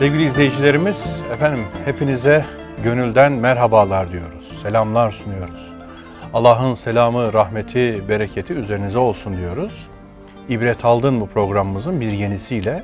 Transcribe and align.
Sevgili 0.00 0.24
izleyicilerimiz, 0.24 1.20
efendim 1.32 1.64
hepinize 1.84 2.44
gönülden 2.84 3.32
merhabalar 3.32 4.12
diyoruz. 4.12 4.60
Selamlar 4.62 5.10
sunuyoruz. 5.10 5.72
Allah'ın 6.34 6.74
selamı, 6.74 7.32
rahmeti, 7.32 8.08
bereketi 8.08 8.52
üzerinize 8.52 8.98
olsun 8.98 9.36
diyoruz. 9.36 9.86
İbret 10.48 10.84
aldın 10.84 11.14
mı 11.14 11.26
programımızın 11.26 12.00
bir 12.00 12.12
yenisiyle 12.12 12.82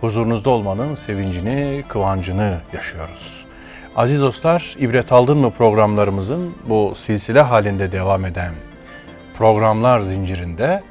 huzurunuzda 0.00 0.50
olmanın 0.50 0.94
sevincini, 0.94 1.84
kıvancını 1.88 2.58
yaşıyoruz. 2.72 3.46
Aziz 3.96 4.20
dostlar, 4.20 4.76
İbret 4.78 5.12
aldın 5.12 5.38
mı 5.38 5.50
programlarımızın 5.50 6.54
bu 6.66 6.94
silsile 6.94 7.40
halinde 7.40 7.92
devam 7.92 8.24
eden 8.24 8.52
programlar 9.38 10.00
zincirinde 10.00 10.82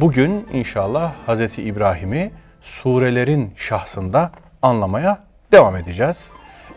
bugün 0.00 0.46
inşallah 0.52 1.12
Hz. 1.28 1.58
İbrahim'i 1.58 2.30
surelerin 2.62 3.52
şahsında 3.56 4.30
anlamaya 4.62 5.29
devam 5.52 5.76
edeceğiz. 5.76 6.30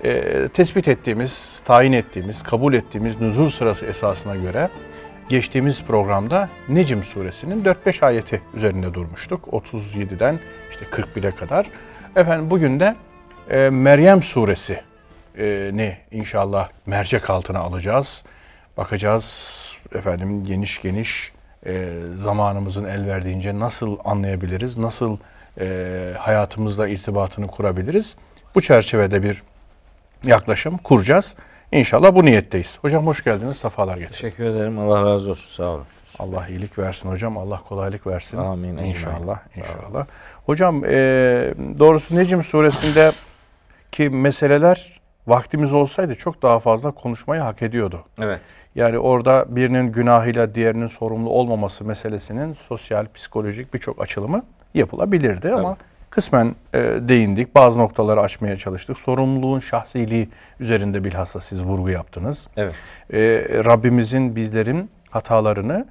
Ee, 0.03 0.47
tespit 0.53 0.87
ettiğimiz, 0.87 1.61
tayin 1.65 1.93
ettiğimiz, 1.93 2.43
kabul 2.43 2.73
ettiğimiz 2.73 3.21
nüzul 3.21 3.47
sırası 3.47 3.85
esasına 3.85 4.35
göre 4.35 4.69
geçtiğimiz 5.29 5.83
programda 5.83 6.49
Necim 6.69 7.03
suresinin 7.03 7.63
4-5 7.63 8.05
ayeti 8.05 8.41
üzerinde 8.53 8.93
durmuştuk. 8.93 9.47
37'den 9.47 10.39
işte 10.71 10.85
41'e 10.85 11.31
kadar. 11.31 11.65
Efendim 12.15 12.49
bugün 12.49 12.79
de 12.79 12.95
e, 13.49 13.69
Meryem 13.69 14.23
suresi 14.23 14.81
e, 15.37 15.71
ne 15.73 15.97
inşallah 16.11 16.69
mercek 16.85 17.29
altına 17.29 17.59
alacağız. 17.59 18.23
Bakacağız 18.77 19.77
efendim 19.95 20.43
geniş 20.43 20.81
geniş 20.81 21.31
e, 21.65 21.89
zamanımızın 22.17 22.85
el 22.85 23.07
verdiğince 23.07 23.59
nasıl 23.59 23.97
anlayabiliriz, 24.05 24.77
nasıl 24.77 25.17
e, 25.59 26.13
hayatımızla 26.17 26.87
irtibatını 26.87 27.47
kurabiliriz. 27.47 28.15
Bu 28.55 28.61
çerçevede 28.61 29.23
bir 29.23 29.43
yaklaşım 30.23 30.77
kuracağız. 30.77 31.35
İnşallah 31.71 32.15
bu 32.15 32.25
niyetteyiz. 32.25 32.77
Hocam 32.81 33.07
hoş 33.07 33.23
geldiniz, 33.23 33.57
safalar 33.57 33.97
getirdiniz. 33.97 34.21
Teşekkür 34.21 34.43
ederim. 34.43 34.79
Allah 34.79 35.03
razı 35.03 35.31
olsun. 35.31 35.55
Sağ 35.55 35.63
olun. 35.63 35.85
Allah 36.19 36.47
iyilik 36.47 36.79
versin 36.79 37.09
hocam. 37.09 37.37
Allah 37.37 37.61
kolaylık 37.69 38.07
versin. 38.07 38.37
Amin. 38.37 38.77
İnşallah. 38.77 39.39
İnşallah. 39.55 40.05
Hocam 40.45 40.85
e, 40.85 40.89
doğrusu 41.79 42.15
Necim 42.15 42.43
suresinde 42.43 43.11
ki 43.91 44.09
meseleler 44.09 45.01
vaktimiz 45.27 45.73
olsaydı 45.73 46.15
çok 46.15 46.41
daha 46.41 46.59
fazla 46.59 46.91
konuşmayı 46.91 47.41
hak 47.41 47.61
ediyordu. 47.61 48.03
Evet. 48.21 48.39
Yani 48.75 48.99
orada 48.99 49.45
birinin 49.47 49.91
günahıyla 49.91 50.55
diğerinin 50.55 50.87
sorumlu 50.87 51.29
olmaması 51.29 51.85
meselesinin 51.85 52.53
sosyal, 52.53 53.05
psikolojik 53.13 53.73
birçok 53.73 54.01
açılımı 54.01 54.45
yapılabilirdi 54.73 55.53
ama 55.53 55.77
kısmen 56.13 56.55
e, 56.73 56.79
değindik. 56.79 57.55
Bazı 57.55 57.79
noktaları 57.79 58.21
açmaya 58.21 58.57
çalıştık. 58.57 58.97
Sorumluluğun 58.97 59.59
şahsiliği 59.59 60.29
üzerinde 60.59 61.03
bilhassa 61.03 61.41
siz 61.41 61.63
vurgu 61.63 61.89
yaptınız. 61.89 62.47
Evet. 62.57 62.73
E, 63.13 63.19
Rabbimizin 63.65 64.35
bizlerin 64.35 64.89
hatalarını 65.09 65.85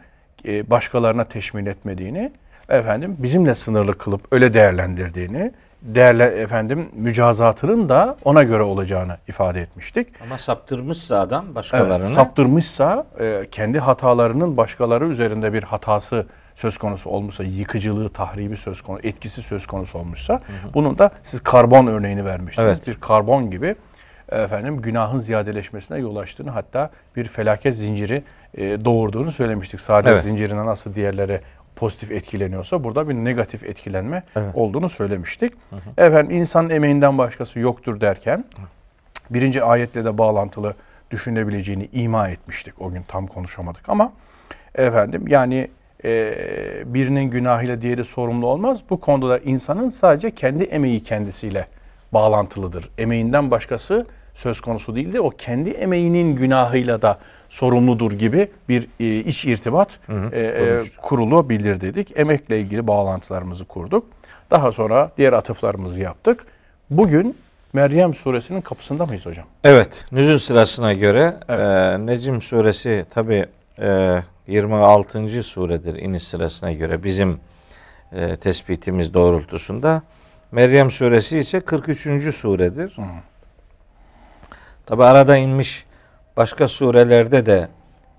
e, 0.44 0.70
başkalarına 0.70 1.24
teşmil 1.24 1.66
etmediğini, 1.66 2.32
efendim 2.68 3.16
bizimle 3.18 3.54
sınırlı 3.54 3.98
kılıp 3.98 4.32
öyle 4.32 4.54
değerlendirdiğini, 4.54 5.52
değerle 5.82 6.24
efendim 6.24 6.88
mücazatının 6.92 7.88
da 7.88 8.16
ona 8.24 8.42
göre 8.42 8.62
olacağını 8.62 9.16
ifade 9.28 9.60
etmiştik. 9.60 10.08
Ama 10.22 10.38
saptırmışsa 10.38 11.20
adam 11.20 11.54
başkalarını. 11.54 12.04
Evet, 12.04 12.14
saptırmışsa 12.14 13.06
e, 13.20 13.46
kendi 13.50 13.78
hatalarının 13.78 14.56
başkaları 14.56 15.08
üzerinde 15.08 15.52
bir 15.52 15.62
hatası 15.62 16.26
söz 16.56 16.78
konusu 16.78 17.10
olmuşsa, 17.10 17.44
yıkıcılığı, 17.44 18.08
tahribi 18.08 18.56
söz 18.56 18.82
konusu, 18.82 19.06
etkisi 19.08 19.42
söz 19.42 19.66
konusu 19.66 19.98
olmuşsa, 19.98 20.40
bunun 20.74 20.98
da 20.98 21.10
siz 21.24 21.40
karbon 21.42 21.86
örneğini 21.86 22.24
vermiştiniz. 22.24 22.68
Evet. 22.68 22.86
Bir 22.86 22.94
karbon 22.94 23.50
gibi 23.50 23.74
efendim 24.32 24.82
günahın 24.82 25.18
ziyadeleşmesine 25.18 25.98
yol 25.98 26.16
açtığını 26.16 26.50
hatta 26.50 26.90
bir 27.16 27.28
felaket 27.28 27.74
zinciri 27.76 28.22
e, 28.54 28.84
doğurduğunu 28.84 29.32
söylemiştik. 29.32 29.80
Saadet 29.80 30.12
Evet. 30.12 30.22
zincirine 30.22 30.66
nasıl 30.66 30.94
diğerleri 30.94 31.40
pozitif 31.76 32.10
etkileniyorsa 32.10 32.84
burada 32.84 33.08
bir 33.08 33.14
negatif 33.14 33.64
etkilenme 33.64 34.22
Evet. 34.36 34.54
olduğunu 34.54 34.88
söylemiştik. 34.88 35.52
Efendim 35.98 36.36
insan 36.36 36.70
emeğinden 36.70 37.18
başkası 37.18 37.58
yoktur 37.58 38.00
derken 38.00 38.44
birinci 39.30 39.62
ayetle 39.62 40.04
de 40.04 40.18
bağlantılı 40.18 40.74
düşünebileceğini 41.10 41.88
ima 41.92 42.28
etmiştik. 42.28 42.82
O 42.82 42.90
gün 42.90 43.02
tam 43.02 43.26
konuşamadık 43.26 43.88
ama 43.88 44.12
efendim 44.74 45.24
yani 45.28 45.68
e, 46.04 46.34
birinin 46.86 47.22
günahıyla 47.24 47.82
diğeri 47.82 48.04
sorumlu 48.04 48.46
olmaz. 48.46 48.78
Bu 48.90 49.00
konuda 49.00 49.30
da 49.30 49.38
insanın 49.38 49.90
sadece 49.90 50.30
kendi 50.30 50.64
emeği 50.64 51.02
kendisiyle 51.02 51.66
bağlantılıdır. 52.12 52.88
Emeğinden 52.98 53.50
başkası 53.50 54.06
söz 54.34 54.60
konusu 54.60 54.94
değildir. 54.96 55.18
O 55.18 55.30
kendi 55.30 55.70
emeğinin 55.70 56.36
günahıyla 56.36 57.02
da 57.02 57.18
sorumludur 57.48 58.12
gibi 58.12 58.48
bir 58.68 58.88
e, 59.00 59.16
iç 59.18 59.44
irtibat 59.44 59.98
e, 60.32 60.40
e, 60.40 60.80
kurulabilir 61.02 61.80
dedik. 61.80 62.18
Emekle 62.18 62.60
ilgili 62.60 62.86
bağlantılarımızı 62.86 63.64
kurduk. 63.64 64.04
Daha 64.50 64.72
sonra 64.72 65.10
diğer 65.18 65.32
atıflarımızı 65.32 66.00
yaptık. 66.00 66.44
Bugün 66.90 67.36
Meryem 67.72 68.14
suresinin 68.14 68.60
kapısında 68.60 69.06
mıyız 69.06 69.26
hocam? 69.26 69.44
Evet. 69.64 70.04
Nüzul 70.12 70.38
sırasına 70.38 70.92
göre 70.92 71.34
Evet. 71.48 72.00
e, 72.00 72.06
Necim 72.06 72.42
suresi 72.42 73.04
tabi 73.10 73.46
e, 73.78 74.18
26. 74.46 75.42
suredir 75.42 75.94
iniş 75.94 76.22
sırasına 76.28 76.72
göre 76.72 77.04
bizim 77.04 77.40
e, 78.12 78.36
tespitimiz 78.36 79.14
doğrultusunda. 79.14 80.02
Meryem 80.52 80.90
suresi 80.90 81.38
ise 81.38 81.60
43. 81.60 82.34
suredir. 82.34 82.96
Tabi 84.86 85.04
arada 85.04 85.36
inmiş 85.36 85.86
başka 86.36 86.68
surelerde 86.68 87.46
de 87.46 87.68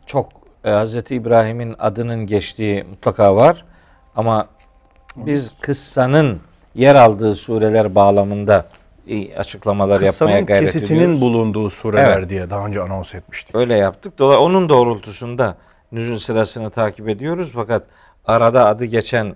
çok 0.05 0.29
e, 0.65 0.71
Hz. 0.71 0.95
İbrahim'in 1.11 1.75
adının 1.79 2.25
geçtiği 2.25 2.83
mutlaka 2.83 3.35
var. 3.35 3.65
Ama 4.15 4.47
biz 5.15 5.51
kıssanın 5.61 6.41
yer 6.75 6.95
aldığı 6.95 7.35
sureler 7.35 7.95
bağlamında 7.95 8.65
e, 9.07 9.35
açıklamalar 9.35 9.93
yapmaya 9.93 10.09
Kıssanın 10.09 10.45
gayret 10.45 10.71
kesitinin 10.71 10.99
ediyoruz. 10.99 11.21
bulunduğu 11.21 11.69
sureler 11.69 12.17
Evet. 12.17 12.29
diye 12.29 12.49
daha 12.49 12.65
önce 12.67 12.81
anons 12.81 13.15
etmiştik. 13.15 13.55
Öyle 13.55 13.75
yaptık. 13.75 14.19
Dolayı 14.19 14.39
onun 14.39 14.69
doğrultusunda 14.69 15.55
nüzul 15.93 16.17
sırasını 16.17 16.69
takip 16.69 17.09
ediyoruz. 17.09 17.51
Fakat 17.55 17.83
arada 18.25 18.67
adı 18.67 18.85
geçen 18.85 19.35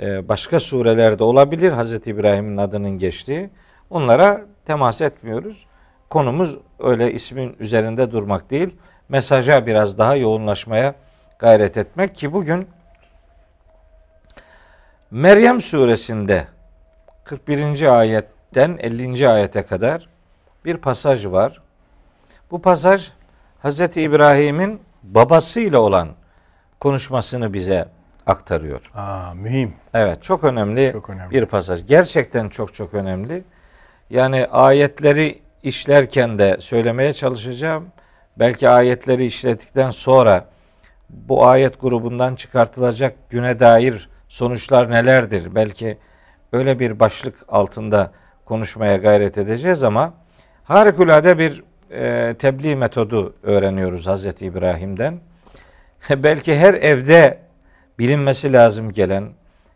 e, 0.00 0.28
başka 0.28 0.60
surelerde 0.60 1.24
olabilir 1.24 1.72
Hazreti 1.72 2.10
İbrahim'in 2.10 2.56
adının 2.56 2.90
geçtiği. 2.90 3.50
Onlara 3.90 4.40
temas 4.66 5.00
etmiyoruz. 5.00 5.66
Konumuz 6.10 6.56
öyle 6.78 7.12
ismin 7.12 7.56
üzerinde 7.60 8.10
durmak 8.10 8.50
değil. 8.50 8.76
Mesaja 9.08 9.66
biraz 9.66 9.98
daha 9.98 10.16
yoğunlaşmaya 10.16 10.94
gayret 11.38 11.76
etmek 11.76 12.16
ki 12.16 12.32
bugün 12.32 12.68
Meryem 15.10 15.60
suresinde 15.60 16.46
41. 17.24 17.98
ayetten 17.98 18.78
50. 18.80 19.28
ayete 19.28 19.62
kadar 19.62 20.08
bir 20.64 20.76
pasaj 20.76 21.26
var. 21.26 21.62
Bu 22.50 22.62
pasaj 22.62 23.10
Hz. 23.64 23.80
İbrahim'in 23.80 24.80
babasıyla 25.14 25.78
olan 25.78 26.08
konuşmasını 26.80 27.52
bize 27.52 27.88
aktarıyor. 28.26 28.90
Aa, 28.94 29.34
mühim. 29.34 29.74
Evet 29.94 30.22
çok 30.22 30.44
önemli, 30.44 30.90
Çok 30.92 31.10
önemli. 31.10 31.30
bir 31.30 31.46
pasaj. 31.46 31.86
Gerçekten 31.86 32.48
çok 32.48 32.74
çok 32.74 32.94
önemli. 32.94 33.44
Yani 34.10 34.46
ayetleri 34.46 35.38
işlerken 35.62 36.38
de 36.38 36.56
söylemeye 36.60 37.12
çalışacağım. 37.12 37.86
Belki 38.38 38.68
ayetleri 38.68 39.24
işledikten 39.24 39.90
sonra 39.90 40.44
bu 41.10 41.46
ayet 41.46 41.80
grubundan 41.80 42.34
çıkartılacak 42.34 43.14
güne 43.30 43.60
dair 43.60 44.08
sonuçlar 44.28 44.90
nelerdir? 44.90 45.54
Belki 45.54 45.98
öyle 46.52 46.78
bir 46.78 47.00
başlık 47.00 47.34
altında 47.48 48.12
konuşmaya 48.44 48.96
gayret 48.96 49.38
edeceğiz 49.38 49.82
ama 49.82 50.14
harikulade 50.64 51.38
bir 51.38 51.64
e, 51.90 52.34
tebliğ 52.38 52.76
metodu 52.76 53.34
öğreniyoruz 53.42 54.06
Hazreti 54.06 54.46
İbrahim'den. 54.46 55.20
Belki 56.10 56.56
her 56.56 56.74
evde 56.74 57.38
bilinmesi 57.98 58.52
lazım 58.52 58.92
gelen 58.92 59.28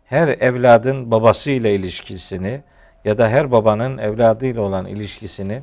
her 0.05 0.27
evladın 0.27 1.11
babasıyla 1.11 1.69
ilişkisini 1.69 2.61
ya 3.05 3.17
da 3.17 3.29
her 3.29 3.51
babanın 3.51 3.97
evladıyla 3.97 4.61
olan 4.61 4.85
ilişkisini 4.85 5.61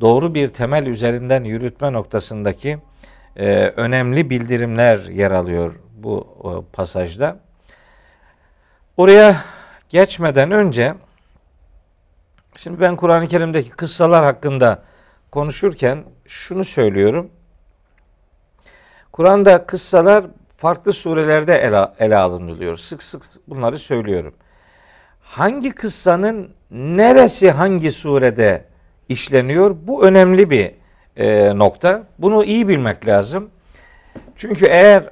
doğru 0.00 0.34
bir 0.34 0.48
temel 0.48 0.86
üzerinden 0.86 1.44
yürütme 1.44 1.92
noktasındaki 1.92 2.78
e, 3.36 3.72
önemli 3.76 4.30
bildirimler 4.30 4.98
yer 4.98 5.30
alıyor 5.30 5.80
bu 5.96 6.36
o, 6.42 6.64
pasajda. 6.72 7.38
Oraya 8.96 9.36
geçmeden 9.88 10.50
önce 10.50 10.94
şimdi 12.58 12.80
ben 12.80 12.96
Kur'an-ı 12.96 13.28
Kerim'deki 13.28 13.70
kıssalar 13.70 14.24
hakkında 14.24 14.82
konuşurken 15.36 16.04
şunu 16.26 16.64
söylüyorum. 16.64 17.30
Kur'an'da 19.12 19.66
kıssalar 19.66 20.24
farklı 20.56 20.92
surelerde 20.92 21.56
ele, 21.56 21.88
ele 21.98 22.16
alınılıyor. 22.16 22.76
Sık 22.76 23.02
sık 23.02 23.22
bunları 23.48 23.78
söylüyorum. 23.78 24.34
Hangi 25.20 25.70
kıssanın 25.70 26.50
neresi 26.70 27.50
hangi 27.50 27.90
surede 27.90 28.64
işleniyor? 29.08 29.76
Bu 29.82 30.04
önemli 30.04 30.50
bir 30.50 30.72
e, 31.16 31.58
nokta. 31.58 32.02
Bunu 32.18 32.44
iyi 32.44 32.68
bilmek 32.68 33.06
lazım. 33.06 33.50
Çünkü 34.36 34.66
eğer 34.66 35.10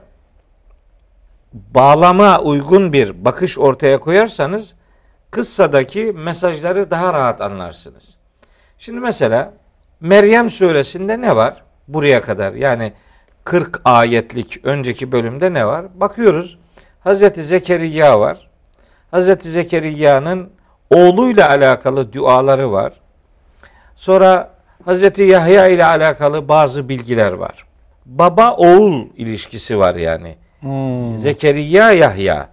bağlama 1.53 2.41
uygun 2.41 2.93
bir 2.93 3.25
bakış 3.25 3.59
ortaya 3.59 4.01
koyarsanız 4.01 4.75
kıssadaki 5.31 6.13
mesajları 6.13 6.91
daha 6.91 7.13
rahat 7.13 7.41
anlarsınız. 7.41 8.17
Şimdi 8.79 9.01
mesela 9.01 9.64
Meryem 10.01 10.51
suresinde 10.51 11.21
ne 11.21 11.37
var? 11.37 11.63
Buraya 11.89 12.23
kadar 12.23 12.53
yani 12.53 12.93
40 13.45 13.81
ayetlik 13.85 14.61
önceki 14.65 15.13
bölümde 15.13 15.53
ne 15.53 15.67
var? 15.67 15.85
Bakıyoruz. 15.95 16.59
Hazreti 17.01 17.45
Zekeriya 17.45 18.21
var. 18.21 18.49
Hazreti 19.11 19.49
Zekeriya'nın 19.49 20.51
oğluyla 20.91 21.49
alakalı 21.49 22.13
duaları 22.13 22.73
var. 22.73 22.93
Sonra 23.97 24.51
Hazreti 24.85 25.23
Yahya 25.23 25.67
ile 25.69 25.85
alakalı 25.85 26.49
bazı 26.49 26.89
bilgiler 26.89 27.33
var. 27.33 27.65
Baba 28.07 28.53
oğul 28.53 29.07
ilişkisi 29.17 29.79
var 29.79 29.95
yani. 29.95 30.37
Hmm. 30.61 31.17
Zekeriya 31.17 31.93
Yahya. 31.93 32.49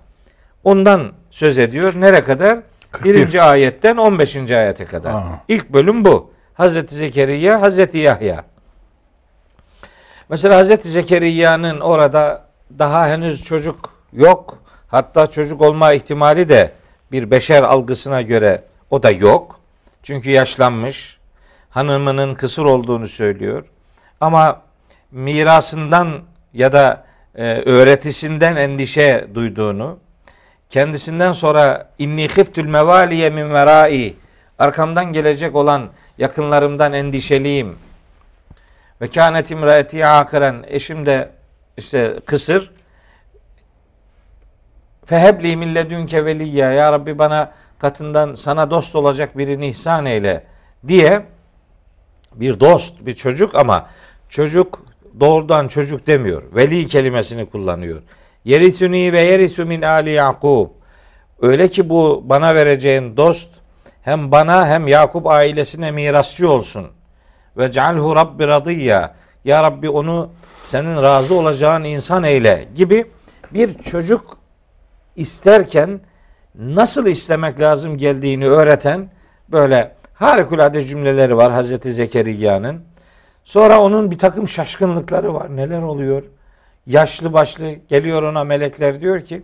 Ondan 0.64 1.12
söz 1.32 1.60
ediyor. 1.60 1.94
Nere 1.96 2.24
kadar? 2.24 2.60
41. 2.92 3.14
Birinci 3.14 3.42
ayetten 3.42 3.98
15. 3.98 4.36
ayete 4.52 4.86
kadar. 4.86 5.14
Aa. 5.14 5.44
İlk 5.48 5.70
bölüm 5.74 6.06
bu. 6.06 6.31
Hazreti 6.62 6.96
Zekeriya, 6.96 7.62
Hazreti 7.62 7.98
Yahya. 7.98 8.44
Mesela 10.30 10.56
Hazreti 10.56 10.90
Zekeriya'nın 10.90 11.80
orada 11.80 12.46
daha 12.80 13.08
henüz 13.08 13.44
çocuk 13.44 13.90
yok. 14.14 14.58
Hatta 14.88 15.28
çocuk 15.28 15.62
olma 15.62 15.94
ihtimali 15.94 16.50
de 16.50 16.72
bir 17.12 17.32
beşer 17.32 17.64
algısına 17.64 18.22
göre 18.22 18.64
o 18.90 19.04
da 19.04 19.12
yok. 19.12 19.60
Çünkü 20.04 20.32
yaşlanmış. 20.32 21.18
Hanımının 21.70 22.36
kısır 22.36 22.64
olduğunu 22.64 23.08
söylüyor. 23.08 23.66
Ama 24.20 24.62
mirasından 25.12 26.20
ya 26.54 26.74
da 26.74 27.04
e, 27.36 27.44
öğretisinden 27.54 28.56
endişe 28.56 29.28
duyduğunu, 29.36 29.98
kendisinden 30.70 31.32
sonra 31.32 31.90
inni 32.00 32.28
khiftül 32.28 32.66
mevaliye 32.66 33.30
min 33.30 33.54
verai 33.54 34.16
arkamdan 34.60 35.14
gelecek 35.14 35.56
olan 35.56 35.90
yakınlarımdan 36.22 36.94
endişeliyim. 36.94 37.76
Ve 39.02 39.08
kânet 39.08 39.52
imraeti 39.52 40.06
akiren 40.06 40.66
eşim 40.68 41.06
de 41.06 41.30
işte 41.78 42.20
kısır. 42.26 42.72
Fehebli 45.06 45.58
min 45.58 45.76
ledünke 45.76 46.26
veliyya 46.26 46.72
ya 46.72 46.92
Rabbi 46.92 47.18
bana 47.18 47.52
katından 47.80 48.36
sana 48.36 48.72
dost 48.72 48.96
olacak 48.96 49.38
birini 49.38 49.68
ihsan 49.68 50.06
eyle 50.06 50.44
diye 50.88 51.26
bir 52.36 52.60
dost, 52.60 53.06
bir 53.06 53.16
çocuk 53.16 53.56
ama 53.56 53.90
çocuk 54.30 54.86
doğrudan 55.20 55.68
çocuk 55.68 56.08
demiyor. 56.08 56.44
Veli 56.56 56.88
kelimesini 56.88 57.46
kullanıyor. 57.46 58.02
Yerisuni 58.46 59.14
ve 59.14 59.22
yerisu 59.22 59.66
min 59.66 59.82
ali 59.82 60.10
Yakub. 60.10 60.70
Öyle 61.42 61.68
ki 61.68 61.90
bu 61.90 62.24
bana 62.26 62.56
vereceğin 62.56 63.18
dost 63.18 63.61
hem 64.02 64.32
bana 64.32 64.68
hem 64.68 64.88
Yakup 64.88 65.28
ailesine 65.28 65.92
mirasçı 65.92 66.50
olsun. 66.50 66.88
Ve 67.58 67.72
cealhu 67.72 68.16
rabbi 68.16 68.48
radiyya. 68.48 69.16
Ya 69.46 69.64
Rabbi 69.64 69.90
onu 69.90 70.30
senin 70.64 70.96
razı 71.04 71.36
olacağın 71.36 71.84
insan 71.84 72.24
eyle 72.24 72.68
gibi 72.76 73.06
bir 73.52 73.74
çocuk 73.74 74.38
isterken 75.16 76.00
nasıl 76.56 77.06
istemek 77.06 77.60
lazım 77.60 77.98
geldiğini 77.98 78.48
öğreten 78.48 79.10
böyle 79.50 79.96
harikulade 80.14 80.86
cümleleri 80.86 81.38
var 81.38 81.52
Hazreti 81.52 81.92
Zekeriya'nın. 81.92 82.82
Sonra 83.44 83.82
onun 83.82 84.12
bir 84.12 84.20
takım 84.20 84.48
şaşkınlıkları 84.48 85.34
var. 85.34 85.56
Neler 85.56 85.82
oluyor? 85.82 86.24
Yaşlı 86.86 87.34
başlı 87.34 87.72
geliyor 87.90 88.24
ona 88.24 88.44
melekler 88.44 89.02
diyor 89.02 89.22
ki 89.22 89.44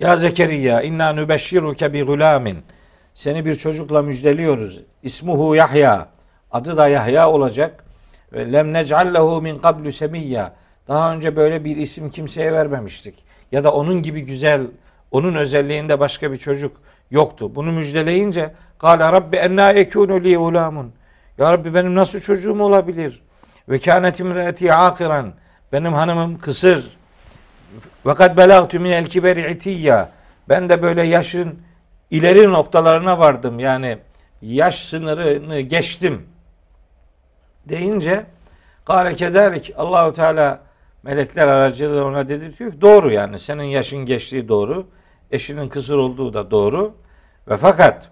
Ya 0.00 0.16
Zekeriya 0.16 0.82
inna 0.82 1.12
nübeşşiruke 1.12 1.92
bi 1.92 2.02
gulamin. 2.02 2.58
Seni 3.16 3.44
bir 3.44 3.54
çocukla 3.54 4.02
müjdeliyoruz. 4.02 4.80
İsmuhu 5.02 5.54
Yahya. 5.54 6.08
Adı 6.50 6.76
da 6.76 6.88
Yahya 6.88 7.30
olacak. 7.30 7.84
Ve 8.32 8.52
lem 8.52 8.72
nec'allehu 8.72 9.42
min 9.42 9.58
qablu 9.58 9.92
semiyya. 9.92 10.52
Daha 10.88 11.14
önce 11.14 11.36
böyle 11.36 11.64
bir 11.64 11.76
isim 11.76 12.10
kimseye 12.10 12.52
vermemiştik. 12.52 13.24
Ya 13.52 13.64
da 13.64 13.72
onun 13.72 14.02
gibi 14.02 14.20
güzel, 14.20 14.66
onun 15.10 15.34
özelliğinde 15.34 16.00
başka 16.00 16.32
bir 16.32 16.36
çocuk 16.36 16.76
yoktu. 17.10 17.54
Bunu 17.54 17.72
müjdeleyince 17.72 18.54
Kale 18.78 19.12
Rabbi 19.12 19.36
enna 19.36 19.70
yekunu 19.70 20.24
li 20.24 20.38
ulamun. 20.38 20.92
Ya 21.38 21.52
Rabbi 21.52 21.74
benim 21.74 21.94
nasıl 21.94 22.20
çocuğum 22.20 22.62
olabilir? 22.62 23.22
Ve 23.68 23.78
kânet 23.78 24.20
imreeti 24.20 24.74
akiran. 24.74 25.32
Benim 25.72 25.92
hanımım 25.92 26.38
kısır. 26.38 26.96
Ve 28.06 28.14
kad 28.14 28.36
belagtu 28.36 28.80
min 28.80 28.90
el 28.90 29.06
kiberi 29.06 29.52
itiyya. 29.52 30.08
Ben 30.48 30.68
de 30.68 30.82
böyle 30.82 31.02
yaşın 31.02 31.65
ileri 32.10 32.50
noktalarına 32.52 33.18
vardım. 33.18 33.58
Yani 33.58 33.98
yaş 34.42 34.84
sınırını 34.84 35.60
geçtim. 35.60 36.26
Deyince 37.68 38.26
Kale 38.84 39.14
kederlik 39.14 39.72
Allahu 39.76 40.12
Teala 40.12 40.60
melekler 41.02 41.48
aracılığıyla 41.48 42.04
ona 42.04 42.28
dedi 42.28 42.58
diyor 42.58 42.72
ki, 42.72 42.80
doğru 42.80 43.12
yani 43.12 43.38
senin 43.38 43.62
yaşın 43.62 44.06
geçtiği 44.06 44.48
doğru. 44.48 44.86
Eşinin 45.30 45.68
kısır 45.68 45.96
olduğu 45.96 46.34
da 46.34 46.50
doğru. 46.50 46.94
Ve 47.48 47.56
fakat 47.56 48.08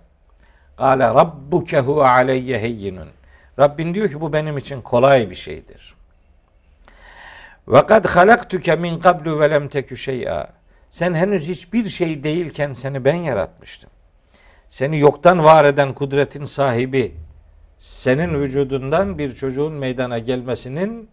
Kale 0.76 1.04
rabbuke 1.04 1.80
huve 1.80 2.06
aleyye 2.06 2.58
heyyinun. 2.58 3.08
Rabbin 3.58 3.94
diyor 3.94 4.08
ki 4.08 4.20
bu 4.20 4.32
benim 4.32 4.58
için 4.58 4.80
kolay 4.80 5.30
bir 5.30 5.34
şeydir. 5.34 5.94
Ve 7.68 7.86
kad 7.86 8.04
halaktuke 8.04 8.76
min 8.76 8.98
qablu 8.98 9.40
ve 9.40 9.50
lem 9.50 9.68
tekü 9.68 9.96
şey'a. 9.96 10.48
Sen 10.94 11.14
henüz 11.14 11.48
hiçbir 11.48 11.84
şey 11.84 12.24
değilken 12.24 12.72
seni 12.72 13.04
ben 13.04 13.14
yaratmıştım. 13.14 13.90
Seni 14.68 14.98
yoktan 14.98 15.44
var 15.44 15.64
eden 15.64 15.92
kudretin 15.92 16.44
sahibi 16.44 17.14
senin 17.78 18.40
vücudundan 18.40 19.18
bir 19.18 19.34
çocuğun 19.34 19.72
meydana 19.72 20.18
gelmesinin 20.18 21.08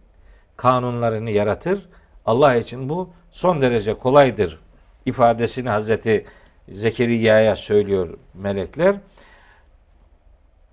kanunlarını 0.56 1.30
yaratır. 1.30 1.88
Allah 2.26 2.54
için 2.54 2.88
bu 2.88 3.10
son 3.30 3.62
derece 3.62 3.94
kolaydır 3.94 4.60
ifadesini 5.06 5.68
Hazreti 5.68 6.26
Zekeriya'ya 6.68 7.56
söylüyor 7.56 8.18
melekler. 8.34 8.96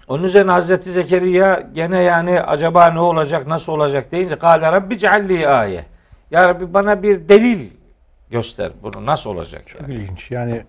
Onun 0.08 0.24
üzerine 0.24 0.52
Hazreti 0.52 0.92
Zekeriya 0.92 1.64
gene 1.74 2.00
yani 2.00 2.42
acaba 2.42 2.88
ne 2.90 3.00
olacak, 3.00 3.48
nasıl 3.48 3.74
olacak 3.74 4.12
deyince 4.12 4.38
Kale 4.38 4.72
Rabbi 4.72 4.98
cealli 4.98 5.48
aye. 5.48 5.86
Ya 6.32 6.50
Rabbi 6.50 6.74
bana 6.74 7.04
bir 7.04 7.30
delil 7.30 7.79
göster 8.32 8.72
bunu 8.84 9.06
nasıl 9.06 9.30
olacak 9.30 9.68
Çok 9.68 9.82
yani. 9.82 9.94
ilginç. 9.94 10.32
Yani 10.32 10.62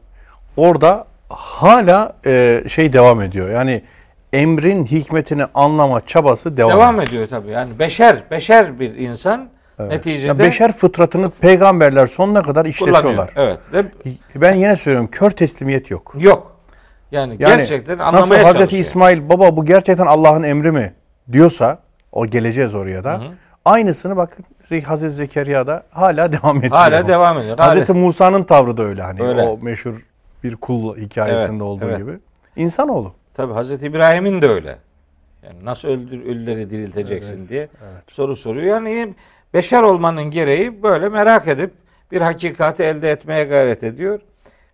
orada 0.57 1.07
hala 1.29 2.13
e, 2.27 2.65
şey 2.69 2.93
devam 2.93 3.23
ediyor. 3.23 3.51
Yani 3.51 3.83
emrin 4.33 4.85
hikmetini 4.85 5.45
anlama 5.55 6.01
çabası 6.07 6.57
devam, 6.57 6.71
Devam 6.73 6.95
ediyor. 7.01 7.09
ediyor 7.09 7.29
tabii. 7.29 7.51
Yani 7.51 7.79
beşer, 7.79 8.23
beşer 8.31 8.81
bir 8.81 8.95
insan 8.95 9.49
Evet. 9.79 9.91
neticede 9.93 10.27
Ya 10.27 10.39
beşer 10.39 10.73
fıtratını 10.73 11.31
peygamberler 11.31 12.07
sonuna 12.07 12.43
kadar 12.43 12.65
işletiyorlar. 12.65 13.31
Evet. 13.37 13.61
Ve 13.73 13.85
Ben 14.35 14.55
yine 14.55 14.77
söylüyorum 14.77 15.11
kör 15.13 15.31
teslimiyet 15.31 15.91
yok. 15.91 16.15
yok. 16.19 16.57
Yani, 17.13 17.37
Yani 17.39 17.57
gerçekten 17.57 17.99
nasıl 17.99 18.17
anlamaya 18.17 18.45
Hazreti 18.45 18.59
çalışıyor. 18.59 18.81
İsmail 18.81 19.29
baba 19.29 19.57
bu 19.57 19.65
gerçekten 19.65 20.07
Allah'ın 20.07 20.43
emri 20.43 20.73
mi 20.73 20.93
diyorsa 21.33 21.79
o 22.13 22.27
geleceğiz 22.27 22.75
oraya 22.75 23.05
da. 23.05 23.13
Hı 23.13 23.17
hı. 23.17 23.33
Aynısını 23.65 24.17
bakın 24.17 24.45
Hazreti 24.79 25.15
Zekeriya'da 25.15 25.83
hala 25.91 26.33
devam 26.43 26.57
ediyor. 26.59 26.73
Hala 26.73 27.09
devam 27.09 27.39
ediyor. 27.39 27.59
Hala- 27.59 27.71
Hazreti 27.71 27.93
Musa'nın 27.93 28.43
tavrı 28.43 28.77
da 28.77 28.83
öyle 28.83 29.03
hani 29.03 29.23
Öyle. 29.23 29.43
o 29.43 29.59
meşhur 29.59 30.07
bir 30.45 30.57
kul 30.57 30.97
hikayesinde 30.97 31.51
Evet, 31.53 31.63
olduğu 31.63 31.85
evet. 31.85 31.99
gibi. 31.99 32.13
İnsanoğlu. 32.57 33.15
Tabi 33.35 33.53
Hazreti 33.53 33.87
İbrahim'in 33.87 34.43
de 34.43 34.49
öyle. 34.49 34.77
Yani 35.43 35.65
nasıl 35.65 35.89
öldür, 35.89 36.25
ölüleri 36.25 36.71
dirilteceksin 36.71 37.39
Evet, 37.39 37.49
diye 37.49 37.69
soru 38.09 38.37
soruyor. 38.37 38.67
Yani 38.67 39.15
beşer 39.55 39.83
olmanın 39.83 40.25
gereği 40.25 40.83
böyle 40.83 41.09
merak 41.09 41.49
edip 41.49 41.73
bir 42.13 42.21
hakikati 42.21 42.83
elde 42.83 43.11
etmeye 43.11 43.45
gayret 43.45 43.85
ediyor. 43.85 44.21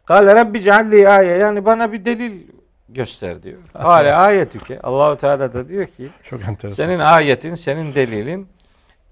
Kale 0.05 0.35
Rabbi 0.35 0.61
cealli 0.61 1.09
aye 1.09 1.37
yani 1.37 1.65
bana 1.65 1.93
bir 1.93 2.05
delil 2.05 2.43
göster 2.89 3.43
diyor. 3.43 3.59
Kale 3.73 4.15
ayetüke 4.15 4.81
Allahu 4.81 5.17
Teala 5.17 5.55
da 5.55 5.69
diyor 5.69 5.87
ki 5.87 6.09
Çok 6.31 6.41
enteresan. 6.49 6.77
senin 6.85 6.99
ayetin, 6.99 7.55
senin 7.55 7.95
delilin 7.95 8.49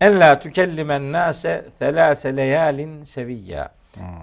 en 0.01 0.21
la 0.21 0.41
tükellimen 0.41 1.13
nase 1.13 1.67
thelâse 1.79 2.37
leyalin 2.37 3.05
seviyya. 3.05 3.73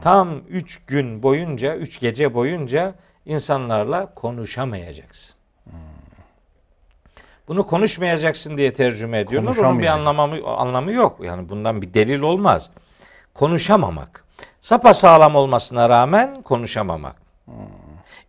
Tam 0.02 0.38
üç 0.50 0.86
gün 0.86 1.24
boyunca, 1.24 1.76
üç 1.76 2.00
gece 2.00 2.34
boyunca 2.34 2.96
insanlarla 3.26 4.14
konuşamayacaksın. 4.16 5.36
Bunu 7.48 7.68
konuşmayacaksın 7.68 8.58
diye 8.58 8.74
tercüme 8.74 9.20
ediyorlar. 9.20 9.56
Bunun 9.58 9.80
bir 9.80 9.88
anlamı 9.88 10.28
anlamı 10.46 10.92
yok. 10.92 11.20
Yani 11.24 11.50
bundan 11.50 11.82
bir 11.82 11.94
delil 11.94 12.20
olmaz. 12.20 12.70
Konuşamamak. 13.34 14.26
Sapa 14.62 14.94
sağlam 14.94 15.36
olmasına 15.36 15.90
rağmen 15.90 16.42
konuşamamak. 16.42 17.16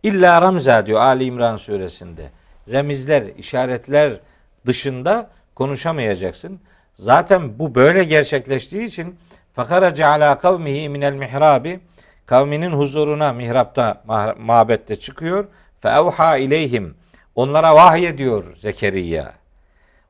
İlla 0.03 0.41
ramza 0.41 0.85
diyor 0.85 1.01
Ali 1.01 1.23
İmran 1.23 1.55
suresinde. 1.57 2.29
Remizler, 2.69 3.23
işaretler 3.37 4.19
dışında 4.65 5.29
konuşamayacaksın. 5.55 6.59
Zaten 6.95 7.59
bu 7.59 7.75
böyle 7.75 8.03
gerçekleştiği 8.03 8.83
için 8.83 9.15
fakaraca 9.53 10.07
ala 10.07 10.37
kavmihi 10.37 10.89
minel 10.89 11.13
mihrabi 11.13 11.79
kavminin 12.25 12.71
huzuruna 12.71 13.33
mihrapta 13.33 14.03
mabette 14.39 14.95
çıkıyor. 14.95 15.45
Fe 15.79 15.89
evha 15.89 16.37
ileyhim 16.37 16.95
onlara 17.35 17.75
vahiy 17.75 18.17
diyor 18.17 18.57
Zekeriya. 18.57 19.33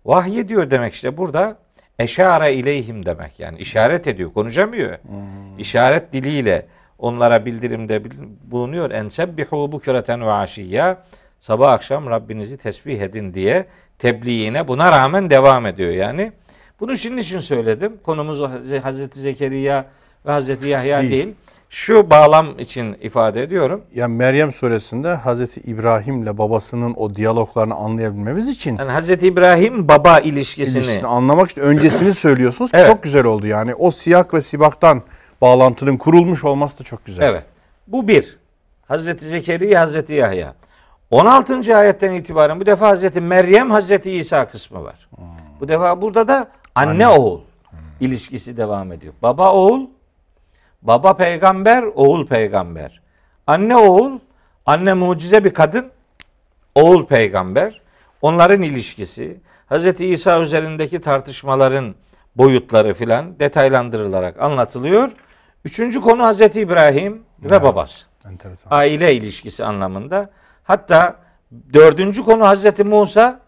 Vahiy 0.05 0.47
diyor 0.47 0.71
demek 0.71 0.93
işte 0.93 1.17
burada 1.17 1.57
eşare 1.99 2.53
ileyhim 2.53 3.05
demek 3.05 3.39
yani 3.39 3.57
işaret 3.57 4.07
ediyor 4.07 4.33
konuşamıyor. 4.33 4.91
Hmm. 4.91 5.59
İşaret 5.59 6.13
diliyle 6.13 6.65
onlara 6.99 7.45
bildirimde 7.45 8.03
bulunuyor. 8.43 8.91
En 8.91 9.09
sebbihu 9.09 9.71
bukreten 9.71 10.21
ve 10.21 10.31
aşiyya 10.31 11.03
sabah 11.39 11.71
akşam 11.71 12.09
Rabbinizi 12.09 12.57
tesbih 12.57 13.01
edin 13.01 13.33
diye 13.33 13.65
tebliğine 13.99 14.67
buna 14.67 14.91
rağmen 14.91 15.29
devam 15.29 15.65
ediyor 15.65 15.91
yani. 15.91 16.31
Bunu 16.79 16.97
şunun 16.97 17.17
için 17.17 17.39
söyledim. 17.39 17.93
Konumuz 18.03 18.39
Hazreti 18.83 19.19
Zekeriya 19.19 19.85
ve 20.25 20.31
Hazreti 20.31 20.67
Yahya 20.67 21.01
değil. 21.01 21.11
değil. 21.11 21.35
Şu 21.69 22.09
bağlam 22.09 22.59
için 22.59 22.97
ifade 23.01 23.43
ediyorum. 23.43 23.81
Yani 23.95 24.15
Meryem 24.15 24.53
suresinde 24.53 25.13
Hazreti 25.13 25.59
İbrahim 25.59 26.23
ile 26.23 26.37
babasının 26.37 26.93
o 26.97 27.15
diyaloglarını 27.15 27.75
anlayabilmemiz 27.75 28.47
için 28.47 28.77
yani 28.77 28.91
Hazreti 28.91 29.27
İbrahim 29.27 29.87
baba 29.87 30.19
ilişkisini, 30.19 30.77
ilişkisini 30.77 31.07
anlamak 31.07 31.51
için 31.51 31.61
öncesini 31.61 32.13
söylüyorsunuz. 32.13 32.71
evet. 32.73 32.87
Çok 32.87 33.03
güzel 33.03 33.25
oldu 33.25 33.47
yani. 33.47 33.75
O 33.75 33.91
siyak 33.91 34.33
ve 34.33 34.41
sibaktan 34.41 35.01
bağlantının 35.41 35.97
kurulmuş 35.97 36.43
olması 36.43 36.79
da 36.79 36.83
çok 36.83 37.05
güzel. 37.05 37.23
Evet. 37.23 37.43
Bu 37.87 38.07
bir. 38.07 38.37
Hazreti 38.87 39.27
Zekeriya, 39.27 39.81
Hazreti 39.81 40.13
Yahya. 40.13 40.53
16. 41.11 41.77
ayetten 41.77 42.13
itibaren 42.13 42.59
bu 42.59 42.65
defa 42.65 42.87
Hazreti 42.87 43.21
Meryem, 43.21 43.71
Hazreti 43.71 44.11
İsa 44.11 44.45
kısmı 44.45 44.83
var. 44.83 45.07
Hmm. 45.15 45.25
Bu 45.59 45.67
defa 45.67 46.01
burada 46.01 46.27
da 46.27 46.47
anne, 46.75 47.05
anne. 47.05 47.07
oğul 47.07 47.41
hmm. 47.69 47.79
ilişkisi 47.99 48.57
devam 48.57 48.91
ediyor. 48.91 49.13
Baba 49.21 49.53
oğul, 49.53 49.87
baba 50.81 51.17
peygamber, 51.17 51.83
oğul 51.83 52.27
peygamber. 52.27 53.01
Anne 53.47 53.77
oğul, 53.77 54.19
anne 54.65 54.93
mucize 54.93 55.43
bir 55.43 55.53
kadın, 55.53 55.91
oğul 56.75 57.05
peygamber. 57.05 57.81
Onların 58.21 58.61
ilişkisi, 58.61 59.37
Hazreti 59.65 60.05
İsa 60.05 60.41
üzerindeki 60.41 61.01
tartışmaların 61.01 61.95
boyutları 62.35 62.93
filan 62.93 63.39
detaylandırılarak 63.39 64.41
anlatılıyor. 64.41 65.11
Üçüncü 65.65 66.01
konu 66.01 66.23
Hazreti 66.23 66.59
İbrahim 66.59 67.13
ve 67.13 67.47
evet. 67.47 67.63
babası. 67.63 68.05
Enteresan. 68.25 68.67
Aile 68.71 69.15
ilişkisi 69.15 69.65
anlamında. 69.65 70.29
Hatta 70.63 71.15
dördüncü 71.73 72.23
konu 72.23 72.47
Hazreti 72.47 72.83
Musa. 72.83 73.39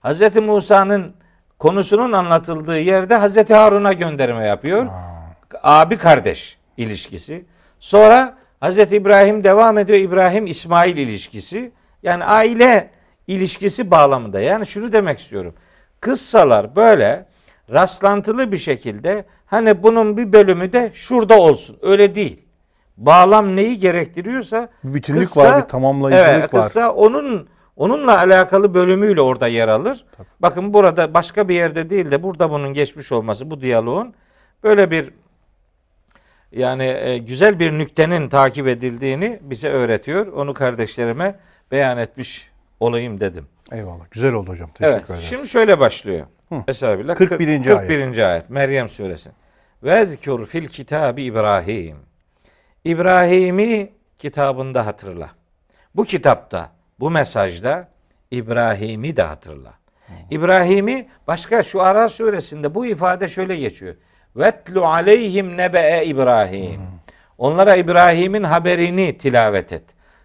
Hazreti 0.00 0.40
Musa'nın 0.40 1.14
konusunun 1.58 2.12
anlatıldığı 2.12 2.78
yerde 2.78 3.14
Hazreti 3.14 3.54
Harun'a 3.54 3.92
gönderme 3.92 4.46
yapıyor. 4.46 4.86
Aa. 4.86 5.16
Abi 5.62 5.96
kardeş 5.96 6.58
ilişkisi. 6.76 7.44
Sonra 7.80 8.34
Hazreti 8.60 8.96
İbrahim 8.96 9.44
devam 9.44 9.78
ediyor. 9.78 9.98
İbrahim 9.98 10.46
İsmail 10.46 10.96
ilişkisi. 10.96 11.72
Yani 12.02 12.24
aile 12.24 12.90
ilişkisi 13.26 13.90
bağlamında. 13.90 14.40
Yani 14.40 14.66
şunu 14.66 14.92
demek 14.92 15.18
istiyorum. 15.18 15.54
Kıssalar 16.00 16.76
böyle 16.76 17.26
rastlantılı 17.72 18.52
bir 18.52 18.58
şekilde 18.58 19.24
hani 19.46 19.82
bunun 19.82 20.16
bir 20.16 20.32
bölümü 20.32 20.72
de 20.72 20.90
şurada 20.94 21.38
olsun. 21.40 21.78
Öyle 21.82 22.14
değil. 22.14 22.42
Bağlam 22.96 23.56
neyi 23.56 23.78
gerektiriyorsa 23.78 24.68
bütünlük 24.84 25.22
kıssa, 25.22 25.42
var, 25.42 25.62
bir 25.62 25.68
tamamlayıcılık 25.68 26.28
evet, 26.28 26.54
var. 26.54 26.62
Kıssa 26.62 26.92
onun 26.92 27.48
onunla 27.76 28.18
alakalı 28.18 28.74
bölümüyle 28.74 29.20
orada 29.20 29.48
yer 29.48 29.68
alır. 29.68 30.04
Tabii. 30.16 30.26
Bakın 30.40 30.74
burada 30.74 31.14
başka 31.14 31.48
bir 31.48 31.54
yerde 31.54 31.90
değil 31.90 32.10
de 32.10 32.22
burada 32.22 32.50
bunun 32.50 32.72
geçmiş 32.72 33.12
olması 33.12 33.50
bu 33.50 33.60
diyaloğun 33.60 34.14
böyle 34.64 34.90
bir 34.90 35.12
yani 36.52 36.84
e, 36.84 37.18
güzel 37.18 37.58
bir 37.58 37.72
nüktenin 37.72 38.28
takip 38.28 38.68
edildiğini 38.68 39.38
bize 39.42 39.68
öğretiyor. 39.68 40.26
Onu 40.26 40.54
kardeşlerime 40.54 41.38
beyan 41.70 41.98
etmiş 41.98 42.50
olayım 42.80 43.20
dedim. 43.20 43.46
Eyvallah. 43.72 44.10
Güzel 44.10 44.32
oldu 44.32 44.50
hocam. 44.50 44.70
Teşekkür 44.70 44.96
evet, 44.96 45.10
ederiz. 45.10 45.24
Şimdi 45.24 45.48
şöyle 45.48 45.80
başlıyor. 45.80 46.26
Estağfirullah. 46.68 47.16
41. 47.16 47.62
41. 47.64 47.90
ayet. 47.90 48.18
ayet. 48.18 48.50
Meryem 48.50 48.88
suresi. 48.88 49.30
Vezkur 49.82 50.46
fil 50.46 50.66
kitabi 50.66 51.22
İbrahim. 51.22 51.96
İbrahim'i 52.84 53.92
kitabında 54.18 54.86
hatırla. 54.86 55.30
Bu 55.94 56.04
kitapta, 56.04 56.72
bu 57.00 57.10
mesajda 57.10 57.88
İbrahim'i 58.30 59.16
de 59.16 59.22
hatırla. 59.22 59.72
İbrahim'i 60.30 61.08
başka 61.26 61.62
şu 61.62 61.82
Ara 61.82 62.08
suresinde 62.08 62.74
bu 62.74 62.86
ifade 62.86 63.28
şöyle 63.28 63.56
geçiyor. 63.56 63.94
Vetlu 64.36 64.86
aleyhim 64.86 65.56
nebe'e 65.56 66.04
İbrahim. 66.06 66.80
Onlara 67.38 67.76
İbrahim'in 67.76 68.42
haberini 68.42 69.18
tilavet 69.18 69.72
et. 69.72 69.82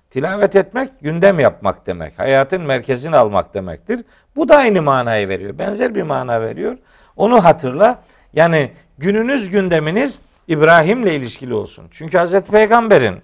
Tilavet 0.09 0.55
etmek 0.55 0.89
gündem 1.01 1.39
yapmak 1.39 1.87
demek. 1.87 2.19
Hayatın 2.19 2.61
merkezini 2.61 3.15
almak 3.15 3.53
demektir. 3.53 4.05
Bu 4.35 4.49
da 4.49 4.57
aynı 4.57 4.81
manayı 4.81 5.29
veriyor. 5.29 5.59
Benzer 5.59 5.95
bir 5.95 6.03
mana 6.03 6.41
veriyor. 6.41 6.77
Onu 7.15 7.43
hatırla. 7.43 8.03
Yani 8.33 8.71
gününüz 8.97 9.49
gündeminiz 9.49 10.19
İbrahim'le 10.47 11.05
ilişkili 11.05 11.53
olsun. 11.53 11.87
Çünkü 11.91 12.17
Hazreti 12.17 12.51
Peygamber'in 12.51 13.21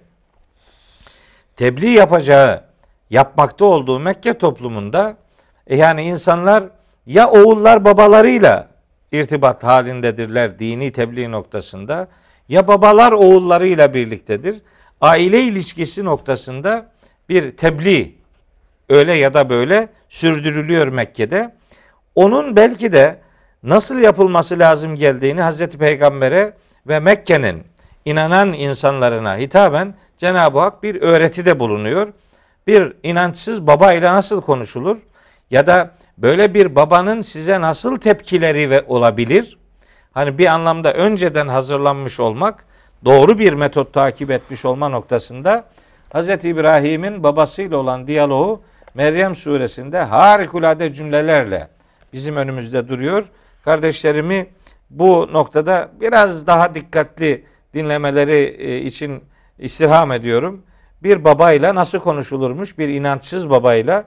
tebliğ 1.56 1.90
yapacağı, 1.90 2.67
yapmakta 3.10 3.64
olduğu 3.64 3.98
Mekke 3.98 4.38
toplumunda 4.38 5.16
e 5.66 5.76
yani 5.76 6.02
insanlar 6.02 6.64
ya 7.06 7.30
oğullar 7.30 7.84
babalarıyla 7.84 8.68
irtibat 9.12 9.64
halindedirler 9.64 10.58
dini 10.58 10.92
tebliğ 10.92 11.30
noktasında 11.30 12.08
ya 12.48 12.68
babalar 12.68 13.12
oğullarıyla 13.12 13.94
birliktedir. 13.94 14.62
Aile 15.00 15.42
ilişkisi 15.42 16.04
noktasında 16.04 16.86
bir 17.28 17.56
tebliğ 17.56 18.14
öyle 18.88 19.14
ya 19.14 19.34
da 19.34 19.48
böyle 19.50 19.88
sürdürülüyor 20.08 20.88
Mekke'de. 20.88 21.54
Onun 22.14 22.56
belki 22.56 22.92
de 22.92 23.18
nasıl 23.62 23.98
yapılması 23.98 24.58
lazım 24.58 24.96
geldiğini 24.96 25.40
Hazreti 25.40 25.78
Peygamber'e 25.78 26.52
ve 26.86 27.00
Mekke'nin 27.00 27.62
inanan 28.04 28.52
insanlarına 28.52 29.36
hitaben 29.36 29.94
Cenab-ı 30.18 30.58
Hak 30.58 30.82
bir 30.82 31.02
öğretide 31.02 31.58
bulunuyor. 31.60 32.12
Bir 32.68 32.92
inançsız 33.02 33.66
baba 33.66 33.92
ile 33.92 34.12
nasıl 34.12 34.40
konuşulur? 34.40 34.98
Ya 35.50 35.66
da 35.66 35.90
böyle 36.18 36.54
bir 36.54 36.74
babanın 36.74 37.20
size 37.20 37.60
nasıl 37.60 37.96
tepkileri 37.96 38.70
ve 38.70 38.84
olabilir? 38.88 39.58
Hani 40.12 40.38
bir 40.38 40.46
anlamda 40.46 40.92
önceden 40.92 41.48
hazırlanmış 41.48 42.20
olmak, 42.20 42.64
doğru 43.04 43.38
bir 43.38 43.52
metot 43.52 43.92
takip 43.92 44.30
etmiş 44.30 44.64
olma 44.64 44.88
noktasında 44.88 45.64
Hz. 46.14 46.28
İbrahim'in 46.28 47.22
babasıyla 47.22 47.76
olan 47.76 48.06
diyaloğu 48.06 48.62
Meryem 48.94 49.34
suresinde 49.34 49.98
harikulade 49.98 50.94
cümlelerle 50.94 51.68
bizim 52.12 52.36
önümüzde 52.36 52.88
duruyor. 52.88 53.24
Kardeşlerimi 53.64 54.46
bu 54.90 55.28
noktada 55.32 55.88
biraz 56.00 56.46
daha 56.46 56.74
dikkatli 56.74 57.44
dinlemeleri 57.74 58.56
e, 58.58 58.78
için 58.78 59.24
istirham 59.58 60.12
ediyorum. 60.12 60.62
Bir 61.02 61.24
babayla 61.24 61.74
nasıl 61.74 61.98
konuşulurmuş? 61.98 62.78
Bir 62.78 62.88
inançsız 62.88 63.50
babayla 63.50 64.04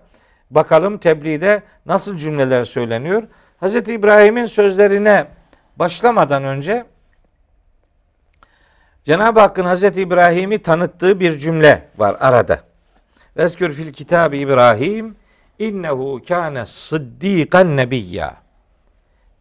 bakalım 0.51 0.98
tebliğde 0.98 1.63
nasıl 1.86 2.17
cümleler 2.17 2.63
söyleniyor? 2.63 3.24
Hz. 3.62 3.75
İbrahim'in 3.75 4.45
sözlerine 4.45 5.27
başlamadan 5.75 6.43
önce 6.43 6.86
Cenab-ı 9.03 9.39
Hakk'ın 9.39 9.65
Hz. 9.65 9.83
İbrahim'i 9.83 10.60
tanıttığı 10.60 11.19
bir 11.19 11.38
cümle 11.38 11.88
var 11.98 12.17
arada. 12.19 12.60
Vezkür 13.38 13.74
fil 13.74 13.93
kitabı 13.93 14.36
İbrahim 14.36 15.15
innehu 15.60 16.21
kâne 16.27 16.65
sıddikan 16.65 17.77
nebiyya. 17.77 18.36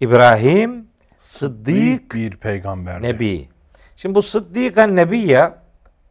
İbrahim 0.00 0.87
sıddık 1.21 2.14
bir 2.14 2.37
peygamber. 2.37 3.02
Nebi. 3.02 3.49
Şimdi 3.97 4.14
bu 4.14 4.23
sıddikan 4.23 4.97
nebiyya 4.97 5.59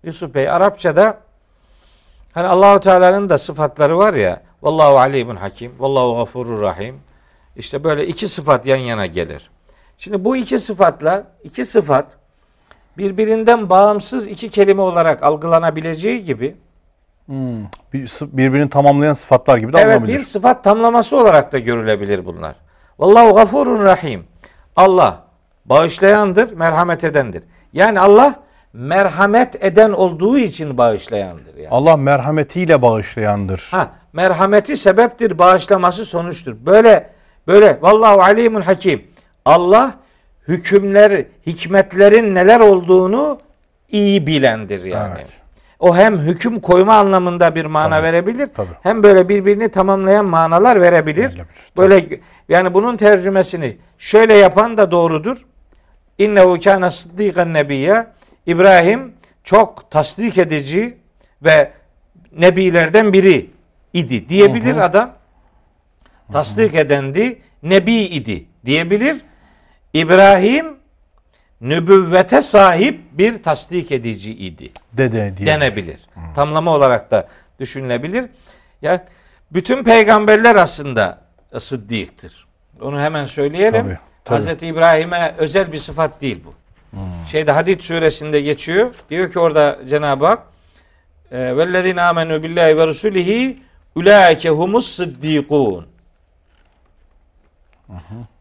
Yusuf 0.04 0.34
Bey 0.34 0.50
Arapçada 0.50 1.29
hani 2.34 2.48
Allahu 2.48 2.80
Teala'nın 2.80 3.30
da 3.30 3.38
sıfatları 3.38 3.98
var 3.98 4.14
ya 4.14 4.42
vallahu 4.62 5.00
alimun 5.00 5.36
hakim 5.36 5.72
vallahu 5.80 6.18
gafurur 6.18 6.62
rahim 6.62 7.00
işte 7.56 7.84
böyle 7.84 8.08
iki 8.08 8.28
sıfat 8.28 8.66
yan 8.66 8.78
yana 8.78 9.06
gelir. 9.06 9.50
Şimdi 9.98 10.26
bu 10.26 10.36
iki 10.38 10.60
sıfatlar 10.60 11.24
iki 11.44 11.66
sıfat 11.66 12.06
birbirinden 12.98 13.70
bağımsız 13.70 14.28
iki 14.28 14.50
kelime 14.50 14.82
olarak 14.82 15.24
algılanabileceği 15.24 16.26
gibi 16.26 16.56
Hmm. 17.30 17.66
birbirini 18.22 18.70
tamamlayan 18.70 19.14
sıfatlar 19.14 19.58
gibi 19.58 19.74
de 19.74 19.78
evet, 19.78 19.88
anılabilir. 19.88 20.14
Evet 20.14 20.20
bir 20.20 20.26
sıfat 20.26 20.64
tamlaması 20.64 21.18
olarak 21.18 21.52
da 21.52 21.60
görülebilir 21.60 22.26
bunlar. 22.26 22.56
Vallahu 23.00 23.36
gafurun 23.36 23.86
rahim. 23.86 24.24
Allah 24.76 25.24
bağışlayandır, 25.66 26.54
merhamet 26.54 27.04
edendir. 27.04 27.44
Yani 27.74 28.00
Allah 28.00 28.40
merhamet 28.74 29.64
eden 29.66 29.92
olduğu 29.92 30.38
için 30.38 30.78
bağışlayandır 30.78 31.56
yani. 31.58 31.70
Allah 31.72 31.98
merhametiyle 31.98 32.82
bağışlayandır. 32.82 33.68
Ha, 33.72 33.92
merhameti 34.14 34.78
sebeptir, 34.78 35.38
bağışlaması 35.38 36.06
sonuçtur. 36.06 36.56
Böyle 36.66 37.10
böyle 37.48 37.78
vallahu 37.82 38.22
alimun 38.22 38.62
hakim. 38.62 39.04
Allah 39.46 39.94
hükümler, 40.48 41.26
hikmetlerin 41.48 42.36
neler 42.36 42.60
olduğunu 42.60 43.40
iyi 43.90 44.28
bilendir 44.28 44.84
yani. 44.84 45.14
Evet. 45.18 45.30
O 45.80 45.96
hem 45.96 46.20
hüküm 46.20 46.60
koyma 46.60 46.94
anlamında 46.96 47.56
bir 47.56 47.66
mana 47.66 47.90
Tabii, 47.96 48.04
verebilir. 48.04 48.50
tabii. 48.56 48.68
Hem 48.84 49.04
böyle 49.04 49.30
birbirini 49.30 49.70
tamamlayan 49.70 50.26
manalar 50.26 50.82
verebilir. 50.82 51.24
Verilebilir, 51.24 51.46
Böyle 51.78 52.20
yani 52.50 52.74
bunun 52.74 52.98
tercümesini 52.98 53.78
şöyle 53.98 54.34
yapan 54.34 54.78
da 54.78 54.92
doğrudur. 54.92 55.38
İnnehu 56.18 56.60
kana 56.64 56.92
sıddıkan 56.92 57.54
nebiyye. 57.54 58.08
İbrahim 58.46 59.14
çok 59.44 59.92
tasdik 59.92 60.38
edici 60.38 60.98
ve 61.42 61.72
nebilerden 62.32 63.14
biri 63.14 63.50
idi 63.94 64.30
diyebilir 64.30 64.78
adam. 64.78 65.14
Tasdik 66.32 66.76
edendi, 66.76 67.42
nebi 67.64 67.94
idi 67.94 68.46
diyebilir. 68.66 69.22
İbrahim 69.94 70.78
nübüvvete 71.62 72.42
sahip 72.42 73.02
bir 73.12 73.44
tasdik 73.44 73.92
edici 73.92 74.34
idi 74.34 74.72
Dede 74.94 75.38
diye. 75.38 75.48
denebilir. 75.48 76.00
Tamlama 76.36 76.72
olarak 76.76 77.12
da 77.12 77.28
düşünülebilir. 77.60 78.26
Ya 78.82 79.06
bütün 79.52 79.84
peygamberler 79.84 80.56
aslında 80.56 81.22
sıddıktır. 81.60 82.48
Onu 82.82 83.02
hemen 83.02 83.26
söyleyelim. 83.26 83.84
Tabii, 83.84 83.98
tabii. 84.26 84.36
Hazreti 84.36 84.68
İbrahim'e 84.68 85.36
özel 85.38 85.72
bir 85.72 85.78
sıfat 85.80 86.22
değil 86.22 86.44
bu. 86.46 86.54
Şeyde 87.32 87.52
Hadid 87.52 87.82
suresinde 87.82 88.42
geçiyor. 88.42 88.96
Diyor 89.10 89.32
ki 89.32 89.40
orada 89.40 89.80
Cenab-ı 89.90 90.26
Hak 90.26 90.44
e, 91.32 91.58
vellezine 91.58 92.02
amenu 92.02 92.44
billahi 92.44 92.78
ve 92.78 92.88
rusulihi 92.88 93.58
ulaike 93.96 94.50
humus 94.50 94.88
sıddikun. 94.96 95.88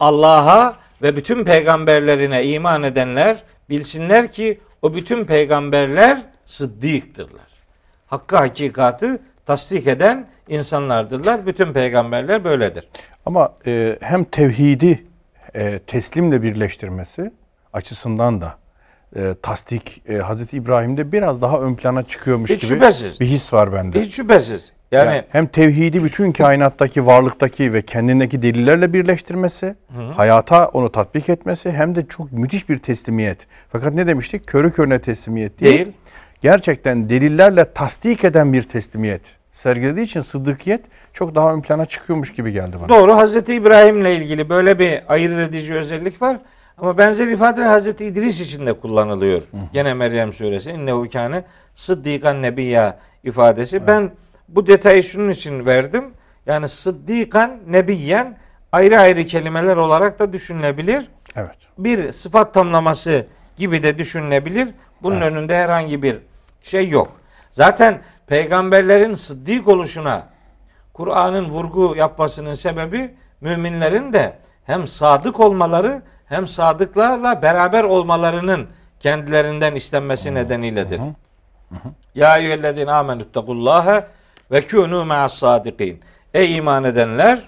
Allah'a 0.01 0.77
ve 1.03 1.17
bütün 1.17 1.45
peygamberlerine 1.45 2.45
iman 2.45 2.83
edenler 2.83 3.43
bilsinler 3.71 4.33
ki 4.33 4.61
o 4.83 4.95
bütün 4.95 5.25
peygamberler 5.25 6.23
sıddıktırlar. 6.47 7.49
Hakkı 8.07 8.37
hakikatı 8.37 9.19
tasdik 9.47 9.87
eden 9.87 10.27
insanlardırlar. 10.49 11.47
Bütün 11.47 11.73
peygamberler 11.73 12.45
böyledir. 12.45 12.89
Ama 13.27 13.55
e, 13.67 13.99
hem 14.01 14.25
tevhidi 14.25 15.05
e, 15.55 15.79
teslimle 15.79 16.43
birleştirmesi 16.43 17.31
açısından 17.73 18.41
da 18.41 18.55
e, 19.17 19.35
tasdik 19.43 20.03
e, 20.09 20.17
Hazreti 20.17 20.57
İbrahim'de 20.57 21.13
biraz 21.13 21.43
daha 21.43 21.61
ön 21.61 21.75
plana 21.75 22.03
çıkıyormuş 22.03 22.51
Hiç 22.51 22.61
gibi 22.63 22.75
şüphesiz. 22.75 23.21
bir 23.21 23.27
his 23.27 23.53
var 23.53 23.73
bende. 23.73 24.01
Hiç 24.01 24.15
şüphesiz. 24.15 24.73
Yani, 24.93 25.09
Yani 25.15 25.25
hem 25.33 25.47
tevhidi 25.47 26.05
bütün 26.05 26.33
kainattaki 26.33 27.07
varlıktaki 27.07 27.73
ve 27.73 27.83
kendindeki 27.83 28.43
delillerle 28.43 28.93
birleştirmesi, 28.93 29.75
hayata 30.17 30.69
onu 30.69 30.93
tatbik 30.93 31.29
etmesi 31.29 31.73
hem 31.73 31.95
de 31.95 32.07
çok 32.07 32.33
müthiş 32.33 32.69
bir 32.69 32.79
teslimiyet. 32.79 33.47
Fakat 33.73 33.95
ne 33.95 34.07
demiştik? 34.07 34.47
Körü 34.47 34.73
körüne 34.73 34.99
teslimiyet 34.99 35.61
değil. 35.61 35.79
Değil. 35.79 35.93
Gerçekten 36.43 37.09
delillerle 37.11 37.73
tasdik 37.73 38.25
eden 38.25 38.53
bir 38.53 38.63
teslimiyet 38.63 39.23
sergilediği 39.53 40.07
için 40.07 40.21
sıddıkiyet 40.21 40.81
çok 41.13 41.35
daha 41.35 41.55
ön 41.55 41.61
plana 41.61 41.87
çıkıyormuş 41.87 42.33
gibi 42.33 42.53
geldi 42.53 42.77
bana. 42.81 42.89
Doğru 42.89 43.17
Hazreti 43.17 43.55
İbrahim'le 43.55 44.05
ilgili 44.05 44.49
böyle 44.49 44.79
bir 44.79 45.03
ayırt 45.09 45.39
edici 45.51 45.75
özellik 45.75 46.23
var. 46.23 46.39
Ama 46.81 46.99
benzer 46.99 47.27
ifadeler 47.27 47.67
Hazreti 47.67 48.05
İdris 48.05 48.41
için 48.41 48.67
de 48.67 48.73
kullanılıyor. 48.73 49.43
Gene 49.73 49.95
Meryem 49.95 50.33
suresi 50.33 50.71
innehu 50.71 51.11
kâne 51.11 51.45
sıddikan 51.75 52.43
nebiyya 52.43 52.99
ifadesi. 53.25 53.87
Ben 53.87 54.11
bu 54.49 54.67
detayı 54.67 55.03
şunun 55.03 55.31
için 55.31 55.67
verdim. 55.67 56.05
Yani 56.47 56.69
sıddikan 56.69 57.59
nebiyyen 57.69 58.37
ayrı 58.73 58.99
ayrı 58.99 59.27
kelimeler 59.27 59.77
olarak 59.77 60.19
da 60.19 60.33
düşünülebilir. 60.33 61.09
Evet. 61.37 61.57
Bir 61.79 62.13
sıfat 62.13 62.55
tamlaması 62.55 63.27
gibi 63.57 63.83
de 63.83 63.99
düşünülebilir. 63.99 64.69
Bunun 65.03 65.21
önünde 65.21 65.57
herhangi 65.57 66.03
bir 66.03 66.17
şey 66.63 66.89
yok. 66.89 67.13
Zaten 67.51 68.01
peygamberlerin 68.27 69.15
sıddık 69.15 69.69
oluşuna 69.69 70.27
Kur'an'ın 70.93 71.51
vurgu 71.51 71.97
yapmasının 71.97 72.55
sebebi 72.55 73.15
müminlerin 73.41 74.13
de 74.13 74.39
hem 74.65 74.87
sadık 74.87 75.41
olmaları 75.41 76.03
hem 76.29 76.49
sadıklarla 76.49 77.43
beraber 77.43 77.85
olmalarının 77.85 78.67
kendilerinden 79.01 79.75
istenmesi 79.75 80.35
nedeniyledir. 80.35 81.01
Ya 82.15 82.39
eyyühellezine 82.39 82.93
amenüttekullâhe 82.93 84.07
ve 84.51 84.59
kûnû 84.59 85.05
ma'as 85.05 85.35
sadikin. 85.35 86.01
Ey 86.35 86.57
iman 86.57 86.85
edenler 86.85 87.39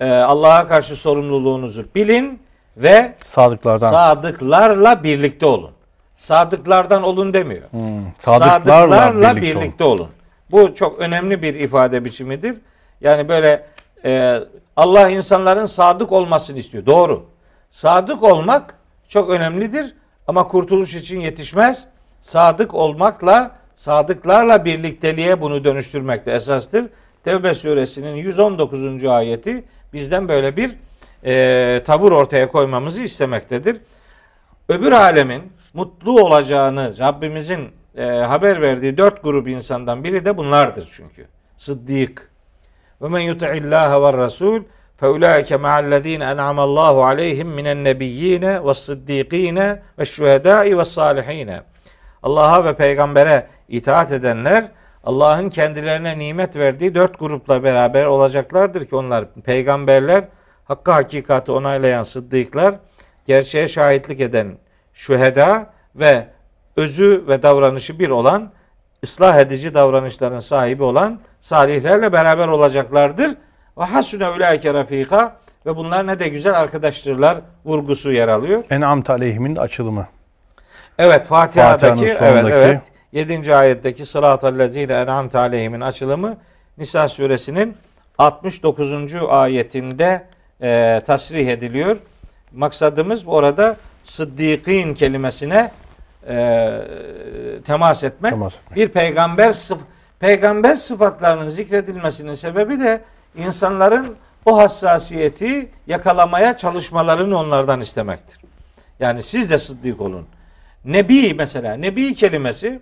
e, 0.00 0.10
Allah'a 0.10 0.68
karşı 0.68 0.96
sorumluluğunuzu 0.96 1.84
bilin 1.94 2.42
ve 2.76 3.14
Sadıklardan. 3.24 3.90
sadıklarla 3.90 5.02
birlikte 5.04 5.46
olun. 5.46 5.70
Sadıklardan 6.18 7.02
olun 7.02 7.34
demiyor. 7.34 7.70
Hmm, 7.70 8.02
sadıklarla, 8.18 9.36
birlikte, 9.36 9.84
olun. 9.84 9.98
olun. 9.98 10.08
Bu 10.50 10.74
çok 10.74 10.98
önemli 10.98 11.42
bir 11.42 11.54
ifade 11.54 12.04
biçimidir. 12.04 12.56
Yani 13.00 13.28
böyle 13.28 13.66
e, 14.04 14.40
Allah 14.76 15.08
insanların 15.08 15.66
sadık 15.66 16.12
olmasını 16.12 16.58
istiyor. 16.58 16.86
Doğru. 16.86 17.31
Sadık 17.72 18.22
olmak 18.22 18.74
çok 19.08 19.30
önemlidir 19.30 19.94
ama 20.26 20.48
kurtuluş 20.48 20.94
için 20.94 21.20
yetişmez. 21.20 21.86
Sadık 22.20 22.74
olmakla 22.74 23.56
sadıklarla 23.74 24.64
birlikteliğe 24.64 25.40
bunu 25.40 25.64
dönüştürmek 25.64 26.26
de 26.26 26.32
esastır. 26.32 26.84
Tevbe 27.24 27.54
suresinin 27.54 28.14
119. 28.14 29.04
ayeti 29.04 29.64
bizden 29.92 30.28
böyle 30.28 30.56
bir 30.56 30.76
e, 31.24 31.82
tavır 31.84 32.12
ortaya 32.12 32.48
koymamızı 32.48 33.02
istemektedir. 33.02 33.80
Öbür 34.68 34.92
alemin 34.92 35.42
mutlu 35.74 36.24
olacağını 36.24 36.98
Rabbimizin 36.98 37.68
e, 37.96 38.04
haber 38.04 38.60
verdiği 38.62 38.98
dört 38.98 39.22
grup 39.22 39.48
insandan 39.48 40.04
biri 40.04 40.24
de 40.24 40.36
bunlardır 40.36 40.88
çünkü. 40.92 41.26
Sıddık. 41.56 42.30
Ve 43.02 43.08
men 43.08 43.20
yuti'illaha 43.20 44.02
ve 44.02 44.18
rasul 44.18 44.62
ma'allezine 45.02 46.24
en'amallahu 46.24 47.04
aleyhim 47.04 47.48
minen 47.48 47.84
nebiyyine 47.84 48.66
ve 48.66 48.74
sıddikine 48.74 49.82
ve 49.98 50.04
şühedai 50.04 50.78
ve 50.78 50.84
salihine. 50.84 51.60
Allah'a 52.22 52.64
ve 52.64 52.74
peygambere 52.74 53.46
itaat 53.68 54.12
edenler 54.12 54.70
Allah'ın 55.04 55.48
kendilerine 55.50 56.18
nimet 56.18 56.56
verdiği 56.56 56.94
dört 56.94 57.18
grupla 57.18 57.62
beraber 57.62 58.04
olacaklardır 58.04 58.86
ki 58.86 58.96
onlar 58.96 59.24
peygamberler, 59.44 60.24
hakkı 60.64 60.90
hakikati 60.90 61.52
onaylayan 61.52 62.02
sıddıklar, 62.02 62.74
gerçeğe 63.26 63.68
şahitlik 63.68 64.20
eden 64.20 64.58
şüheda 64.94 65.66
ve 65.94 66.26
özü 66.76 67.24
ve 67.28 67.42
davranışı 67.42 67.98
bir 67.98 68.08
olan 68.08 68.52
ıslah 69.04 69.38
edici 69.38 69.74
davranışların 69.74 70.38
sahibi 70.38 70.82
olan 70.82 71.20
salihlerle 71.40 72.12
beraber 72.12 72.48
olacaklardır. 72.48 73.30
Ve 73.78 73.84
hasune 73.84 74.28
ulaike 74.28 74.74
rafika 74.74 75.36
ve 75.66 75.76
bunlar 75.76 76.06
ne 76.06 76.18
de 76.18 76.28
güzel 76.28 76.60
arkadaştırlar 76.60 77.40
vurgusu 77.64 78.12
yer 78.12 78.28
alıyor. 78.28 78.64
En'amt 78.70 79.10
aleyhimin 79.10 79.56
açılımı. 79.56 80.06
Evet 80.98 81.26
Fatiha'daki 81.26 82.04
evet 82.20 82.44
evet 82.50 82.80
7. 83.12 83.54
ayetteki 83.54 84.06
sıratal 84.06 84.58
lezine 84.58 84.92
en'amte 84.92 85.38
aleyhimin 85.38 85.80
açılımı 85.80 86.36
Nisa 86.78 87.08
suresinin 87.08 87.76
69. 88.18 89.14
ayetinde 89.28 90.26
e, 90.62 91.00
tasrih 91.06 91.48
ediliyor. 91.48 91.96
Maksadımız 92.52 93.22
orada 93.26 93.76
sıddıkîn 94.04 94.94
kelimesine 94.94 95.70
e, 96.28 96.78
temas 97.66 98.04
etmek. 98.04 98.30
Temas 98.32 98.54
etmek. 98.58 98.76
Bir 98.76 98.88
peygamber 98.88 99.48
sıf- 99.48 99.78
peygamber 100.20 100.74
sıfatlarının 100.74 101.48
zikredilmesinin 101.48 102.34
sebebi 102.34 102.80
de 102.80 103.00
insanların 103.36 104.16
o 104.46 104.58
hassasiyeti 104.58 105.70
yakalamaya 105.86 106.56
çalışmalarını 106.56 107.38
onlardan 107.38 107.80
istemektir. 107.80 108.40
Yani 109.00 109.22
siz 109.22 109.50
de 109.50 109.58
sıddık 109.58 110.00
olun. 110.00 110.26
Nebi 110.84 111.34
mesela, 111.34 111.74
nebi 111.74 112.14
kelimesi 112.14 112.80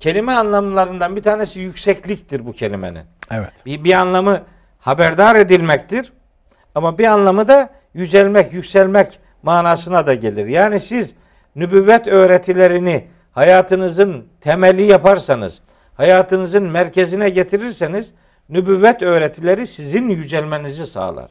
kelime 0.00 0.32
anlamlarından 0.32 1.16
bir 1.16 1.22
tanesi 1.22 1.60
yüksekliktir 1.60 2.46
bu 2.46 2.52
kelimenin. 2.52 3.04
Evet. 3.30 3.52
Bir, 3.66 3.84
bir 3.84 3.92
anlamı 3.92 4.42
haberdar 4.78 5.36
edilmektir. 5.36 6.12
Ama 6.74 6.98
bir 6.98 7.04
anlamı 7.04 7.48
da 7.48 7.70
yücelmek, 7.94 8.52
yükselmek 8.52 9.18
manasına 9.42 10.06
da 10.06 10.14
gelir. 10.14 10.46
Yani 10.46 10.80
siz 10.80 11.14
nübüvvet 11.56 12.06
öğretilerini 12.06 13.04
hayatınızın 13.32 14.26
temeli 14.40 14.82
yaparsanız, 14.82 15.60
hayatınızın 15.94 16.62
merkezine 16.62 17.30
getirirseniz 17.30 18.12
nübüvvet 18.52 19.02
öğretileri 19.02 19.66
sizin 19.66 20.08
yücelmenizi 20.08 20.86
sağlar. 20.86 21.30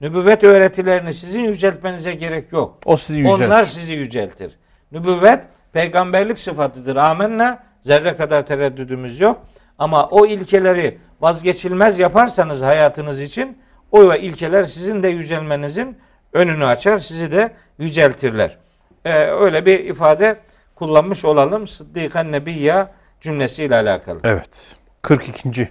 Nübüvvet 0.00 0.44
öğretilerini 0.44 1.14
sizin 1.14 1.40
yüceltmenize 1.40 2.12
gerek 2.12 2.52
yok. 2.52 2.78
O 2.84 2.96
sizi 2.96 3.18
yüceltir. 3.20 3.44
Onlar 3.44 3.64
sizi 3.64 3.92
yüceltir. 3.92 4.58
Nübüvvet 4.92 5.40
peygamberlik 5.72 6.38
sıfatıdır. 6.38 6.96
Amenna 6.96 7.62
zerre 7.80 8.16
kadar 8.16 8.46
tereddüdümüz 8.46 9.20
yok. 9.20 9.46
Ama 9.78 10.08
o 10.08 10.26
ilkeleri 10.26 10.98
vazgeçilmez 11.20 11.98
yaparsanız 11.98 12.62
hayatınız 12.62 13.20
için 13.20 13.58
o 13.92 14.14
ilkeler 14.14 14.64
sizin 14.64 15.02
de 15.02 15.08
yücelmenizin 15.08 15.98
önünü 16.32 16.64
açar, 16.64 16.98
sizi 16.98 17.32
de 17.32 17.52
yüceltirler. 17.78 18.58
Ee, 19.04 19.12
öyle 19.14 19.66
bir 19.66 19.84
ifade 19.84 20.38
kullanmış 20.74 21.24
olalım. 21.24 21.68
Sıddıkan 21.68 22.32
Nebiyya 22.32 22.92
cümlesiyle 23.20 23.74
alakalı. 23.76 24.20
Evet. 24.24 24.76
42. 25.02 25.70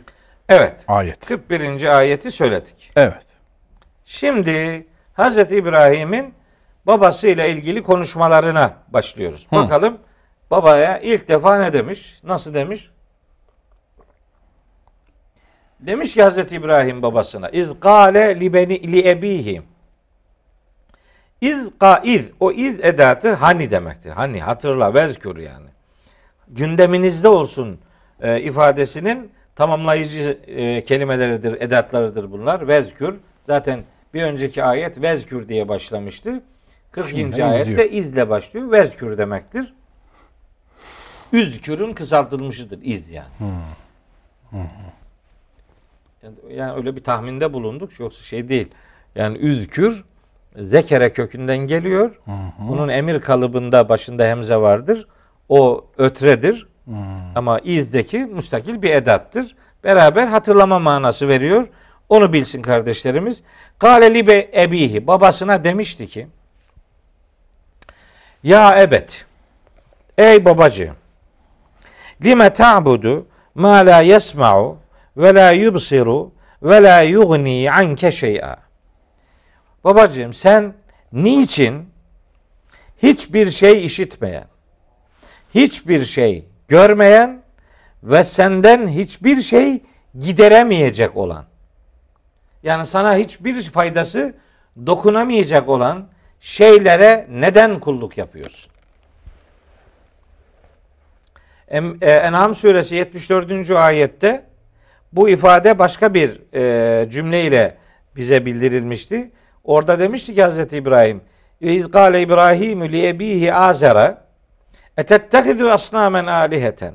Evet. 0.50 0.86
ayet. 0.88 1.26
41. 1.28 1.98
ayeti 1.98 2.32
söyledik. 2.32 2.92
Evet. 2.96 3.26
Şimdi 4.06 4.88
Hz. 5.18 5.38
İbrahim'in 5.38 6.34
babasıyla 6.88 7.46
ilgili 7.46 7.84
konuşmalarına 7.84 8.74
başlıyoruz. 8.88 9.48
Hı. 9.50 9.56
Bakalım 9.56 9.98
babaya 10.52 11.00
ilk 11.00 11.28
defa 11.28 11.58
ne 11.58 11.74
demiş? 11.74 12.20
Nasıl 12.24 12.54
demiş? 12.54 12.90
Demiş 15.80 16.14
ki 16.14 16.24
Hz. 16.24 16.38
İbrahim 16.38 17.02
babasına 17.02 17.50
iz 17.50 17.80
gale 17.80 18.40
li 18.40 18.54
beni 18.54 18.92
li 18.92 19.10
ebihi 19.10 19.62
iz 21.42 21.70
iz 22.04 22.26
o 22.40 22.52
iz 22.52 22.80
edatı 22.80 23.34
hani 23.34 23.72
demektir. 23.72 24.10
Hani 24.10 24.42
hatırla 24.42 24.94
vezkür 24.94 25.38
yani. 25.38 25.70
Gündeminizde 26.48 27.28
olsun 27.28 27.80
e, 28.22 28.42
ifadesinin 28.42 29.32
tamamlayıcı 29.60 30.40
e, 30.48 30.84
kelimeleridir, 30.84 31.62
edatlarıdır 31.62 32.32
bunlar. 32.32 32.68
Vezkür 32.68 33.20
zaten 33.46 33.84
bir 34.14 34.24
önceki 34.24 34.64
ayet 34.64 35.02
vezkür 35.02 35.50
diye 35.50 35.68
başlamıştı. 35.68 36.44
40. 36.92 37.10
Şimdi 37.10 37.44
ayette 37.44 37.72
izliyor. 37.72 37.90
izle 37.92 38.30
başlıyor. 38.30 38.72
Vezkür 38.72 39.18
demektir. 39.18 39.74
Üzkürün 41.34 41.94
kısaltılmışıdır 41.94 42.80
iz 42.84 43.10
yani. 43.12 43.28
Yani, 46.24 46.36
yani 46.52 46.74
öyle 46.74 46.96
bir 46.96 47.04
tahminde 47.04 47.54
bulunduk 47.54 48.00
yoksa 48.00 48.24
şey 48.24 48.50
değil. 48.50 48.68
Yani 49.16 49.38
üzkür 49.38 50.04
zekere 50.58 51.14
kökünden 51.14 51.58
geliyor. 51.58 52.22
Bunun 52.60 52.90
emir 52.90 53.22
kalıbında 53.22 53.90
başında 53.90 54.26
hemze 54.26 54.56
vardır. 54.56 55.08
O 55.50 55.86
ötredir. 55.98 56.68
Ama 57.36 57.60
izdeki 57.60 58.20
müstakil 58.20 58.82
bir 58.82 58.90
edattır. 58.90 59.56
Beraber 59.84 60.28
hatırlama 60.28 60.80
manası 60.80 61.28
veriyor. 61.28 61.68
Onu 62.10 62.34
bilsin 62.34 62.62
kardeşlerimiz. 62.62 63.44
Kale 63.80 64.14
libe 64.14 64.50
ebihi 64.56 65.08
babasına 65.08 65.64
demişti 65.64 66.08
ki 66.08 66.28
Ya 68.44 68.82
ebet 68.82 69.26
Ey 70.18 70.46
babacığım 70.46 70.96
lime 72.24 72.54
ta'budu 72.54 73.28
ma 73.56 73.74
la 73.74 74.02
yesma'u 74.02 74.78
ve 75.18 75.34
la 75.34 75.52
yubsiru 75.52 76.32
ve 76.64 76.84
la 76.84 77.02
yugni 77.02 77.72
anke 77.72 78.12
şey'a. 78.12 78.58
Babacığım 79.84 80.34
sen 80.34 80.74
niçin 81.14 81.90
hiçbir 83.04 83.50
şey 83.50 83.86
işitmeyen, 83.86 84.48
hiçbir 85.56 86.02
şey 86.02 86.46
görmeyen 86.70 87.42
ve 88.04 88.24
senden 88.24 88.88
hiçbir 88.88 89.42
şey 89.42 89.82
gideremeyecek 90.20 91.18
olan 91.18 91.46
yani 92.64 92.86
sana 92.86 93.16
hiçbir 93.16 93.62
faydası 93.62 94.34
dokunamayacak 94.86 95.70
olan 95.70 96.08
şeylere 96.40 97.28
neden 97.32 97.80
kulluk 97.80 98.18
yapıyorsun? 98.18 98.72
E, 101.72 102.12
En'am 102.12 102.56
suresi 102.56 102.96
74. 102.96 103.72
ayette 103.72 104.46
bu 105.14 105.30
ifade 105.30 105.80
başka 105.80 106.14
bir 106.14 106.42
e, 106.54 107.10
cümle 107.10 107.44
ile 107.46 107.78
bize 108.16 108.46
bildirilmişti. 108.46 109.32
Orada 109.64 110.00
demişti 110.00 110.36
ki 110.36 110.44
Hazreti 110.44 110.78
İbrahim 110.78 111.22
ve 111.62 111.74
iz 111.74 111.92
gâle 111.92 112.22
İbrahimü 112.22 112.92
li 112.92 113.08
ebihi 113.08 113.54
azera 113.54 114.29
etettehidu 115.00 115.70
asnamen 115.70 116.26
aliheten 116.26 116.94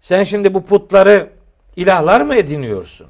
sen 0.00 0.22
şimdi 0.22 0.54
bu 0.54 0.64
putları 0.64 1.30
ilahlar 1.76 2.20
mı 2.20 2.34
ediniyorsun? 2.34 3.06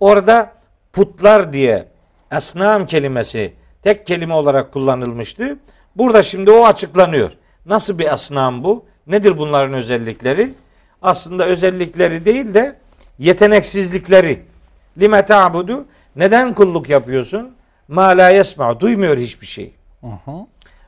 Orada 0.00 0.52
putlar 0.92 1.52
diye 1.52 1.88
esnam 2.32 2.86
kelimesi 2.86 3.54
tek 3.82 4.06
kelime 4.06 4.34
olarak 4.34 4.72
kullanılmıştı. 4.72 5.58
Burada 5.96 6.22
şimdi 6.22 6.50
o 6.50 6.66
açıklanıyor. 6.66 7.30
Nasıl 7.66 7.98
bir 7.98 8.12
asnam 8.12 8.64
bu? 8.64 8.84
Nedir 9.06 9.38
bunların 9.38 9.74
özellikleri? 9.74 10.54
Aslında 11.02 11.46
özellikleri 11.46 12.24
değil 12.24 12.54
de 12.54 12.76
yeteneksizlikleri. 13.18 14.42
Lime 14.98 15.26
ta'budu? 15.26 15.86
Neden 16.16 16.54
kulluk 16.54 16.88
yapıyorsun? 16.88 17.56
Ma 17.88 18.02
la 18.04 18.28
yesma. 18.28 18.80
Duymuyor 18.80 19.18
hiçbir 19.18 19.46
şey. 19.46 19.74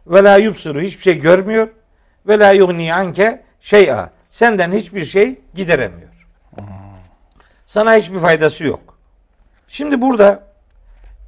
Ve 0.06 0.24
la 0.24 0.36
yubsuru. 0.36 0.80
Hiçbir 0.80 1.02
şey 1.02 1.18
görmüyor. 1.18 1.68
Ve 2.26 2.38
la 2.38 2.52
yugni 2.52 2.94
anke 2.94 3.42
şey'a. 3.60 4.10
Senden 4.30 4.72
hiçbir 4.72 5.04
şey 5.04 5.40
gideremiyor. 5.54 6.10
Sana 7.66 7.94
hiçbir 7.94 8.18
faydası 8.18 8.64
yok. 8.64 8.98
Şimdi 9.68 10.00
burada 10.00 10.42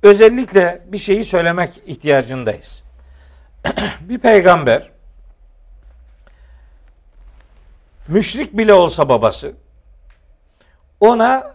özellikle 0.02 0.82
bir 0.86 0.98
şeyi 0.98 1.24
söylemek 1.24 1.82
ihtiyacındayız. 1.86 2.82
bir 4.00 4.18
peygamber 4.18 4.90
müşrik 8.08 8.56
bile 8.56 8.74
olsa 8.74 9.08
babası 9.08 9.54
ona 11.00 11.54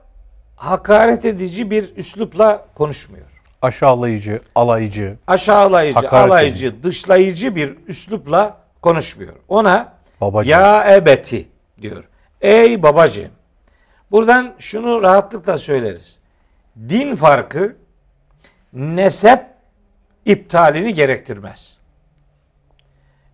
hakaret 0.55 1.25
edici 1.25 1.71
bir 1.71 1.97
üslupla 1.97 2.65
konuşmuyor. 2.75 3.26
Aşağılayıcı, 3.61 4.39
alaycı. 4.55 5.17
Aşağılayıcı, 5.27 5.99
Hakaret 5.99 6.31
alaycı, 6.31 6.83
dışlayıcı 6.83 7.55
bir 7.55 7.77
üslupla 7.87 8.57
konuşmuyor. 8.81 9.33
Ona 9.47 9.93
Babacığım. 10.21 10.51
ya 10.51 10.95
ebeti 10.95 11.47
diyor. 11.81 12.03
Ey 12.41 12.83
babacığım. 12.83 13.31
Buradan 14.11 14.53
şunu 14.59 15.01
rahatlıkla 15.01 15.57
söyleriz. 15.57 16.17
Din 16.89 17.15
farkı 17.15 17.75
nesep 18.73 19.45
iptalini 20.25 20.93
gerektirmez. 20.93 21.77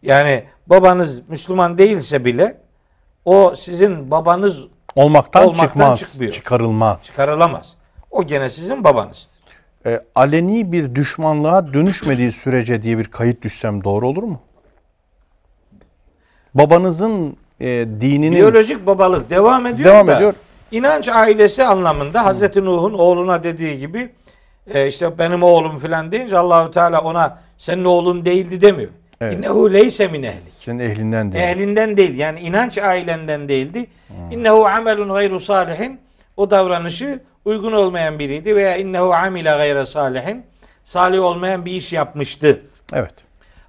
Yani 0.01 0.43
babanız 0.67 1.29
Müslüman 1.29 1.77
değilse 1.77 2.25
bile 2.25 2.57
o 3.25 3.55
sizin 3.55 4.11
babanız 4.11 4.65
Olmaktan, 4.95 5.43
Olmaktan 5.43 5.67
çıkmaz, 5.67 5.99
çıkmıyor. 5.99 6.33
çıkarılmaz. 6.33 7.05
çıkarılamaz. 7.05 7.73
O 8.11 8.23
gene 8.23 8.49
sizin 8.49 8.83
babanızdır. 8.83 9.33
E, 9.85 9.99
aleni 10.15 10.71
bir 10.71 10.95
düşmanlığa 10.95 11.73
dönüşmediği 11.73 12.31
sürece 12.31 12.81
diye 12.83 12.97
bir 12.97 13.03
kayıt 13.05 13.41
düşsem 13.41 13.83
doğru 13.83 14.07
olur 14.07 14.23
mu? 14.23 14.39
Babanızın 16.53 17.37
e, 17.59 17.67
dininin 18.01 18.31
Biyolojik 18.35 18.85
babalık 18.85 19.29
devam 19.29 19.65
ediyor 19.65 19.89
Devam 19.89 20.07
da 20.07 20.15
ediyor. 20.15 20.33
inanç 20.71 21.07
ailesi 21.09 21.63
anlamında 21.63 22.25
Hazreti 22.25 22.65
Nuh'un 22.65 22.93
oğluna 22.93 23.43
dediği 23.43 23.79
gibi 23.79 24.09
e, 24.73 24.87
işte 24.87 25.17
benim 25.17 25.43
oğlum 25.43 25.77
filan 25.79 26.11
deyince 26.11 26.37
Allahu 26.37 26.71
Teala 26.71 27.01
ona 27.01 27.39
senin 27.57 27.85
oğlun 27.85 28.25
değildi 28.25 28.61
demiyor. 28.61 28.89
Evet. 29.21 29.37
İnnehu 29.37 29.73
leyse 29.73 30.07
min 30.07 30.23
ehlik. 30.23 30.43
senin 30.53 30.79
ehlinden 30.79 31.31
değil. 31.31 31.43
Ehlinden 31.43 31.97
değil 31.97 32.17
yani 32.17 32.39
inanç 32.39 32.77
ailenden 32.77 33.49
değildi. 33.49 33.87
İnnehu 34.31 34.65
amelun 34.67 35.09
gayru 35.09 35.39
salihin. 35.39 35.99
O 36.37 36.49
davranışı 36.51 37.19
uygun 37.45 37.71
olmayan 37.71 38.19
biriydi 38.19 38.55
veya 38.55 38.77
innehu 38.77 39.13
amile 39.13 39.49
gayre 39.49 39.85
salihin. 39.85 40.45
Salih 40.83 41.21
olmayan 41.23 41.65
bir 41.65 41.71
iş 41.71 41.93
yapmıştı. 41.93 42.61
Evet. 42.93 43.13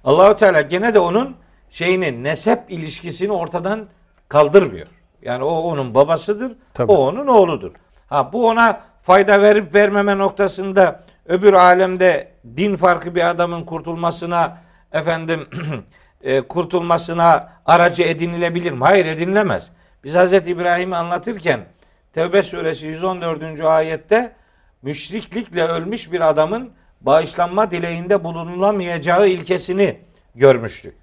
Allahu 0.03 0.37
Teala 0.37 0.61
gene 0.61 0.93
de 0.93 0.99
onun 0.99 1.35
şeyini 1.69 2.23
nesep 2.23 2.71
ilişkisini 2.71 3.31
ortadan 3.31 3.87
kaldırmıyor. 4.29 4.87
Yani 5.21 5.43
o 5.43 5.49
onun 5.49 5.93
babasıdır, 5.93 6.51
Tabii. 6.73 6.91
o 6.91 6.95
onun 6.95 7.27
oğludur. 7.27 7.71
Ha 8.07 8.33
bu 8.33 8.47
ona 8.47 8.81
fayda 9.01 9.41
verip 9.41 9.75
vermeme 9.75 10.17
noktasında 10.17 11.03
öbür 11.25 11.53
alemde 11.53 12.31
din 12.57 12.75
farkı 12.75 13.15
bir 13.15 13.29
adamın 13.29 13.63
kurtulmasına 13.63 14.57
efendim 14.91 15.47
e, 16.21 16.41
kurtulmasına 16.41 17.49
aracı 17.65 18.03
edinilebilir 18.03 18.71
mi? 18.71 18.83
Hayır 18.83 19.05
edinilemez. 19.05 19.69
Biz 20.03 20.15
Hz. 20.15 20.33
İbrahim'i 20.33 20.95
anlatırken 20.95 21.59
Tevbe 22.15 22.43
suresi 22.43 22.87
114. 22.87 23.61
ayette 23.61 24.31
müşriklikle 24.81 25.63
ölmüş 25.63 26.11
bir 26.11 26.29
adamın 26.29 26.71
bağışlanma 27.01 27.71
dileğinde 27.71 28.23
bulunulamayacağı 28.23 29.27
ilkesini 29.27 29.99
görmüştük. 30.35 30.95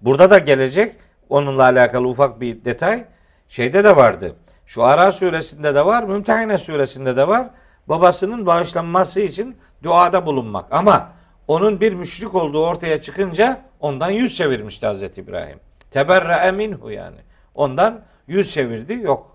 Burada 0.00 0.30
da 0.30 0.38
gelecek 0.38 0.96
onunla 1.28 1.62
alakalı 1.62 2.08
ufak 2.08 2.40
bir 2.40 2.64
detay 2.64 3.04
şeyde 3.48 3.84
de 3.84 3.96
vardı. 3.96 4.36
Şu 4.66 4.82
Ara 4.82 5.12
suresinde 5.12 5.74
de 5.74 5.86
var, 5.86 6.02
Mümtehine 6.02 6.58
suresinde 6.58 7.16
de 7.16 7.28
var. 7.28 7.50
Babasının 7.88 8.46
bağışlanması 8.46 9.20
için 9.20 9.56
duada 9.82 10.26
bulunmak. 10.26 10.66
Ama 10.70 11.12
onun 11.48 11.80
bir 11.80 11.92
müşrik 11.92 12.34
olduğu 12.34 12.66
ortaya 12.66 13.02
çıkınca 13.02 13.60
ondan 13.80 14.10
yüz 14.10 14.36
çevirmişti 14.36 14.86
Hazreti 14.86 15.20
İbrahim. 15.20 15.60
Teberre 15.90 16.50
minhu 16.50 16.90
yani. 16.90 17.18
Ondan 17.54 18.00
yüz 18.26 18.50
çevirdi 18.50 18.92
yok. 18.92 19.33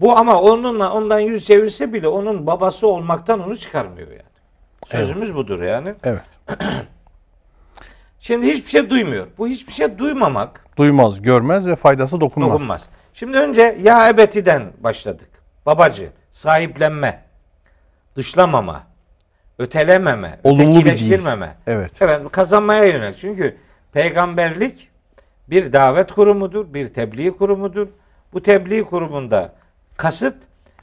Bu 0.00 0.18
ama 0.18 0.40
onunla 0.40 0.92
ondan 0.92 1.18
yüz 1.20 1.46
çevirse 1.46 1.92
bile 1.92 2.08
onun 2.08 2.46
babası 2.46 2.86
olmaktan 2.86 3.40
onu 3.40 3.58
çıkarmıyor 3.58 4.08
yani. 4.10 4.22
Sözümüz 4.86 5.34
budur 5.34 5.62
yani. 5.62 5.94
Evet. 6.04 6.22
Şimdi 8.20 8.46
hiçbir 8.46 8.70
şey 8.70 8.90
duymuyor. 8.90 9.26
Bu 9.38 9.48
hiçbir 9.48 9.72
şey 9.72 9.98
duymamak 9.98 10.64
Duymaz, 10.76 11.22
görmez 11.22 11.66
ve 11.66 11.76
faydası 11.76 12.20
dokunmaz. 12.20 12.52
dokunmaz. 12.52 12.88
Şimdi 13.14 13.38
önce 13.38 13.78
ya 13.82 14.08
ebetiden 14.08 14.62
başladık. 14.80 15.28
Babacı, 15.66 16.10
sahiplenme, 16.30 17.22
dışlamama, 18.16 18.82
ötelememe, 19.58 20.40
Olumlu 20.44 20.84
bir. 20.84 21.20
Evet. 21.66 22.02
Evet 22.02 22.20
kazanmaya 22.32 22.84
yönel. 22.84 23.14
Çünkü 23.14 23.56
peygamberlik 23.92 24.88
bir 25.50 25.72
davet 25.72 26.12
kurumudur, 26.12 26.74
bir 26.74 26.94
tebliğ 26.94 27.30
kurumudur. 27.30 27.88
Bu 28.32 28.42
tebliğ 28.42 28.84
kurumunda 28.84 29.59
kasıt 30.00 30.34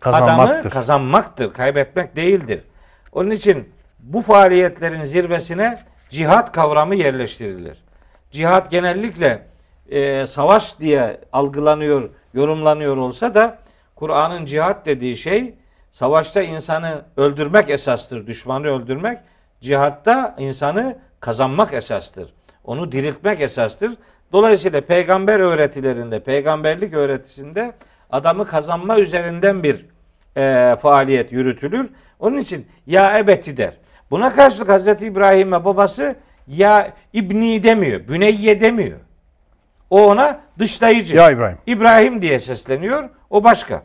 adamı 0.01 0.27
Kazanmaktır. 0.27 0.69
kazanmaktır, 0.69 1.53
kaybetmek 1.53 2.15
değildir. 2.15 2.63
Onun 3.11 3.29
için 3.31 3.69
bu 3.99 4.21
faaliyetlerin 4.21 5.03
zirvesine 5.03 5.79
cihat 6.09 6.51
kavramı 6.51 6.95
yerleştirilir. 6.95 7.83
Cihat 8.31 8.71
genellikle 8.71 9.45
e, 9.89 10.27
savaş 10.27 10.79
diye 10.79 11.21
algılanıyor, 11.33 12.09
yorumlanıyor 12.33 12.97
olsa 12.97 13.33
da 13.33 13.57
Kur'an'ın 13.95 14.45
cihat 14.45 14.85
dediği 14.85 15.17
şey 15.17 15.53
savaşta 15.91 16.41
insanı 16.41 17.01
öldürmek 17.17 17.69
esastır, 17.69 18.27
düşmanı 18.27 18.67
öldürmek. 18.67 19.19
Cihatta 19.61 20.35
insanı 20.39 20.97
kazanmak 21.19 21.73
esastır. 21.73 22.33
Onu 22.63 22.91
diriltmek 22.91 23.41
esastır. 23.41 23.91
Dolayısıyla 24.31 24.81
peygamber 24.81 25.39
öğretilerinde, 25.39 26.19
peygamberlik 26.19 26.93
öğretisinde 26.93 27.73
adamı 28.09 28.47
kazanma 28.47 28.99
üzerinden 28.99 29.63
bir 29.63 29.85
e, 30.37 30.75
faaliyet 30.81 31.31
yürütülür. 31.31 31.89
Onun 32.19 32.37
için 32.37 32.67
ya 32.87 33.17
ebeti 33.17 33.57
der. 33.57 33.73
Buna 34.11 34.33
karşılık 34.35 34.69
Hazreti 34.69 35.05
İbrahim'e 35.05 35.65
babası 35.65 36.15
ya 36.47 36.93
İbni 37.13 37.63
demiyor, 37.63 38.07
Büneyye 38.07 38.61
demiyor. 38.61 38.99
O 39.89 40.07
ona 40.07 40.41
dışlayıcı. 40.59 41.15
Ya 41.15 41.31
İbrahim. 41.31 41.57
İbrahim 41.67 42.21
diye 42.21 42.39
sesleniyor. 42.39 43.09
O 43.29 43.43
başka. 43.43 43.83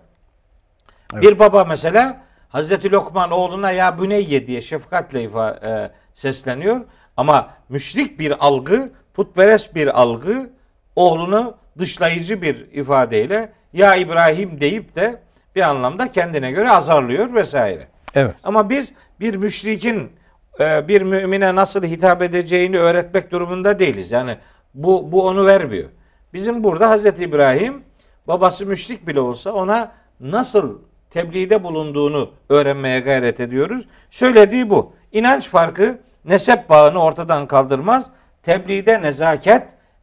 Bir 1.13 1.39
baba 1.39 1.65
mesela 1.65 2.21
Hazreti 2.49 2.93
Lokman 2.93 3.31
oğluna 3.31 3.71
ya 3.71 3.99
Büneyye 3.99 4.47
diye 4.47 4.61
şefkatle 4.61 5.23
ifa, 5.23 5.51
e, 5.51 5.91
sesleniyor. 6.15 6.81
Ama 7.17 7.51
müşrik 7.69 8.19
bir 8.19 8.47
algı, 8.47 8.93
putperest 9.15 9.75
bir 9.75 10.01
algı 10.01 10.51
oğlunu 10.97 11.55
dışlayıcı 11.79 12.43
bir 12.43 12.73
ifadeyle 12.73 13.53
ya 13.73 13.95
İbrahim 13.95 14.61
deyip 14.61 14.97
de 14.97 15.21
bir 15.57 15.63
anlamda 15.63 16.11
kendine 16.11 16.51
göre 16.51 16.71
azarlıyor 16.71 17.35
vesaire. 17.35 17.89
Evet. 18.15 18.35
Ama 18.43 18.71
biz 18.71 18.93
bir 19.21 19.35
müşrikin 19.35 20.13
e, 20.61 20.89
bir 20.89 21.03
mümine 21.03 21.55
nasıl 21.55 21.85
hitap 21.85 22.23
edeceğini 22.23 22.79
öğretmek 22.79 23.31
durumunda 23.31 23.79
değiliz. 23.79 24.11
Yani 24.11 24.37
bu 24.75 25.13
bu 25.13 25.27
onu 25.27 25.47
vermiyor. 25.47 25.89
Bizim 26.35 26.65
burada 26.65 26.91
Hazreti 26.91 27.25
İbrahim 27.25 27.83
babası 28.29 28.67
müşrik 28.67 29.07
bile 29.07 29.21
olsa 29.21 29.53
ona 29.53 29.93
nasıl 30.21 30.79
tebliğde 31.11 31.65
bulunduğunu 31.65 32.31
öğrenmeye 32.49 33.01
gayret 33.01 33.41
ediyoruz. 33.41 33.87
Söylediği 34.11 34.71
bu. 34.71 34.93
İnanç 35.13 35.49
farkı 35.49 35.99
nesep 36.25 36.69
bağını 36.69 37.03
ortadan 37.03 37.47
kaldırmaz. 37.47 38.11
Tebliğde 38.43 39.03
nezaket 39.03 39.63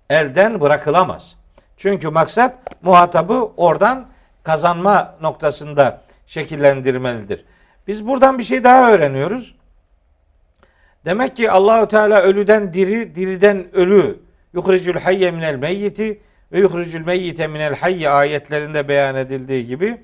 elden 0.09 0.61
bırakılamaz. 0.61 1.35
Çünkü 1.79 2.09
maksat 2.09 2.55
muhatabı 2.81 3.51
oradan 3.57 4.07
kazanma 4.43 5.15
noktasında 5.21 6.01
şekillendirmelidir. 6.27 7.45
Biz 7.87 8.07
buradan 8.07 8.37
bir 8.37 8.43
şey 8.43 8.63
daha 8.63 8.91
öğreniyoruz. 8.91 9.55
Demek 11.05 11.35
ki 11.35 11.51
Allahü 11.51 11.87
Teala 11.87 12.21
ölüden 12.21 12.73
diri, 12.73 13.15
diriden 13.15 13.75
ölü, 13.75 14.19
yuhricül 14.53 14.99
hayye 14.99 15.31
minel 15.31 15.55
meyyiti 15.55 16.21
ve 16.51 16.59
yuhricül 16.59 17.05
meyyite 17.05 17.47
minel 17.47 17.75
hayye 17.75 18.09
ayetlerinde 18.09 18.87
beyan 18.87 19.15
edildiği 19.15 19.65
gibi 19.67 20.01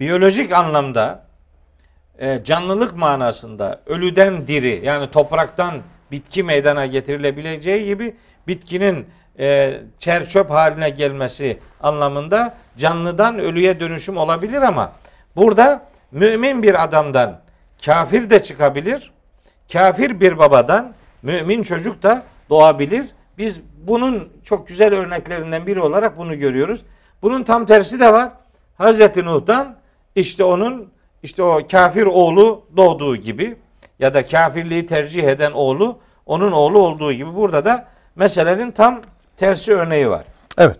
biyolojik 0.00 0.52
anlamda 0.52 1.26
e, 2.18 2.44
canlılık 2.44 2.96
manasında 2.96 3.80
ölüden 3.86 4.46
diri 4.46 4.80
yani 4.84 5.10
topraktan 5.10 5.82
bitki 6.10 6.42
meydana 6.42 6.86
getirilebileceği 6.86 7.86
gibi 7.86 8.16
bitkinin 8.46 9.06
e, 9.38 9.80
çer 9.98 10.28
çöp 10.28 10.50
haline 10.50 10.90
gelmesi 10.90 11.58
anlamında 11.80 12.54
canlıdan 12.76 13.38
ölüye 13.38 13.80
dönüşüm 13.80 14.16
olabilir 14.16 14.62
ama 14.62 14.92
burada 15.36 15.86
mümin 16.12 16.62
bir 16.62 16.84
adamdan 16.84 17.40
kafir 17.84 18.30
de 18.30 18.42
çıkabilir. 18.42 19.12
Kafir 19.72 20.20
bir 20.20 20.38
babadan 20.38 20.94
mümin 21.22 21.62
çocuk 21.62 22.02
da 22.02 22.22
doğabilir. 22.50 23.06
Biz 23.38 23.60
bunun 23.86 24.28
çok 24.44 24.68
güzel 24.68 24.94
örneklerinden 24.94 25.66
biri 25.66 25.80
olarak 25.80 26.18
bunu 26.18 26.38
görüyoruz. 26.38 26.82
Bunun 27.22 27.42
tam 27.42 27.66
tersi 27.66 28.00
de 28.00 28.12
var. 28.12 28.30
Hazreti 28.78 29.24
Nuh'tan 29.24 29.76
işte 30.14 30.44
onun 30.44 30.92
işte 31.22 31.42
o 31.42 31.60
kafir 31.70 32.06
oğlu 32.06 32.64
doğduğu 32.76 33.16
gibi 33.16 33.56
ya 33.98 34.14
da 34.14 34.26
kafirliği 34.26 34.86
tercih 34.86 35.24
eden 35.24 35.52
oğlu 35.52 35.98
onun 36.26 36.52
oğlu 36.52 36.78
olduğu 36.78 37.12
gibi 37.12 37.34
burada 37.34 37.64
da 37.64 37.88
meselenin 38.16 38.70
tam 38.70 39.00
tersi 39.36 39.72
örneği 39.74 40.10
var. 40.10 40.24
Evet. 40.58 40.78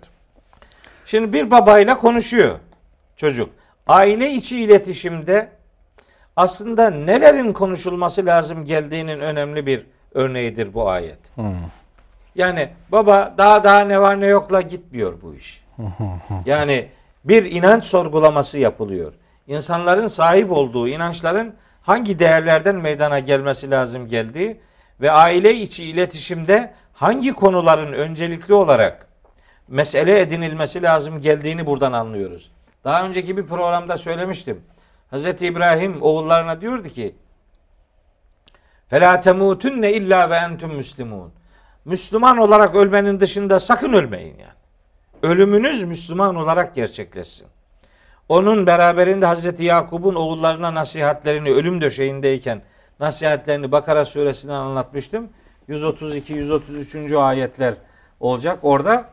Şimdi 1.07 1.33
bir 1.33 1.51
babayla 1.51 1.97
konuşuyor 1.99 2.59
çocuk. 3.17 3.51
Aile 3.87 4.31
içi 4.31 4.65
iletişimde 4.65 5.49
aslında 6.37 6.91
nelerin 6.91 7.53
konuşulması 7.53 8.27
lazım 8.27 8.65
geldiğinin 8.65 9.21
önemli 9.21 9.67
bir 9.67 9.87
örneğidir 10.15 10.75
bu 10.75 10.91
ayet. 10.91 11.19
Yani 12.35 12.69
baba 12.89 13.35
daha 13.39 13.65
daha 13.65 13.81
ne 13.81 14.01
var 14.01 14.21
ne 14.21 14.27
yokla 14.27 14.61
gitmiyor 14.61 15.15
bu 15.23 15.35
iş. 15.35 15.65
Yani 16.47 16.89
bir 17.25 17.45
inanç 17.45 17.85
sorgulaması 17.85 18.59
yapılıyor. 18.59 19.13
İnsanların 19.47 20.07
sahip 20.07 20.53
olduğu 20.53 20.89
inançların 20.89 21.55
hangi 21.83 22.19
değerlerden 22.19 22.77
meydana 22.77 23.19
gelmesi 23.19 23.71
lazım 23.71 24.09
geldiği 24.09 24.61
ve 25.01 25.11
aile 25.11 25.55
içi 25.55 25.85
iletişimde 25.85 26.73
hangi 27.02 27.34
konuların 27.34 27.94
öncelikli 27.94 28.54
olarak 28.54 29.08
mesele 29.68 30.20
edinilmesi 30.20 30.82
lazım 30.84 31.22
geldiğini 31.22 31.66
buradan 31.66 31.94
anlıyoruz. 31.94 32.52
Daha 32.84 33.06
önceki 33.06 33.38
bir 33.38 33.46
programda 33.46 33.98
söylemiştim. 33.98 34.62
Hz. 35.12 35.26
İbrahim 35.26 36.02
oğullarına 36.02 36.62
diyordu 36.62 36.90
ki 36.90 37.16
فَلَا 38.92 39.22
تَمُوتُنَّ 39.24 39.92
illa 39.92 40.30
ve 40.30 40.36
entum 40.36 40.76
müslimun. 40.76 41.32
Müslüman 41.86 42.38
olarak 42.38 42.76
ölmenin 42.76 43.20
dışında 43.20 43.60
sakın 43.60 43.94
ölmeyin 43.94 44.38
yani. 44.40 44.52
Ölümünüz 45.24 45.84
Müslüman 45.84 46.36
olarak 46.36 46.76
gerçekleşsin. 46.76 47.48
Onun 48.30 48.68
beraberinde 48.68 49.26
Hazreti 49.26 49.64
Yakub'un 49.64 50.16
oğullarına 50.16 50.74
nasihatlerini 50.74 51.50
ölüm 51.50 51.82
döşeğindeyken 51.82 52.62
nasihatlerini 53.00 53.72
Bakara 53.72 54.06
suresinden 54.06 54.54
anlatmıştım. 54.54 55.30
132-133. 55.69 57.17
ayetler 57.17 57.75
olacak. 58.21 58.59
Orada 58.63 59.05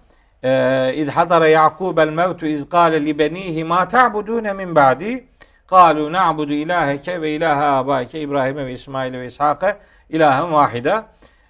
İz 0.95 1.07
hadara 1.07 1.47
Yakubel 1.47 2.09
mevtu 2.09 2.45
iz 2.45 2.69
kâle 2.69 3.05
li 3.05 3.19
benihi 3.19 3.63
ma 3.63 3.87
ta'budûne 3.87 4.53
min 4.53 4.75
ba'di 4.75 5.29
Kalu 5.69 6.11
na'budu 6.11 6.53
ilaheke 6.53 7.21
ve 7.21 7.31
ilahe 7.31 7.63
abaike 7.63 8.19
İbrahim'e 8.19 8.65
ve 8.65 8.71
İsmail 8.71 9.13
ve 9.13 9.25
İshak'e 9.25 9.77
ilahen 10.09 10.53
vahida. 10.53 11.05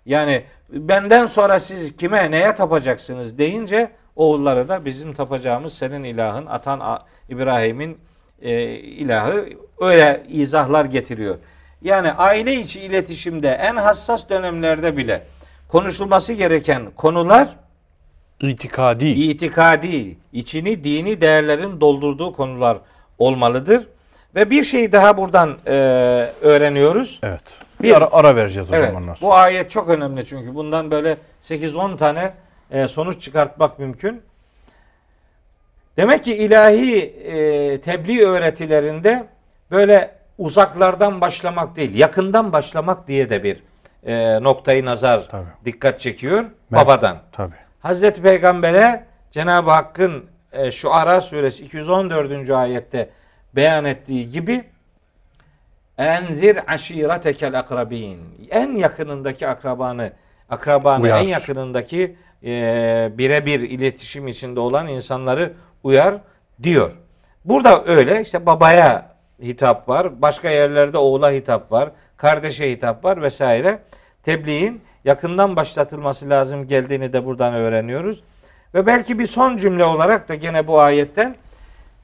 Yani 0.05 0.43
benden 0.69 1.25
sonra 1.25 1.59
siz 1.59 1.97
kime 1.97 2.31
neye 2.31 2.55
tapacaksınız 2.55 3.37
deyince 3.37 3.91
oğulları 4.15 4.69
da 4.69 4.85
bizim 4.85 5.13
tapacağımız 5.13 5.73
senin 5.73 6.03
ilahın 6.03 6.45
atan 6.45 7.01
İbrahim'in 7.29 7.97
e, 8.41 8.69
ilahı 8.75 9.49
öyle 9.79 10.23
izahlar 10.27 10.85
getiriyor. 10.85 11.35
Yani 11.81 12.11
aile 12.11 12.53
içi 12.55 12.81
iletişimde 12.81 13.49
en 13.49 13.75
hassas 13.75 14.29
dönemlerde 14.29 14.97
bile 14.97 15.23
konuşulması 15.67 16.33
gereken 16.33 16.91
konular 16.95 17.47
İtikadi. 18.41 19.05
itikadi, 19.07 20.17
içini 20.33 20.83
dini 20.83 21.21
değerlerin 21.21 21.81
doldurduğu 21.81 22.33
konular 22.33 22.77
olmalıdır. 23.17 23.87
Ve 24.35 24.49
bir 24.49 24.63
şey 24.63 24.91
daha 24.91 25.17
buradan 25.17 25.57
e, 25.67 25.71
öğreniyoruz. 26.41 27.19
Evet. 27.23 27.41
Bir, 27.81 27.83
Bir- 27.89 27.95
ara, 27.97 28.09
ara 28.11 28.35
vereceğiz 28.35 28.71
o 28.71 28.75
Evet, 28.75 28.87
zaman 28.87 29.07
nasıl? 29.07 29.25
bu 29.25 29.33
ayet 29.33 29.71
çok 29.71 29.89
önemli 29.89 30.25
çünkü 30.25 30.55
bundan 30.55 30.91
böyle 30.91 31.17
8-10 31.43 31.97
tane 31.97 32.33
e, 32.71 32.87
sonuç 32.87 33.21
çıkartmak 33.21 33.79
mümkün. 33.79 34.21
Demek 35.97 36.23
ki 36.23 36.35
ilahi 36.35 36.99
e, 37.01 37.81
tebliğ 37.81 38.21
öğretilerinde 38.25 39.23
böyle 39.71 40.18
uzaklardan 40.39 41.21
başlamak 41.21 41.75
değil, 41.75 41.95
yakından 41.95 42.53
başlamak 42.53 43.07
diye 43.07 43.29
de 43.29 43.43
bir 43.43 43.63
e, 44.05 44.43
noktayı 44.43 44.85
nazar 44.85 45.27
Tabii. 45.29 45.47
dikkat 45.65 45.99
çekiyor 45.99 46.43
Mer- 46.43 46.49
babadan. 46.71 47.17
Tabii. 47.31 47.55
Hazreti 47.79 48.21
Peygamber'e 48.21 49.05
Cenab-ı 49.31 49.71
Hakk'ın 49.71 50.25
e, 50.51 50.71
şu 50.71 50.93
Ara 50.93 51.21
suresi 51.21 51.65
214. 51.65 52.49
ayette 52.49 53.09
beyan 53.55 53.85
ettiği 53.85 54.29
gibi 54.29 54.63
enzir 55.97 56.59
aşiretekel 56.73 57.59
akrabin 57.59 58.19
en 58.49 58.75
yakınındaki 58.75 59.47
akrabanı 59.47 60.11
akrabanı 60.49 61.03
Uyar. 61.03 61.21
en 61.21 61.27
yakınındaki 61.27 62.15
e, 62.43 63.11
birebir 63.17 63.59
iletişim 63.61 64.27
içinde 64.27 64.59
olan 64.59 64.87
insanları 64.87 65.53
uyar 65.83 66.15
diyor. 66.63 66.91
Burada 67.45 67.85
öyle 67.85 68.21
işte 68.21 68.45
babaya 68.45 69.08
hitap 69.41 69.89
var. 69.89 70.21
Başka 70.21 70.49
yerlerde 70.49 70.97
oğula 70.97 71.31
hitap 71.31 71.71
var. 71.71 71.91
Kardeşe 72.17 72.71
hitap 72.71 73.05
var 73.05 73.21
vesaire. 73.21 73.79
Tebliğin 74.23 74.81
yakından 75.05 75.55
başlatılması 75.55 76.29
lazım 76.29 76.67
geldiğini 76.67 77.13
de 77.13 77.25
buradan 77.25 77.53
öğreniyoruz. 77.53 78.23
Ve 78.73 78.85
belki 78.85 79.19
bir 79.19 79.27
son 79.27 79.57
cümle 79.57 79.83
olarak 79.83 80.29
da 80.29 80.35
gene 80.35 80.67
bu 80.67 80.79
ayetten 80.79 81.35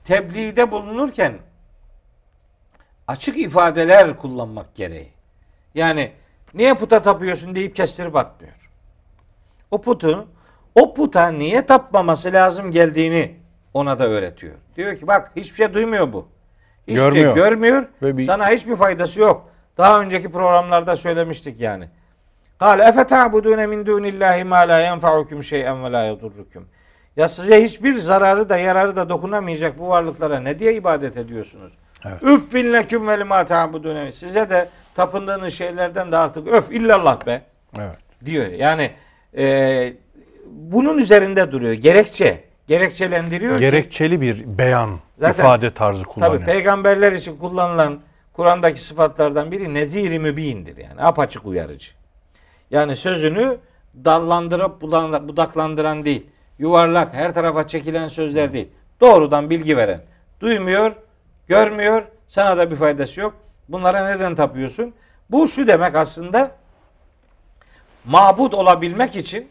tebliğde 0.05 0.71
bulunurken 0.71 1.33
açık 3.07 3.37
ifadeler 3.37 4.17
kullanmak 4.17 4.75
gereği. 4.75 5.09
Yani 5.75 6.11
niye 6.53 6.73
puta 6.73 7.01
tapıyorsun 7.01 7.55
deyip 7.55 7.75
kestirip 7.75 8.15
atmıyor. 8.15 8.69
O 9.71 9.81
putu 9.81 10.27
o 10.75 10.93
puta 10.93 11.27
niye 11.27 11.65
tapmaması 11.65 12.33
lazım 12.33 12.71
geldiğini 12.71 13.35
ona 13.73 13.99
da 13.99 14.07
öğretiyor. 14.07 14.55
Diyor 14.75 14.97
ki 14.97 15.07
bak 15.07 15.31
hiçbir 15.35 15.55
şey 15.55 15.73
duymuyor 15.73 16.13
bu. 16.13 16.27
Hiçbir 16.87 17.01
Görmüyor. 17.01 17.35
şey 17.35 17.43
görmüyor. 17.43 17.85
Ve 18.01 18.17
bir- 18.17 18.23
Sana 18.25 18.49
hiçbir 18.49 18.75
faydası 18.75 19.21
yok. 19.21 19.49
Daha 19.77 20.01
önceki 20.01 20.31
programlarda 20.31 20.95
söylemiştik 20.95 21.59
yani. 21.61 21.89
Kale 22.59 22.83
efe 22.83 23.03
ta'budune 23.07 23.67
min 23.67 23.85
dunillahi 23.85 24.43
ma 24.43 24.55
la 24.57 24.79
yenfa'ukum 24.79 25.43
şey'en 25.43 25.83
ve 25.83 25.91
la 25.91 26.03
yedurrukum. 26.03 26.67
Ya 27.17 27.27
size 27.27 27.63
hiçbir 27.63 27.95
zararı 27.95 28.49
da 28.49 28.57
yararı 28.57 28.95
da 28.95 29.09
dokunamayacak 29.09 29.79
bu 29.79 29.89
varlıklara 29.89 30.39
ne 30.39 30.59
diye 30.59 30.73
ibadet 30.73 31.17
ediyorsunuz? 31.17 31.73
Evet. 32.05 32.23
Üffin 32.23 32.73
leküm 32.73 33.07
ve 33.07 33.19
lima 33.19 33.45
ta'budune. 33.45 34.11
Size 34.11 34.49
de 34.49 34.69
tapındığınız 34.95 35.53
şeylerden 35.53 36.11
de 36.11 36.17
artık 36.17 36.47
öf 36.47 36.71
illallah 36.71 37.25
be 37.25 37.41
Evet. 37.77 37.95
diyor. 38.25 38.45
Yani 38.47 38.91
e, 39.37 39.93
bunun 40.45 40.97
üzerinde 40.97 41.51
duruyor. 41.51 41.73
Gerekçe. 41.73 42.43
Gerekçelendiriyor 42.67 43.55
ki 43.55 43.59
Gerekçeli 43.59 44.21
bir 44.21 44.57
beyan, 44.57 44.99
Zaten- 45.17 45.43
ifade 45.43 45.73
tarzı 45.73 46.03
kullanıyor. 46.03 46.39
Tabi 46.39 46.45
peygamberler 46.45 47.11
için 47.11 47.37
kullanılan 47.37 47.99
Kur'an'daki 48.33 48.81
sıfatlardan 48.81 49.51
biri 49.51 49.73
nezir-i 49.73 50.19
mübindir 50.19 50.77
yani 50.77 51.01
apaçık 51.01 51.45
uyarıcı. 51.45 51.91
Yani 52.71 52.95
sözünü 52.95 53.57
dallandırıp 54.05 54.81
budaklandıran 54.81 56.05
değil, 56.05 56.25
yuvarlak 56.59 57.13
her 57.13 57.33
tarafa 57.33 57.67
çekilen 57.67 58.07
sözler 58.07 58.53
değil. 58.53 58.67
Doğrudan 59.01 59.49
bilgi 59.49 59.77
veren. 59.77 60.01
Duymuyor, 60.39 60.91
görmüyor, 61.47 62.03
sana 62.27 62.57
da 62.57 62.71
bir 62.71 62.75
faydası 62.75 63.19
yok. 63.21 63.33
Bunlara 63.69 64.07
neden 64.07 64.35
tapıyorsun? 64.35 64.93
Bu 65.29 65.47
şu 65.47 65.67
demek 65.67 65.95
aslında 65.95 66.51
mabut 68.05 68.53
olabilmek 68.53 69.15
için 69.15 69.47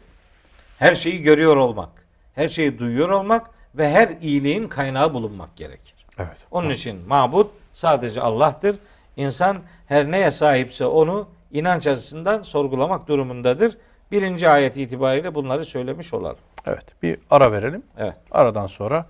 her 0.79 0.95
şeyi 0.95 1.21
görüyor 1.21 1.57
olmak, 1.57 1.89
her 2.35 2.49
şeyi 2.49 2.79
duyuyor 2.79 3.09
olmak 3.09 3.49
ve 3.75 3.89
her 3.89 4.09
iyiliğin 4.21 4.67
kaynağı 4.67 5.13
bulunmak 5.13 5.55
gerekir. 5.55 5.95
Evet. 6.19 6.37
Onun 6.51 6.69
için 6.69 7.07
mabut 7.07 7.51
sadece 7.73 8.21
Allah'tır. 8.21 8.75
İnsan 9.17 9.57
her 9.87 10.11
neye 10.11 10.31
sahipse 10.31 10.85
onu 10.85 11.27
inanç 11.51 11.87
açısından 11.87 12.41
sorgulamak 12.41 13.07
durumundadır. 13.07 13.77
Birinci 14.11 14.49
ayet 14.49 14.77
itibariyle 14.77 15.35
bunları 15.35 15.65
söylemiş 15.65 16.13
olalım. 16.13 16.37
Evet. 16.65 17.03
Bir 17.03 17.17
ara 17.29 17.51
verelim. 17.51 17.83
Evet. 17.97 18.15
Aradan 18.31 18.67
sonra 18.67 19.05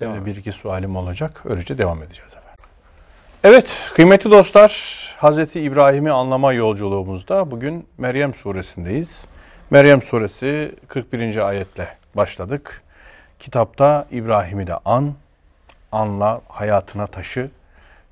Devam 0.00 0.20
de 0.20 0.26
bir 0.26 0.36
iki 0.36 0.52
sualim 0.52 0.96
olacak. 0.96 1.42
Öylece 1.44 1.78
devam 1.78 2.02
edeceğiz 2.02 2.32
efendim. 2.32 2.64
Evet 3.44 3.90
kıymetli 3.94 4.30
dostlar 4.30 5.14
Hazreti 5.18 5.60
İbrahim'i 5.60 6.10
anlama 6.10 6.52
yolculuğumuzda 6.52 7.50
bugün 7.50 7.86
Meryem 7.98 8.34
suresindeyiz. 8.34 9.26
Meryem 9.70 10.02
suresi 10.02 10.74
41. 10.88 11.48
ayetle 11.48 11.88
başladık. 12.16 12.82
Kitapta 13.38 14.06
İbrahim'i 14.10 14.66
de 14.66 14.74
an, 14.84 15.14
anla 15.92 16.40
hayatına 16.48 17.06
taşı. 17.06 17.50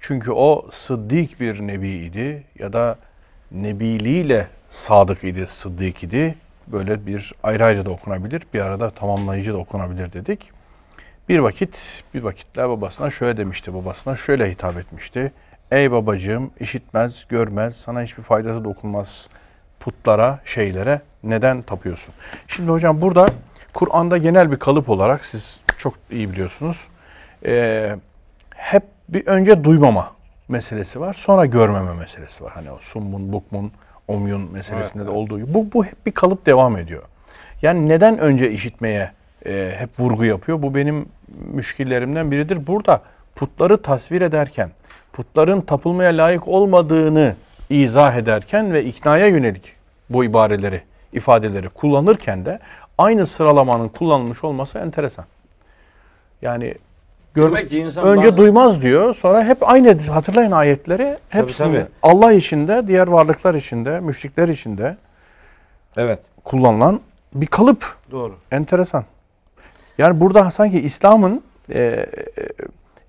Çünkü 0.01 0.33
o 0.33 0.67
sıddık 0.71 1.41
bir 1.41 1.61
nebi 1.61 1.88
idi 1.88 2.45
ya 2.59 2.73
da 2.73 2.99
nebiliğiyle 3.53 4.47
sadık 4.71 5.25
idi, 5.25 5.47
sıddık 5.47 6.03
idi. 6.03 6.35
Böyle 6.67 7.07
bir 7.07 7.33
ayrı 7.43 7.65
ayrı 7.65 7.85
da 7.85 7.91
okunabilir, 7.91 8.43
bir 8.55 8.61
arada 8.61 8.91
tamamlayıcı 8.91 9.53
da 9.53 9.57
okunabilir 9.57 10.12
dedik. 10.12 10.51
Bir 11.29 11.38
vakit, 11.38 12.05
bir 12.15 12.23
vakitler 12.23 12.69
babasına 12.69 13.11
şöyle 13.11 13.37
demişti, 13.37 13.75
babasına 13.75 14.17
şöyle 14.17 14.51
hitap 14.51 14.77
etmişti. 14.77 15.33
Ey 15.71 15.93
babacığım, 15.93 16.51
işitmez, 16.61 17.27
görmez, 17.29 17.77
sana 17.77 18.03
hiçbir 18.03 18.23
faydası 18.23 18.65
dokunmaz 18.65 19.29
putlara, 19.81 20.41
şeylere 20.45 21.01
neden 21.23 21.62
tapıyorsun? 21.62 22.15
Şimdi 22.49 22.71
hocam 22.71 23.03
burada 23.03 23.27
Kur'an'da 23.75 24.17
genel 24.17 24.51
bir 24.51 24.57
kalıp 24.57 24.91
olarak 24.91 25.25
siz 25.27 25.61
çok 25.79 25.95
iyi 26.11 26.33
biliyorsunuz. 26.33 26.89
Ee, 27.47 27.97
hep 28.55 28.83
bir 29.09 29.27
önce 29.27 29.65
duymama 29.65 30.13
meselesi 30.49 31.01
var, 31.01 31.15
sonra 31.15 31.47
görmeme 31.47 31.95
meselesi 31.95 32.45
var. 32.45 32.53
Hani 32.55 32.71
o 32.71 32.79
summun, 32.81 33.33
bukmun, 33.33 33.73
omyun 34.09 34.53
meselesinde 34.53 35.03
Evet, 35.03 35.13
de 35.13 35.17
olduğu 35.17 35.39
gibi. 35.39 35.55
Bu, 35.55 35.73
bu 35.75 35.85
hep 35.85 36.07
bir 36.07 36.13
kalıp 36.13 36.47
devam 36.47 36.77
ediyor. 36.77 37.03
Yani 37.63 37.89
neden 37.89 38.19
önce 38.19 38.51
işitmeye 38.51 39.13
e, 39.47 39.73
hep 39.77 40.01
vurgu 40.01 40.25
yapıyor? 40.25 40.63
Bu 40.63 40.75
benim 40.75 41.07
müşkillerimden 41.53 42.31
biridir. 42.31 42.67
Burada 42.67 43.01
putları 43.35 43.83
tasvir 43.83 44.21
ederken, 44.21 44.71
putların 45.13 45.61
tapılmaya 45.61 46.11
layık 46.11 46.49
olmadığını 46.49 47.35
izah 47.71 48.17
ederken 48.17 48.73
ve 48.73 48.85
iknaya 48.85 49.27
yönelik 49.27 49.73
bu 50.11 50.25
ibareleri, 50.25 50.83
ifadeleri 51.13 51.69
kullanırken 51.69 52.47
de 52.47 52.59
aynı 52.99 53.27
sıralamanın 53.27 53.89
kullanılmış 53.89 54.45
olması 54.45 54.79
enteresan. 54.79 55.25
Yani 56.43 56.75
gör, 57.35 57.47
Demek 57.51 57.71
ki 57.71 57.79
insan 57.79 58.05
önce 58.07 58.27
bazı- 58.29 58.37
duymaz 58.37 58.83
diyor, 58.83 59.15
sonra 59.15 59.45
hep 59.45 59.69
aynı 59.71 59.99
hatırlayın 60.07 60.51
ayetleri 60.51 61.19
hepsinde 61.29 61.79
tabii. 61.79 61.87
Allah 62.03 62.33
içinde, 62.33 62.87
diğer 62.87 63.09
varlıklar 63.09 63.55
içinde, 63.55 64.01
müşrikler 64.01 64.49
içinde 64.49 64.97
Evet. 65.97 66.19
kullanılan 66.45 67.01
bir 67.35 67.47
kalıp. 67.47 67.97
Doğru. 68.11 68.35
Enteresan. 68.51 69.05
Yani 69.99 70.21
burada 70.21 70.51
sanki 70.51 70.81
İslam'ın 70.81 71.43
e, 71.75 71.81
e, 71.81 72.07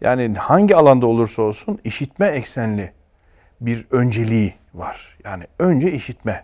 yani 0.01 0.33
hangi 0.37 0.75
alanda 0.75 1.07
olursa 1.07 1.41
olsun 1.41 1.79
işitme 1.83 2.27
eksenli 2.27 2.91
bir 3.61 3.85
önceliği 3.91 4.53
var. 4.73 5.17
Yani 5.23 5.43
önce 5.59 5.91
işitme. 5.91 6.43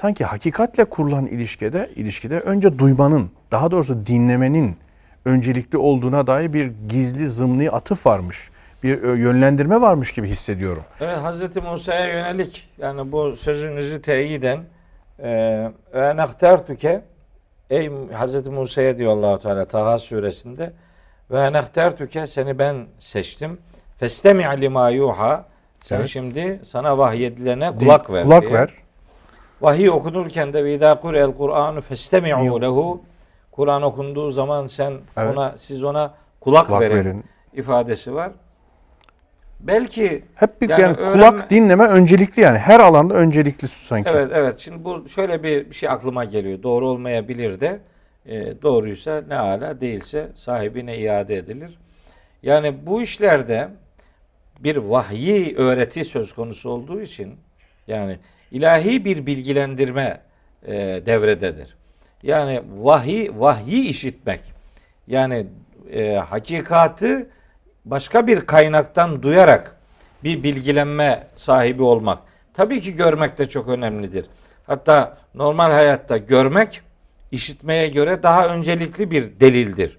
Sanki 0.00 0.24
hakikatle 0.24 0.84
kurulan 0.84 1.26
ilişkide 1.26 1.90
ilişkide 1.96 2.40
önce 2.40 2.78
duymanın, 2.78 3.30
daha 3.50 3.70
doğrusu 3.70 4.06
dinlemenin 4.06 4.76
öncelikli 5.24 5.78
olduğuna 5.78 6.26
dair 6.26 6.52
bir 6.52 6.72
gizli 6.88 7.28
zımni 7.28 7.70
atıf 7.70 8.06
varmış. 8.06 8.50
Bir 8.82 9.02
ö, 9.02 9.16
yönlendirme 9.16 9.80
varmış 9.80 10.12
gibi 10.12 10.28
hissediyorum. 10.28 10.82
Evet 11.00 11.18
Hazreti 11.18 11.60
Musa'ya 11.60 12.06
yönelik 12.06 12.68
yani 12.78 13.12
bu 13.12 13.36
sözünüzü 13.36 14.02
teyiden 14.02 14.60
e, 15.22 15.70
enaktertüke 15.94 17.02
ey 17.70 17.90
Hazreti 18.12 18.50
Musa'ya 18.50 18.98
diyor 18.98 19.12
Allahu 19.12 19.38
Teala 19.42 19.64
Taha 19.64 19.98
suresinde 19.98 20.72
ve 21.30 21.40
enaktertüke 21.40 22.26
seni 22.26 22.58
ben 22.58 22.86
seçtim. 23.00 23.58
Festemi 23.96 24.42
lima 24.60 24.90
yuha 24.90 25.44
sen 25.80 25.96
Evet. 25.96 26.08
şimdi 26.08 26.60
sana 26.64 26.98
vahyedilene 26.98 27.76
kulak 27.76 28.10
ver. 28.10 28.24
Kulak 28.24 28.42
diye. 28.42 28.52
ver. 28.52 28.87
Vahiy 29.60 29.90
okunurken 29.90 30.52
de 30.52 30.64
vida 30.64 31.00
kurel 31.00 31.32
Kur'anu 31.32 31.80
festemi'u 31.80 32.60
lehu 32.62 33.02
Kur'an 33.52 33.82
okunduğu 33.82 34.30
zaman 34.30 34.66
sen 34.66 34.92
Evet. 35.16 35.36
ona 35.36 35.54
siz 35.58 35.84
ona 35.84 36.14
kulak, 36.40 36.66
Kulak 36.66 36.80
verin, 36.80 36.94
verin. 36.94 37.24
ifadesi 37.52 38.14
var. 38.14 38.30
Belki 39.60 40.24
Hep 40.34 40.60
bir 40.60 40.68
Yani 40.68 40.82
yani, 40.82 40.96
öğrenme- 40.96 41.12
kulak 41.12 41.50
dinleme 41.50 41.84
öncelikli 41.84 42.40
yani 42.40 42.58
her 42.58 42.80
alanda 42.80 43.14
öncelikli 43.14 43.68
sanki. 43.68 44.10
Evet 44.10 44.30
evet. 44.34 44.58
Şimdi 44.58 44.84
bu 44.84 45.08
şöyle 45.08 45.42
bir, 45.42 45.70
bir 45.70 45.74
şey 45.74 45.88
aklıma 45.88 46.24
geliyor. 46.24 46.62
Doğru 46.62 46.88
olmayabilir 46.88 47.60
de 47.60 47.80
e, 48.26 48.62
doğruysa 48.62 49.22
ne 49.28 49.36
ala 49.38 49.80
değilse 49.80 50.28
sahibine 50.34 50.98
iade 50.98 51.36
edilir. 51.36 51.78
Yani 52.42 52.86
bu 52.86 53.02
işlerde 53.02 53.68
bir 54.60 54.76
vahyi 54.76 55.56
öğreti 55.56 56.04
söz 56.04 56.32
konusu 56.34 56.70
olduğu 56.70 57.00
için 57.00 57.36
yani 57.86 58.18
ilahi 58.52 59.04
bir 59.04 59.26
bilgilendirme 59.26 60.20
e, 60.66 60.72
devrededir. 61.06 61.76
Yani 62.22 62.62
vahiy 62.78 63.30
vahyi 63.36 63.88
işitmek 63.88 64.40
yani 65.06 65.46
e, 65.92 66.14
hakikatı 66.14 67.26
başka 67.84 68.26
bir 68.26 68.40
kaynaktan 68.40 69.22
duyarak 69.22 69.76
bir 70.24 70.42
bilgilenme 70.42 71.26
sahibi 71.36 71.82
olmak. 71.82 72.18
Tabii 72.54 72.80
ki 72.80 72.96
görmek 72.96 73.38
de 73.38 73.48
çok 73.48 73.68
önemlidir. 73.68 74.26
Hatta 74.66 75.18
normal 75.34 75.70
hayatta 75.70 76.16
görmek 76.16 76.80
işitmeye 77.32 77.88
göre 77.88 78.22
daha 78.22 78.48
öncelikli 78.48 79.10
bir 79.10 79.40
delildir. 79.40 79.98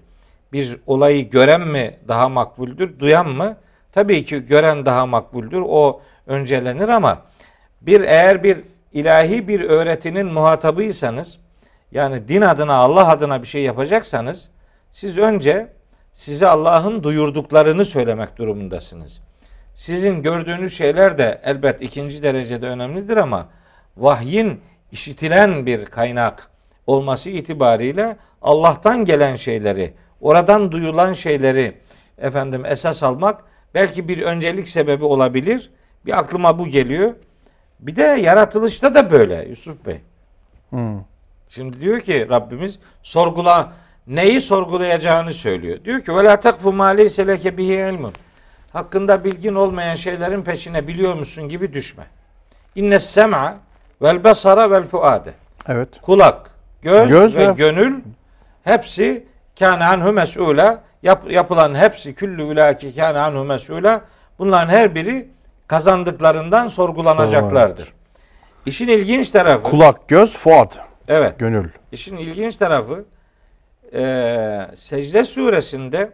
Bir 0.53 0.77
olayı 0.87 1.29
gören 1.29 1.61
mi 1.61 1.97
daha 2.07 2.29
makbuldür, 2.29 2.99
duyan 2.99 3.29
mı? 3.29 3.57
Tabii 3.91 4.25
ki 4.25 4.45
gören 4.45 4.85
daha 4.85 5.05
makbuldür. 5.05 5.61
O 5.65 6.01
öncelenir 6.27 6.89
ama 6.89 7.21
bir 7.81 8.01
eğer 8.01 8.43
bir 8.43 8.57
ilahi 8.93 9.47
bir 9.47 9.61
öğretinin 9.61 10.25
muhatabıysanız 10.25 11.37
yani 11.91 12.27
din 12.27 12.41
adına 12.41 12.73
Allah 12.75 13.09
adına 13.09 13.41
bir 13.41 13.47
şey 13.47 13.63
yapacaksanız 13.63 14.49
siz 14.91 15.17
önce 15.17 15.67
size 16.13 16.47
Allah'ın 16.47 17.03
duyurduklarını 17.03 17.85
söylemek 17.85 18.37
durumundasınız. 18.37 19.21
Sizin 19.75 20.21
gördüğünüz 20.21 20.77
şeyler 20.77 21.17
de 21.17 21.41
elbet 21.43 21.81
ikinci 21.81 22.23
derecede 22.23 22.67
önemlidir 22.67 23.17
ama 23.17 23.47
vahyin 23.97 24.61
işitilen 24.91 25.65
bir 25.65 25.85
kaynak 25.85 26.49
olması 26.87 27.29
itibariyle 27.29 28.17
Allah'tan 28.41 29.05
gelen 29.05 29.35
şeyleri, 29.35 29.93
oradan 30.21 30.71
duyulan 30.71 31.13
şeyleri 31.13 31.73
efendim 32.17 32.65
esas 32.65 33.03
almak 33.03 33.43
belki 33.73 34.07
bir 34.07 34.21
öncelik 34.21 34.67
sebebi 34.67 35.05
olabilir. 35.05 35.71
Bir 36.05 36.19
aklıma 36.19 36.59
bu 36.59 36.67
geliyor. 36.67 37.15
Bir 37.79 37.95
de 37.95 38.01
yaratılışta 38.03 38.95
da 38.95 39.11
böyle 39.11 39.45
Yusuf 39.49 39.85
Bey. 39.85 40.01
Hmm. 40.69 40.99
Şimdi 41.49 41.81
diyor 41.81 41.99
ki 42.01 42.27
Rabbimiz 42.29 42.79
sorgula 43.03 43.73
neyi 44.07 44.41
sorgulayacağını 44.41 45.33
söylüyor. 45.33 45.83
Diyor 45.85 46.01
ki 46.01 46.15
ve 46.15 46.23
la 46.23 46.39
takfu 46.39 46.73
ma 46.73 46.85
leyse 46.87 47.27
leke 47.27 47.57
bihi 47.57 47.73
ilmun. 47.73 48.13
Hakkında 48.73 49.23
bilgin 49.23 49.55
olmayan 49.55 49.95
şeylerin 49.95 50.41
peşine 50.41 50.87
biliyor 50.87 51.13
musun 51.13 51.49
gibi 51.49 51.73
düşme. 51.73 52.03
İnne 52.75 52.99
sem'a 52.99 53.57
vel 54.01 54.23
basara 54.23 54.71
vel 54.71 54.83
fuade. 54.83 55.33
Evet. 55.67 55.89
Kulak, 56.01 56.51
göz, 56.81 57.09
Göz 57.09 57.35
ve, 57.35 57.47
ve- 57.49 57.53
gönül 57.53 58.01
hepsi 58.63 59.25
kâne 59.59 59.85
anhu 59.85 60.09
mes'ûle. 60.09 60.77
Yap, 61.03 61.31
yapılan 61.31 61.75
hepsi 61.75 62.15
küllü 62.15 62.43
ulâki 62.43 62.95
kâne 62.95 63.19
anhu 63.19 63.45
mes'ûle. 63.45 64.01
Bunların 64.39 64.69
her 64.69 64.95
biri 64.95 65.29
kazandıklarından 65.68 66.68
sorgulanacaklardır. 66.68 67.92
İşin 68.66 68.88
ilginç 68.88 69.30
tarafı 69.30 69.62
Kulak, 69.62 70.08
göz, 70.08 70.36
fuat, 70.36 70.80
evet. 71.08 71.38
gönül. 71.38 71.68
İşin 71.92 72.16
ilginç 72.16 72.56
tarafı 72.56 73.04
eee 73.92 74.70
Secde 74.76 75.24
suresinde 75.24 76.12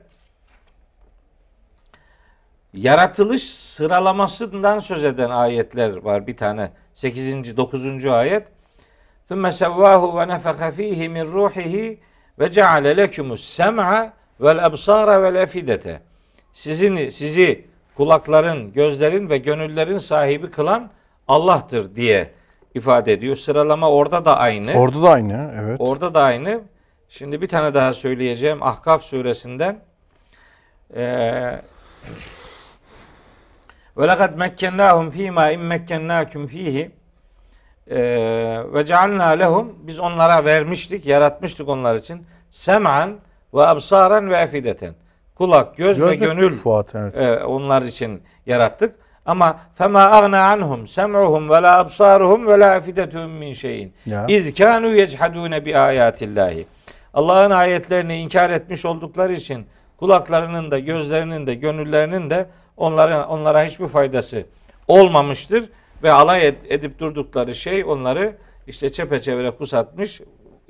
yaratılış 2.75 3.43
sıralamasından 3.51 4.79
söz 4.79 5.05
eden 5.05 5.31
ayetler 5.31 5.97
var. 5.97 6.27
Bir 6.27 6.37
tane 6.37 6.71
8. 6.95 7.57
9. 7.57 8.07
ayet. 8.07 8.47
ثُمَّ 9.31 9.53
سَوَّاهُ 9.53 10.03
وَنَفَخَ 10.19 10.61
ف۪يهِ 10.77 11.01
مِنْ 11.17 11.25
رُوحِهِ 11.33 11.97
وَجَعَلَ 12.41 12.85
لَكُمُ 13.01 13.29
السَّمْعَ 13.33 14.13
وَالْأَبْصَارَ 14.41 15.09
وَالْاَفِدَةَ 15.23 15.99
Sizin, 16.53 17.09
sizi 17.09 17.65
kulakların, 17.98 18.74
gözlerin 18.74 19.30
ve 19.30 19.38
gönüllerin 19.38 19.98
sahibi 19.98 20.52
kılan 20.52 20.90
Allah'tır 21.28 21.96
diye 21.96 22.32
ifade 22.76 23.14
ediyor. 23.14 23.36
Sıralama 23.36 23.90
orada 23.90 24.26
da 24.26 24.38
aynı. 24.38 24.74
Orada 24.74 25.04
da 25.04 25.10
aynı. 25.10 25.54
Evet. 25.62 25.76
Orada 25.80 26.14
da 26.14 26.24
aynı. 26.24 26.62
Şimdi 27.10 27.42
bir 27.42 27.48
tane 27.48 27.74
daha 27.74 27.94
söyleyeceğim. 27.94 28.64
Ahkaf 28.64 29.04
suresinden. 29.04 29.80
Ee, 30.96 31.62
ve 33.98 34.08
lekad 34.08 34.38
mekkennâhum 34.38 35.10
fîmâ 35.10 35.52
in 35.52 35.62
mekkennâküm 35.62 36.48
fîhî 36.48 36.92
Ee, 37.92 38.64
ve 38.74 38.86
cealnâ 38.86 39.30
lehum 39.30 39.76
biz 39.88 40.00
onlara 40.00 40.46
vermiştik, 40.46 41.06
yaratmıştık 41.06 41.70
onlar 41.70 41.96
için. 41.96 42.26
Sem'an 42.52 43.16
ve 43.54 43.68
absaran 43.68 44.30
ve 44.30 44.36
efideten. 44.38 44.96
Kulak, 45.36 45.78
göz, 45.78 46.02
ve 46.02 46.16
gönül 46.16 46.58
Fuat 46.58 46.96
evet. 46.96 47.18
e, 47.18 47.46
onlar 47.46 47.82
için 47.82 48.22
yarattık. 48.46 48.96
Ama 49.26 49.60
fema 49.74 50.02
agna 50.02 50.42
anhum 50.48 50.88
sem'uhum 50.88 51.50
ve 51.50 51.62
la 51.62 51.78
absaruhum 51.78 52.48
ve 52.48 52.60
la 52.60 52.72
afidetuhum 52.72 53.32
min 53.32 53.54
şeyin. 53.54 53.94
İz 54.28 54.54
kanu 54.54 54.88
yechadune 54.88 55.66
bi 55.66 55.78
ayatillahi. 55.78 56.68
Allah'ın 57.14 57.52
ayetlerini 57.52 58.18
inkar 58.18 58.50
etmiş 58.50 58.86
oldukları 58.86 59.34
için 59.34 59.66
kulaklarının 59.98 60.72
da 60.72 60.80
gözlerinin 60.80 61.48
de 61.48 61.56
gönüllerinin 61.56 62.30
de 62.30 62.46
onlara 62.78 63.28
onlara 63.28 63.64
hiçbir 63.64 63.88
faydası 63.88 64.44
olmamıştır 64.88 65.70
ve 66.04 66.12
alay 66.12 66.48
ed- 66.48 66.68
edip 66.74 67.00
durdukları 67.00 67.56
şey 67.56 67.84
onları 67.84 68.36
işte 68.68 68.92
çepeçevre 68.92 69.52
kusatmış, 69.52 70.22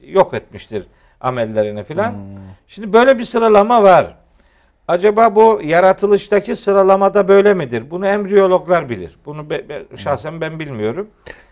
yok 0.03 0.33
etmiştir 0.33 0.83
amellerini 1.21 1.83
filan. 1.83 2.13
Şimdi 2.67 2.93
böyle 2.93 3.19
bir 3.19 3.23
sıralama 3.23 3.83
var. 3.83 4.15
Acaba 4.87 5.35
bu 5.35 5.59
yaratılıştaki 5.63 6.55
sıralamada 6.55 7.27
böyle 7.27 7.53
midir? 7.53 7.91
Bunu 7.91 8.07
embriyologlar 8.07 8.89
bilir. 8.89 9.17
Bunu 9.25 9.49
be- 9.49 9.69
be- 9.69 9.85
şahsen 9.97 10.41
ben 10.41 10.59
bilmiyorum. 10.59 11.07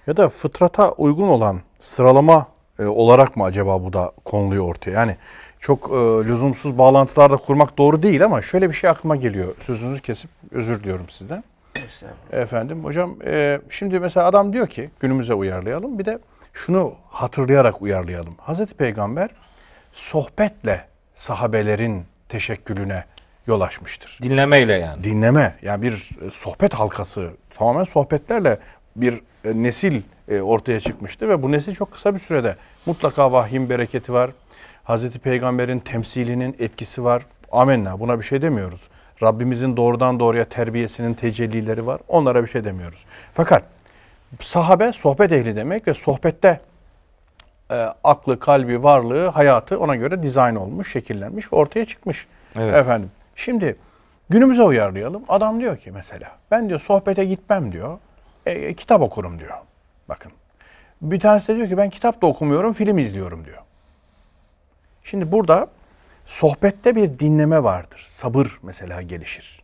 Ya 0.08 0.18
da 0.18 0.30
fıtrata 0.30 0.92
uygun 0.92 1.28
olan 1.28 1.60
sıralama 1.80 2.48
e, 2.80 2.86
olarak 2.86 3.36
mı 3.38 3.44
acaba 3.44 3.84
bu 3.84 3.94
da 3.94 4.12
konuluyor 4.26 4.66
ortaya? 4.70 4.92
Yani 4.92 5.16
çok 5.60 5.90
e, 5.90 5.94
lüzumsuz 6.28 6.78
bağlantılar 6.78 7.32
da 7.32 7.38
kurmak 7.38 7.78
doğru 7.78 8.04
değil 8.04 8.26
ama 8.26 8.42
şöyle 8.42 8.70
bir 8.70 8.74
şey 8.76 8.90
aklıma 8.90 9.16
geliyor. 9.16 9.56
Sözünüzü 9.62 10.02
kesip 10.02 10.30
özür 10.52 10.80
diliyorum 10.80 11.10
sizden. 11.10 11.44
Efendim 12.32 12.84
hocam 12.84 13.16
e, 13.26 13.60
şimdi 13.70 14.00
mesela 14.00 14.28
adam 14.28 14.54
diyor 14.54 14.68
ki 14.68 14.90
günümüze 15.00 15.34
uyarlayalım 15.34 16.00
bir 16.00 16.06
de 16.06 16.20
şunu 16.54 16.94
hatırlayarak 17.10 17.82
uyarlayalım. 17.82 18.36
Hazreti 18.38 18.74
Peygamber 18.74 19.30
sohbetle 19.94 20.86
sahabelerin 21.16 22.04
teşekkülüne 22.30 23.04
yol 23.48 23.62
açmıştır. 23.62 24.20
Dinlemeyle 24.22 24.74
yani. 24.74 25.04
dinleme 25.04 25.56
yani 25.62 25.82
bir 25.82 26.10
e, 26.28 26.32
sohbet 26.32 26.74
halkası 26.74 27.30
tamamen 27.58 27.84
sohbetlerle 27.84 28.58
bir 28.96 29.14
e, 29.46 29.64
nesil 29.64 30.02
e, 30.30 30.42
ortaya 30.42 30.80
çıkmıştı 30.80 31.30
ve 31.30 31.44
bu 31.44 31.52
nesil 31.52 31.76
çok 31.76 31.92
kısa 31.92 32.16
bir 32.16 32.20
sürede 32.20 32.56
mutlaka 32.86 33.32
vahyin 33.32 33.70
bereketi 33.70 34.14
var. 34.14 34.32
Hazreti 34.84 35.20
Peygamber'in 35.20 35.80
temsilinin 35.80 36.56
etkisi 36.60 37.04
var. 37.04 37.26
Amenna 37.52 38.00
buna 38.00 38.20
bir 38.20 38.24
şey 38.24 38.42
demiyoruz. 38.42 38.82
Rabbimizin 39.24 39.78
doğrudan 39.78 40.20
doğruya 40.20 40.46
terbiyesinin 40.46 41.14
tecellileri 41.14 41.86
var. 41.86 42.02
Onlara 42.08 42.44
bir 42.44 42.48
şey 42.48 42.64
demiyoruz. 42.64 43.06
Fakat 43.34 43.64
sahabe 44.42 44.94
sohbet 44.94 45.32
ehli 45.32 45.56
demek 45.56 45.88
ve 45.88 45.94
sohbette 45.94 46.60
e, 47.72 47.76
aklı, 48.04 48.40
kalbi, 48.40 48.84
varlığı, 48.84 49.28
hayatı 49.28 49.80
ona 49.80 49.96
göre 49.96 50.24
dizayn 50.24 50.56
olmuş, 50.56 50.92
şekillenmiş 50.92 51.54
ve 51.54 51.58
ortaya 51.58 51.86
çıkmış. 51.86 52.28
Evet. 52.60 52.76
Efendim. 52.76 53.12
Şimdi 53.36 53.76
günümüze 54.30 54.64
uyarlayalım. 54.64 55.24
Adam 55.30 55.60
diyor 55.60 55.78
ki 55.78 55.92
mesela 55.92 56.32
ben 56.52 56.70
diyor 56.70 56.80
sohbete 56.80 57.26
gitmem 57.26 57.72
diyor. 57.72 57.98
E, 58.46 58.74
kitap 58.74 59.02
okurum 59.02 59.40
diyor. 59.40 59.58
Bakın. 60.10 60.32
Bir 61.02 61.20
tanesi 61.20 61.48
de 61.48 61.56
diyor 61.58 61.68
ki 61.70 61.78
ben 61.78 61.90
kitap 61.90 62.22
da 62.22 62.28
okumuyorum, 62.28 62.74
film 62.74 62.98
izliyorum 62.98 63.46
diyor. 63.46 63.58
Şimdi 65.04 65.32
burada 65.32 65.68
sohbette 66.26 66.96
bir 66.96 67.20
dinleme 67.20 67.64
vardır. 67.64 68.08
Sabır 68.10 68.60
mesela 68.64 69.02
gelişir. 69.02 69.64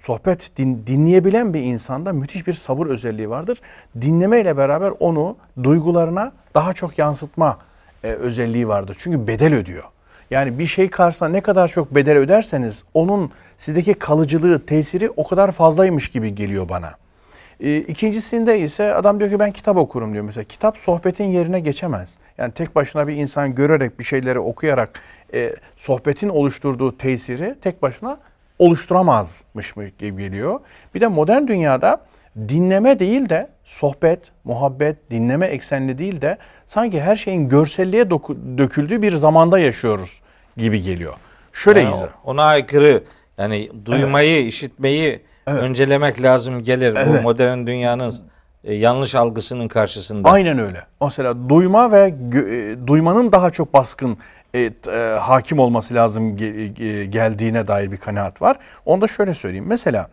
Sohbet 0.00 0.56
din- 0.56 0.86
dinleyebilen 0.86 1.54
bir 1.54 1.60
insanda 1.60 2.12
müthiş 2.12 2.46
bir 2.46 2.52
sabır 2.52 2.86
özelliği 2.86 3.30
vardır. 3.30 3.60
Dinleme 4.00 4.40
ile 4.40 4.56
beraber 4.56 4.92
onu 5.00 5.36
duygularına 5.62 6.32
daha 6.54 6.74
çok 6.74 6.98
yansıtma 6.98 7.58
e, 8.04 8.08
özelliği 8.08 8.68
vardır. 8.68 8.96
Çünkü 9.00 9.26
bedel 9.26 9.54
ödüyor. 9.54 9.84
Yani 10.32 10.58
bir 10.58 10.66
şey 10.66 10.90
karşısında 10.90 11.28
ne 11.28 11.40
kadar 11.40 11.68
çok 11.68 11.94
bedel 11.94 12.18
öderseniz 12.18 12.82
onun 12.94 13.30
sizdeki 13.58 13.94
kalıcılığı, 13.94 14.66
tesiri 14.66 15.10
o 15.10 15.26
kadar 15.26 15.52
fazlaymış 15.52 16.08
gibi 16.08 16.34
geliyor 16.34 16.68
bana. 16.68 16.94
E, 17.60 17.76
ikincisinde 17.76 18.60
ise 18.60 18.94
adam 18.94 19.20
diyor 19.20 19.30
ki 19.30 19.38
ben 19.38 19.52
kitap 19.52 19.76
okurum 19.76 20.12
diyor 20.12 20.24
mesela. 20.24 20.44
Kitap 20.44 20.78
sohbetin 20.78 21.24
yerine 21.24 21.60
geçemez. 21.60 22.18
Yani 22.38 22.52
tek 22.52 22.76
başına 22.76 23.08
bir 23.08 23.16
insan 23.16 23.54
görerek 23.54 23.98
bir 23.98 24.04
şeyleri 24.04 24.38
okuyarak 24.38 25.00
e, 25.34 25.54
sohbetin 25.76 26.28
oluşturduğu 26.28 26.98
tesiri 26.98 27.54
tek 27.62 27.82
başına 27.82 28.18
oluşturamazmış 28.58 29.76
mı 29.76 29.84
gibi 29.98 30.22
geliyor. 30.22 30.60
Bir 30.94 31.00
de 31.00 31.08
modern 31.08 31.46
dünyada 31.46 32.00
dinleme 32.48 32.98
değil 32.98 33.28
de 33.28 33.48
sohbet, 33.64 34.20
muhabbet, 34.44 35.10
dinleme 35.10 35.46
eksenli 35.46 35.98
değil 35.98 36.20
de 36.20 36.38
sanki 36.66 37.00
her 37.00 37.16
şeyin 37.16 37.48
görselliğe 37.48 38.10
döküldüğü 38.58 39.02
bir 39.02 39.16
zamanda 39.16 39.58
yaşıyoruz 39.58 40.21
gibi 40.56 40.82
geliyor. 40.82 41.14
Şöyle 41.52 41.80
Yani 41.80 41.94
izah. 41.94 42.08
ona 42.24 42.44
aykırı 42.44 43.04
yani 43.38 43.70
duymayı, 43.84 44.46
işitmeyi 44.46 45.20
öncelemek 45.46 46.22
lazım 46.22 46.62
gelir 46.62 46.94
bu 46.94 46.98
Evet. 46.98 47.22
modern 47.24 47.66
dünyanın 47.66 48.14
e, 48.64 48.74
yanlış 48.74 49.14
algısının 49.14 49.68
karşısında. 49.68 50.30
Aynen 50.30 50.58
öyle. 50.58 50.82
Mesela 51.00 51.48
duyma 51.48 51.92
ve 51.92 52.14
e, 52.34 52.86
duymanın 52.86 53.32
daha 53.32 53.50
çok 53.50 53.74
baskın 53.74 54.18
e, 54.54 54.60
e, 54.60 54.70
hakim 55.20 55.58
olması 55.58 55.94
lazım 55.94 56.36
ge- 56.36 56.84
e, 56.84 57.04
geldiğine 57.04 57.68
dair 57.68 57.92
bir 57.92 57.96
kanaat 57.96 58.42
var. 58.42 58.58
Onu 58.86 59.00
da 59.00 59.08
şöyle 59.08 59.34
söyleyeyim. 59.34 59.66
Mesela 59.68 60.10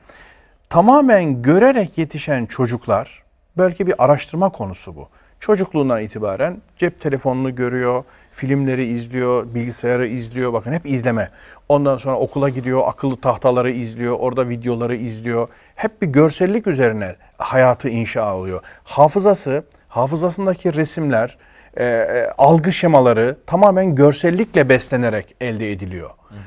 tamamen 0.70 1.42
görerek 1.42 1.98
yetişen 1.98 2.46
çocuklar 2.46 3.24
belki 3.58 3.88
bir 3.88 3.94
araştırma 4.04 4.50
konusu 4.50 4.96
bu. 4.96 5.10
Çocukluğundan 5.40 6.02
itibaren 6.02 6.62
cep 6.78 7.02
telefonunu 7.02 7.56
görüyor, 7.56 8.04
filmleri 8.40 8.86
izliyor, 8.86 9.46
bilgisayarı 9.56 10.08
izliyor. 10.08 10.54
Bakın 10.54 10.74
hep 10.74 10.86
izleme. 10.86 11.30
Ondan 11.70 11.98
sonra 11.98 12.16
okula 12.16 12.50
gidiyor, 12.50 12.82
akıllı 12.86 13.16
tahtaları 13.16 13.72
izliyor, 13.72 14.20
orada 14.20 14.50
videoları 14.50 14.96
izliyor. 14.96 15.48
Hep 15.76 16.02
bir 16.02 16.08
görsellik 16.08 16.68
üzerine 16.68 17.16
hayatı 17.38 17.90
inşa 17.90 18.36
oluyor. 18.36 18.62
Hafızası, 18.84 19.64
hafızasındaki 19.88 20.74
resimler, 20.74 21.38
e, 21.78 21.86
e, 21.86 22.30
algı 22.38 22.72
şemaları 22.72 23.38
tamamen 23.48 23.96
görsellikle 23.96 24.70
beslenerek 24.70 25.36
elde 25.42 25.72
ediliyor. 25.72 26.10
Hı 26.10 26.36
hı. 26.36 26.40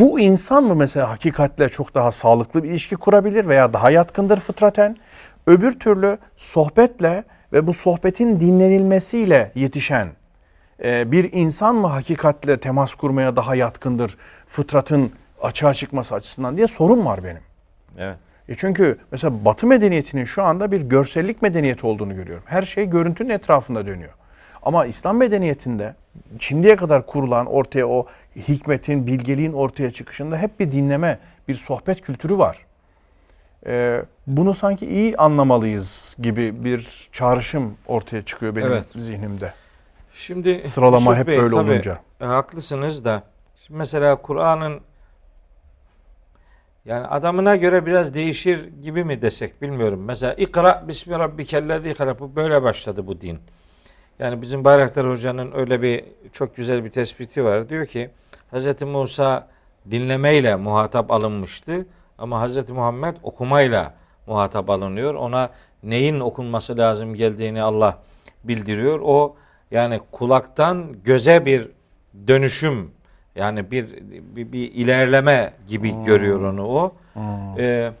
Bu 0.00 0.20
insan 0.20 0.64
mı 0.64 0.74
mesela 0.74 1.10
hakikatle 1.10 1.68
çok 1.68 1.94
daha 1.94 2.12
sağlıklı 2.12 2.62
bir 2.62 2.68
ilişki 2.68 2.96
kurabilir 2.96 3.48
veya 3.48 3.72
daha 3.72 3.90
yatkındır 3.90 4.40
fıtraten? 4.40 4.96
Öbür 5.46 5.78
türlü 5.78 6.18
sohbetle 6.36 7.24
ve 7.52 7.66
bu 7.66 7.74
sohbetin 7.74 8.40
dinlenilmesiyle 8.40 9.52
yetişen 9.54 10.08
bir 10.84 11.32
insan 11.32 11.76
mı 11.76 11.86
hakikatle 11.86 12.60
temas 12.60 12.94
kurmaya 12.94 13.36
daha 13.36 13.54
yatkındır 13.54 14.16
fıtratın 14.48 15.12
açığa 15.42 15.74
çıkması 15.74 16.14
açısından 16.14 16.56
diye 16.56 16.66
sorun 16.66 17.06
var 17.06 17.24
benim. 17.24 17.42
Evet. 17.98 18.16
E 18.48 18.54
çünkü 18.54 18.98
mesela 19.12 19.44
Batı 19.44 19.66
medeniyetinin 19.66 20.24
şu 20.24 20.42
anda 20.42 20.72
bir 20.72 20.80
görsellik 20.80 21.42
medeniyeti 21.42 21.86
olduğunu 21.86 22.14
görüyorum. 22.14 22.44
Her 22.46 22.62
şey 22.62 22.90
görüntünün 22.90 23.30
etrafında 23.30 23.86
dönüyor. 23.86 24.12
Ama 24.62 24.86
İslam 24.86 25.16
medeniyetinde 25.16 25.94
şimdiye 26.40 26.76
kadar 26.76 27.06
kurulan 27.06 27.46
ortaya 27.46 27.88
o 27.88 28.06
hikmetin, 28.36 29.06
bilgeliğin 29.06 29.52
ortaya 29.52 29.90
çıkışında 29.90 30.38
hep 30.38 30.60
bir 30.60 30.72
dinleme, 30.72 31.18
bir 31.48 31.54
sohbet 31.54 32.00
kültürü 32.00 32.38
var. 32.38 32.58
Ee, 33.66 34.02
bunu 34.26 34.54
sanki 34.54 34.86
iyi 34.86 35.16
anlamalıyız 35.16 36.16
gibi 36.22 36.64
bir 36.64 37.08
çağrışım 37.12 37.74
ortaya 37.86 38.22
çıkıyor 38.22 38.56
benim 38.56 38.72
evet. 38.72 38.86
zihnimde. 38.94 39.52
Şimdi 40.18 40.68
sıralama 40.68 41.16
hep 41.16 41.26
Bey, 41.26 41.38
böyle 41.38 41.56
tabii, 41.56 41.70
olunca. 41.70 41.98
E, 42.20 42.24
haklısınız 42.24 43.04
da 43.04 43.22
mesela 43.68 44.16
Kur'an'ın 44.16 44.80
yani 46.84 47.06
adamına 47.06 47.56
göre 47.56 47.86
biraz 47.86 48.14
değişir 48.14 48.68
gibi 48.82 49.04
mi 49.04 49.22
desek 49.22 49.62
bilmiyorum. 49.62 50.04
Mesela 50.04 50.34
ikra 50.34 50.84
bismi 50.88 51.18
rabbikellezi 51.18 51.94
bu 52.20 52.36
böyle 52.36 52.62
başladı 52.62 53.06
bu 53.06 53.20
din. 53.20 53.38
Yani 54.18 54.42
bizim 54.42 54.64
Bayraktar 54.64 55.10
Hoca'nın 55.10 55.52
öyle 55.52 55.82
bir 55.82 56.04
çok 56.32 56.56
güzel 56.56 56.84
bir 56.84 56.90
tespiti 56.90 57.44
var. 57.44 57.68
Diyor 57.68 57.86
ki 57.86 58.10
Hz. 58.52 58.82
Musa 58.82 59.48
dinlemeyle 59.90 60.56
muhatap 60.56 61.10
alınmıştı 61.10 61.86
ama 62.18 62.48
Hz. 62.48 62.68
Muhammed 62.68 63.16
okumayla 63.22 63.94
muhatap 64.26 64.70
alınıyor. 64.70 65.14
Ona 65.14 65.50
neyin 65.82 66.20
okunması 66.20 66.78
lazım 66.78 67.14
geldiğini 67.14 67.62
Allah 67.62 67.98
bildiriyor. 68.44 69.00
O 69.02 69.36
yani 69.70 70.00
kulaktan 70.12 70.96
göze 71.04 71.46
bir 71.46 71.68
dönüşüm 72.26 72.90
yani 73.34 73.70
bir 73.70 73.86
bir, 74.36 74.52
bir 74.52 74.72
ilerleme 74.72 75.52
gibi 75.68 75.92
hmm. 75.92 76.04
görüyor 76.04 76.40
onu 76.40 76.66
o. 76.66 76.92
Hmm. 77.12 77.58
Ee, 77.58 77.92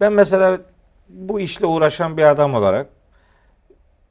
ben 0.00 0.12
mesela 0.12 0.58
bu 1.08 1.40
işle 1.40 1.66
uğraşan 1.66 2.16
bir 2.16 2.22
adam 2.22 2.54
olarak 2.54 2.86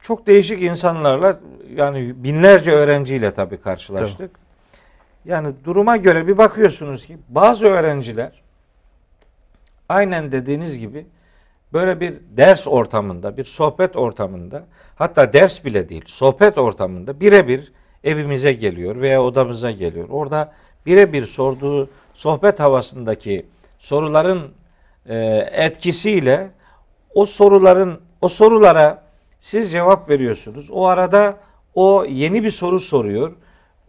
çok 0.00 0.26
değişik 0.26 0.62
insanlarla 0.62 1.40
yani 1.76 2.24
binlerce 2.24 2.70
öğrenciyle 2.70 3.34
tabii 3.34 3.60
karşılaştık. 3.60 4.34
Tabii. 4.34 5.30
Yani 5.30 5.54
duruma 5.64 5.96
göre 5.96 6.26
bir 6.26 6.38
bakıyorsunuz 6.38 7.06
ki 7.06 7.18
bazı 7.28 7.66
öğrenciler 7.66 8.42
aynen 9.88 10.32
dediğiniz 10.32 10.78
gibi 10.78 11.06
böyle 11.72 12.00
bir 12.00 12.14
ders 12.36 12.68
ortamında, 12.68 13.36
bir 13.36 13.44
sohbet 13.44 13.96
ortamında, 13.96 14.66
hatta 14.94 15.32
ders 15.32 15.64
bile 15.64 15.88
değil, 15.88 16.04
sohbet 16.06 16.58
ortamında 16.58 17.20
birebir 17.20 17.72
evimize 18.04 18.52
geliyor 18.52 19.00
veya 19.00 19.22
odamıza 19.22 19.70
geliyor. 19.70 20.08
Orada 20.10 20.52
birebir 20.86 21.26
sorduğu 21.26 21.88
sohbet 22.14 22.60
havasındaki 22.60 23.46
soruların 23.78 24.50
e, 25.06 25.16
etkisiyle 25.52 26.50
o 27.14 27.26
soruların 27.26 28.00
o 28.20 28.28
sorulara 28.28 29.02
siz 29.38 29.72
cevap 29.72 30.08
veriyorsunuz. 30.08 30.70
O 30.70 30.86
arada 30.86 31.36
o 31.74 32.04
yeni 32.04 32.42
bir 32.42 32.50
soru 32.50 32.80
soruyor. 32.80 33.32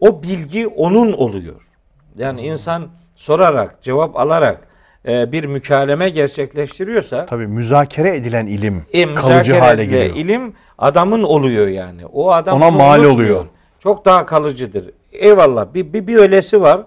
O 0.00 0.22
bilgi 0.22 0.66
onun 0.66 1.12
oluyor. 1.12 1.68
Yani 2.16 2.40
insan 2.42 2.88
sorarak, 3.16 3.82
cevap 3.82 4.16
alarak 4.16 4.68
bir 5.04 5.44
mükaleme 5.44 6.08
gerçekleştiriyorsa 6.08 7.26
tabii 7.26 7.46
müzakere 7.46 8.16
edilen 8.16 8.46
ilim 8.46 8.82
e, 8.92 9.14
kalıcı 9.14 9.58
hale 9.58 9.84
geliyor. 9.84 10.16
ilim 10.16 10.54
adamın 10.78 11.22
oluyor 11.22 11.68
yani. 11.68 12.06
O 12.06 12.32
adam 12.32 12.56
ona 12.56 12.70
mal 12.70 13.04
oluyor. 13.04 13.44
Çok 13.78 14.04
daha 14.04 14.26
kalıcıdır. 14.26 14.90
Eyvallah 15.12 15.74
bir, 15.74 15.92
bir, 15.92 16.06
bir 16.06 16.16
öylesi 16.16 16.62
var. 16.62 16.80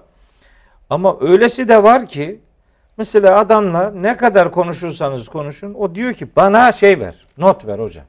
Ama 0.90 1.18
öylesi 1.22 1.70
de 1.70 1.84
var 1.84 2.08
ki 2.08 2.40
mesela 2.98 3.40
adamla 3.40 3.92
ne 3.92 4.18
kadar 4.18 4.52
konuşursanız 4.52 5.30
konuşun 5.30 5.74
o 5.74 5.96
diyor 5.96 6.14
ki 6.14 6.28
bana 6.36 6.72
şey 6.72 7.00
ver. 7.00 7.26
Not 7.38 7.68
ver 7.68 7.80
hocam. 7.80 8.06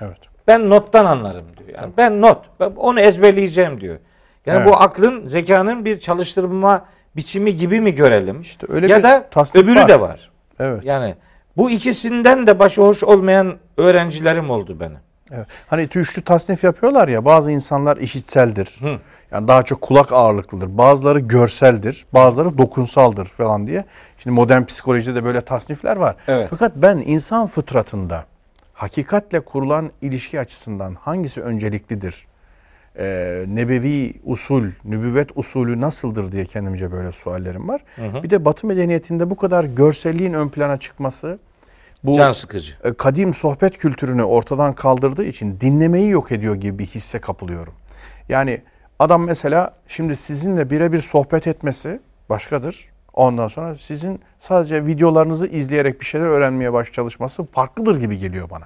Evet. 0.00 0.18
Ben 0.46 0.70
nottan 0.70 1.04
anlarım 1.04 1.44
diyor. 1.58 1.78
Yani 1.78 1.92
ben 1.96 2.20
not. 2.20 2.38
Ben 2.60 2.72
onu 2.76 3.00
ezberleyeceğim 3.00 3.80
diyor. 3.80 3.98
Yani 4.46 4.56
evet. 4.56 4.68
bu 4.68 4.76
aklın, 4.76 5.26
zekanın 5.26 5.84
bir 5.84 6.00
çalıştırma 6.00 6.84
biçimi 7.16 7.56
gibi 7.56 7.80
mi 7.80 7.94
görelim? 7.94 8.40
İşte 8.40 8.66
öyle 8.70 8.86
ya 8.86 9.02
da 9.02 9.28
öbürü 9.54 9.80
var. 9.80 9.88
de 9.88 10.00
var. 10.00 10.30
Evet. 10.60 10.84
Yani 10.84 11.14
bu 11.56 11.70
ikisinden 11.70 12.46
de 12.46 12.58
başı 12.58 12.80
hoş 12.80 13.04
olmayan 13.04 13.56
öğrencilerim 13.76 14.50
oldu 14.50 14.80
benim. 14.80 14.98
Evet. 15.30 15.46
Hani 15.66 15.82
üçlü 15.82 16.22
tasnif 16.22 16.64
yapıyorlar 16.64 17.08
ya 17.08 17.24
bazı 17.24 17.50
insanlar 17.50 17.96
işitseldir. 17.96 18.76
Hı. 18.80 18.98
Yani 19.30 19.48
daha 19.48 19.62
çok 19.62 19.80
kulak 19.80 20.12
ağırlıklıdır. 20.12 20.78
Bazıları 20.78 21.18
görseldir, 21.20 22.06
bazıları 22.14 22.58
dokunsaldır 22.58 23.26
falan 23.26 23.66
diye. 23.66 23.84
Şimdi 24.18 24.34
modern 24.34 24.64
psikolojide 24.64 25.14
de 25.14 25.24
böyle 25.24 25.40
tasnifler 25.40 25.96
var. 25.96 26.16
Evet. 26.28 26.46
Fakat 26.50 26.72
ben 26.76 26.96
insan 26.96 27.46
fıtratında 27.46 28.24
hakikatle 28.72 29.40
kurulan 29.40 29.90
ilişki 30.02 30.40
açısından 30.40 30.94
hangisi 30.94 31.42
önceliklidir? 31.42 32.26
Ee, 32.98 33.44
nebevi 33.48 34.14
usul, 34.24 34.64
nübüvvet 34.84 35.28
usulü 35.34 35.80
nasıldır 35.80 36.32
diye 36.32 36.44
kendimce 36.44 36.92
böyle 36.92 37.12
suallerim 37.12 37.68
var. 37.68 37.84
Hı 37.96 38.06
hı. 38.06 38.22
Bir 38.22 38.30
de 38.30 38.44
Batı 38.44 38.66
medeniyetinde 38.66 39.30
bu 39.30 39.36
kadar 39.36 39.64
görselliğin 39.64 40.32
ön 40.32 40.48
plana 40.48 40.76
çıkması, 40.76 41.38
bu 42.04 42.14
Can 42.14 42.32
sıkıcı. 42.32 42.74
E, 42.84 42.92
kadim 42.92 43.34
sohbet 43.34 43.78
kültürünü 43.78 44.22
ortadan 44.22 44.74
kaldırdığı 44.74 45.24
için 45.24 45.60
dinlemeyi 45.60 46.10
yok 46.10 46.32
ediyor 46.32 46.54
gibi 46.54 46.78
bir 46.78 46.86
hisse 46.86 47.18
kapılıyorum. 47.18 47.74
Yani 48.28 48.62
adam 48.98 49.24
mesela 49.26 49.74
şimdi 49.88 50.16
sizinle 50.16 50.70
birebir 50.70 51.02
sohbet 51.02 51.46
etmesi 51.46 52.00
başkadır. 52.28 52.88
Ondan 53.14 53.48
sonra 53.48 53.76
sizin 53.76 54.20
sadece 54.40 54.86
videolarınızı 54.86 55.46
izleyerek 55.46 56.00
bir 56.00 56.06
şeyler 56.06 56.26
öğrenmeye 56.26 56.72
baş 56.72 56.92
çalışması 56.92 57.44
farklıdır 57.44 58.00
gibi 58.00 58.18
geliyor 58.18 58.50
bana. 58.50 58.64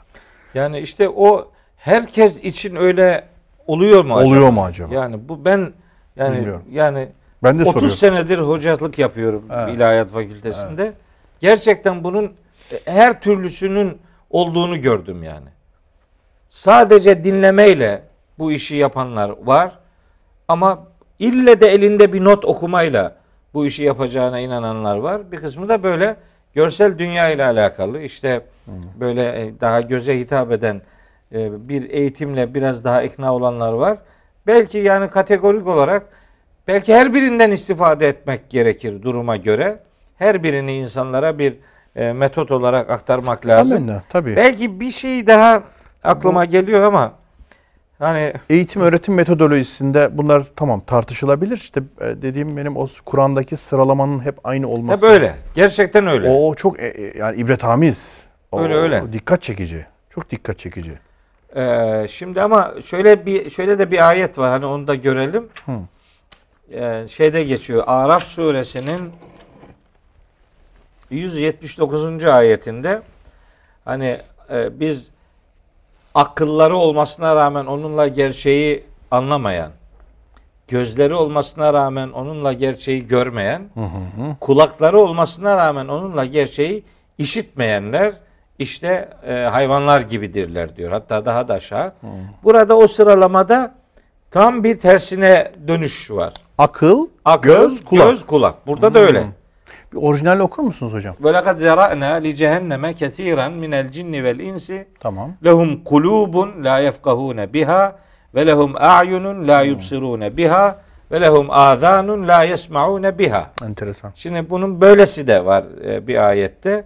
Yani 0.55 0.79
işte 0.79 1.09
o 1.09 1.53
herkes 1.77 2.41
için 2.41 2.77
öyle 2.77 3.24
oluyor 3.67 4.05
mu 4.05 4.17
acaba? 4.17 4.29
Oluyor 4.29 4.49
mu 4.51 4.64
acaba? 4.64 4.95
Yani 4.95 5.29
bu 5.29 5.45
ben 5.45 5.73
yani 6.17 6.37
Bilmiyorum. 6.37 6.62
yani 6.71 7.09
ben 7.43 7.59
de 7.59 7.62
30 7.62 7.73
soruyorum. 7.73 7.97
senedir 7.97 8.39
hocalık 8.39 8.99
yapıyorum 8.99 9.45
evet. 9.55 9.77
İlahiyat 9.77 10.11
Fakültesinde. 10.11 10.83
Evet. 10.83 10.95
Gerçekten 11.41 12.05
bunun 12.05 12.33
her 12.85 13.21
türlüsünün 13.21 13.99
olduğunu 14.31 14.81
gördüm 14.81 15.23
yani. 15.23 15.49
Sadece 16.49 17.25
dinlemeyle 17.25 18.03
bu 18.39 18.53
işi 18.53 18.77
yapanlar 18.77 19.33
var 19.45 19.79
ama 20.49 20.87
ille 21.19 21.61
de 21.61 21.67
elinde 21.67 22.12
bir 22.12 22.25
not 22.25 22.45
okumayla 22.45 23.17
bu 23.55 23.67
işi 23.67 23.83
yapacağına 23.83 24.39
inananlar 24.39 24.97
var. 24.97 25.33
Bir 25.33 25.41
kısmı 25.41 25.69
da 25.69 25.83
böyle 25.83 26.17
görsel 26.55 26.99
dünya 26.99 27.29
ile 27.31 27.45
alakalı 27.45 28.01
işte 28.03 28.41
böyle 29.01 29.43
e, 29.43 29.61
daha 29.61 29.81
göze 29.81 30.19
hitap 30.19 30.53
eden 30.53 30.77
e, 30.77 30.81
bir 31.33 31.91
eğitimle 31.91 32.55
biraz 32.55 32.85
daha 32.85 33.03
ikna 33.03 33.35
olanlar 33.35 33.72
var. 33.72 33.99
Belki 34.47 34.79
yani 34.79 35.11
kategorik 35.11 35.66
olarak 35.66 36.07
belki 36.68 36.95
her 36.95 37.14
birinden 37.14 37.51
istifade 37.51 38.09
etmek 38.09 38.51
gerekir 38.51 39.03
duruma 39.03 39.37
göre. 39.37 39.79
Her 40.16 40.43
birini 40.43 40.77
insanlara 40.77 41.39
bir 41.39 41.57
e, 41.97 42.12
metot 42.12 42.51
olarak 42.51 42.91
aktarmak 42.91 43.47
lazım. 43.47 43.77
Amenna, 43.77 44.03
tabii. 44.09 44.37
Belki 44.37 44.81
bir 44.81 44.91
şey 44.91 45.27
daha 45.27 45.62
aklıma 46.05 46.47
Bu, 46.47 46.51
geliyor 46.51 46.83
ama 46.83 47.12
hani 47.99 48.33
eğitim 48.51 48.83
öğretim 48.83 49.14
metodolojisinde 49.14 50.09
bunlar 50.12 50.47
tamam 50.57 50.83
tartışılabilir. 50.87 51.57
İşte 51.57 51.81
e, 52.01 52.05
dediğim 52.05 52.57
benim 52.57 52.77
o 52.77 52.89
Kur'an'daki 53.05 53.57
sıralamanın 53.57 54.20
hep 54.20 54.39
aynı 54.45 54.68
olması. 54.68 55.07
Hep 55.07 55.12
öyle. 55.12 55.35
Gerçekten 55.55 56.07
öyle. 56.07 56.31
O 56.31 56.55
çok 56.55 56.81
e, 56.81 56.87
e 56.87 57.18
yani 57.18 57.37
ibretamiz. 57.37 58.20
O, 58.53 58.61
öyle 58.61 58.74
öyle. 58.74 59.12
Dikkat 59.12 59.43
çekici. 59.43 59.87
Çok 60.11 60.31
dikkat 60.31 60.59
çekici. 60.59 60.99
Ee, 61.57 62.07
şimdi 62.11 62.43
ama 62.43 62.75
şöyle 62.85 63.27
bir 63.27 63.51
şöyle 63.51 63.79
de 63.79 63.91
bir 63.91 64.09
ayet 64.09 64.39
var. 64.39 64.51
Hani 64.51 64.67
onu 64.67 64.87
da 64.87 64.95
görelim. 64.95 65.49
Hı. 65.67 65.73
Ee, 66.73 67.09
şeyde 67.09 67.45
geçiyor. 67.45 67.85
Araf 67.87 68.25
suresinin 68.25 69.13
179. 71.11 72.25
ayetinde 72.25 73.03
hani 73.85 74.21
e, 74.51 74.81
biz 74.81 75.11
akılları 76.15 76.77
olmasına 76.77 77.37
rağmen 77.37 77.67
onunla 77.67 78.09
gerçeği 78.09 78.85
anlamayan, 79.11 79.71
gözleri 80.69 81.15
olmasına 81.15 81.73
rağmen 81.73 82.09
onunla 82.09 82.53
gerçeği 82.53 83.07
görmeyen, 83.07 83.63
kulakları 84.41 85.01
olmasına 85.01 85.57
rağmen 85.57 85.89
onunla 85.89 86.25
gerçeği 86.25 86.85
işitmeyenler 87.19 88.13
işte 88.59 89.09
e, 89.27 89.35
hayvanlar 89.41 90.01
gibidirler 90.01 90.77
diyor. 90.77 90.91
Hatta 90.93 91.25
daha 91.25 91.49
da 91.49 91.55
aşağı. 91.55 91.93
Burada 92.45 92.77
o 92.77 92.87
sıralamada 92.87 93.75
tam 94.31 94.65
bir 94.65 94.81
tersine 94.81 95.53
dönüş 95.69 96.11
var. 96.11 96.33
Akıl, 96.59 97.07
Akıl, 97.25 97.49
göz, 97.49 97.85
kulak. 97.85 98.11
göz, 98.11 98.27
kulak. 98.27 98.67
Burada 98.67 98.95
da 98.95 98.99
öyle. 98.99 99.25
Bir 99.93 99.99
orijinal 100.03 100.41
okur 100.41 100.63
musunuz 100.63 100.93
hocam? 100.93 101.17
Ve 101.21 101.35
lekad 101.35 101.59
zera'na 101.59 102.07
li 102.15 102.37
cehenneme 102.37 102.95
kesiren 102.95 103.53
minel 103.53 103.91
cinni 103.93 104.25
vel 104.25 104.39
insi 104.39 104.89
Tamam. 105.01 105.33
lehum 105.45 105.85
kulubun 105.85 106.65
la 106.65 106.79
yefkahune 106.79 107.53
biha 107.53 107.97
ve 108.35 108.47
lehum 108.47 108.73
a'yunun 108.77 109.49
la 109.49 109.63
yubsirune 109.63 110.37
biha 110.37 110.79
ve 111.13 111.21
lehum 111.21 111.47
azanun 111.51 112.29
la 112.29 112.43
yesmaune 112.43 113.19
biha. 113.19 113.51
Enteresan. 113.65 114.13
Şimdi 114.15 114.51
bunun 114.51 114.81
böylesi 114.81 115.27
de 115.27 115.45
var 115.45 115.65
e, 115.85 116.07
bir 116.07 116.29
ayette. 116.29 116.85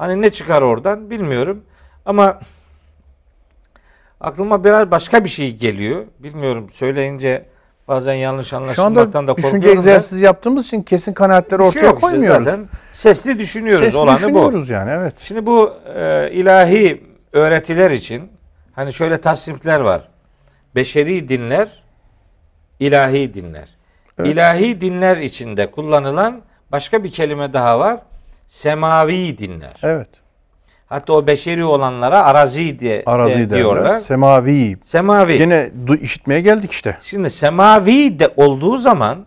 Hani 0.00 0.22
ne 0.22 0.30
çıkar 0.30 0.62
oradan 0.62 1.10
bilmiyorum. 1.10 1.64
Ama 2.06 2.40
aklıma 4.20 4.64
biraz 4.64 4.90
başka 4.90 5.24
bir 5.24 5.28
şey 5.28 5.56
geliyor. 5.56 6.04
Bilmiyorum 6.18 6.70
söyleyince 6.70 7.46
bazen 7.88 8.14
yanlış 8.14 8.48
Şu 8.48 8.56
anlaşılmaktan 8.56 9.12
da 9.12 9.18
anda 9.18 9.36
düşünce 9.36 9.52
korkuyorum. 9.52 9.76
da. 9.76 9.80
egzersizi 9.80 10.24
yaptığımız 10.24 10.66
için 10.66 10.82
kesin 10.82 11.12
kanaatleri 11.12 11.60
şey 11.60 11.68
ortaya 11.68 11.94
işte 11.94 12.00
koymuyoruz. 12.00 12.44
zaten. 12.44 12.68
Sesli 12.92 13.38
düşünüyoruz. 13.38 13.84
Sesli 13.84 13.98
Olanı 13.98 14.16
bu. 14.16 14.18
düşünüyoruz 14.22 14.70
yani 14.70 14.90
evet. 14.90 15.14
Şimdi 15.18 15.46
bu 15.46 15.72
e, 15.94 16.30
ilahi 16.32 17.02
öğretiler 17.32 17.90
için 17.90 18.28
hani 18.72 18.92
şöyle 18.92 19.20
tasnifler 19.20 19.80
var. 19.80 20.08
Beşeri 20.74 21.28
dinler, 21.28 21.82
ilahi 22.78 23.34
dinler. 23.34 23.68
Evet. 24.18 24.28
İlahi 24.32 24.80
dinler 24.80 25.16
içinde 25.16 25.70
kullanılan 25.70 26.40
başka 26.72 27.04
bir 27.04 27.12
kelime 27.12 27.52
daha 27.52 27.78
var. 27.78 28.00
Semavi 28.60 29.38
dinler. 29.38 29.72
Evet. 29.82 30.08
Hatta 30.86 31.12
o 31.12 31.26
beşeri 31.26 31.64
olanlara 31.64 32.22
arazi 32.24 32.78
diye 32.80 33.02
Arazi 33.06 33.34
de- 33.40 33.50
derler. 33.50 33.56
diyorlar. 33.58 33.90
Semavi. 33.98 34.76
Semavi. 34.84 35.38
Du- 35.86 36.00
işitmeye 36.00 36.40
geldik 36.40 36.72
işte. 36.72 36.96
Şimdi 37.00 37.30
semavi 37.30 38.18
de 38.18 38.28
olduğu 38.36 38.78
zaman 38.78 39.24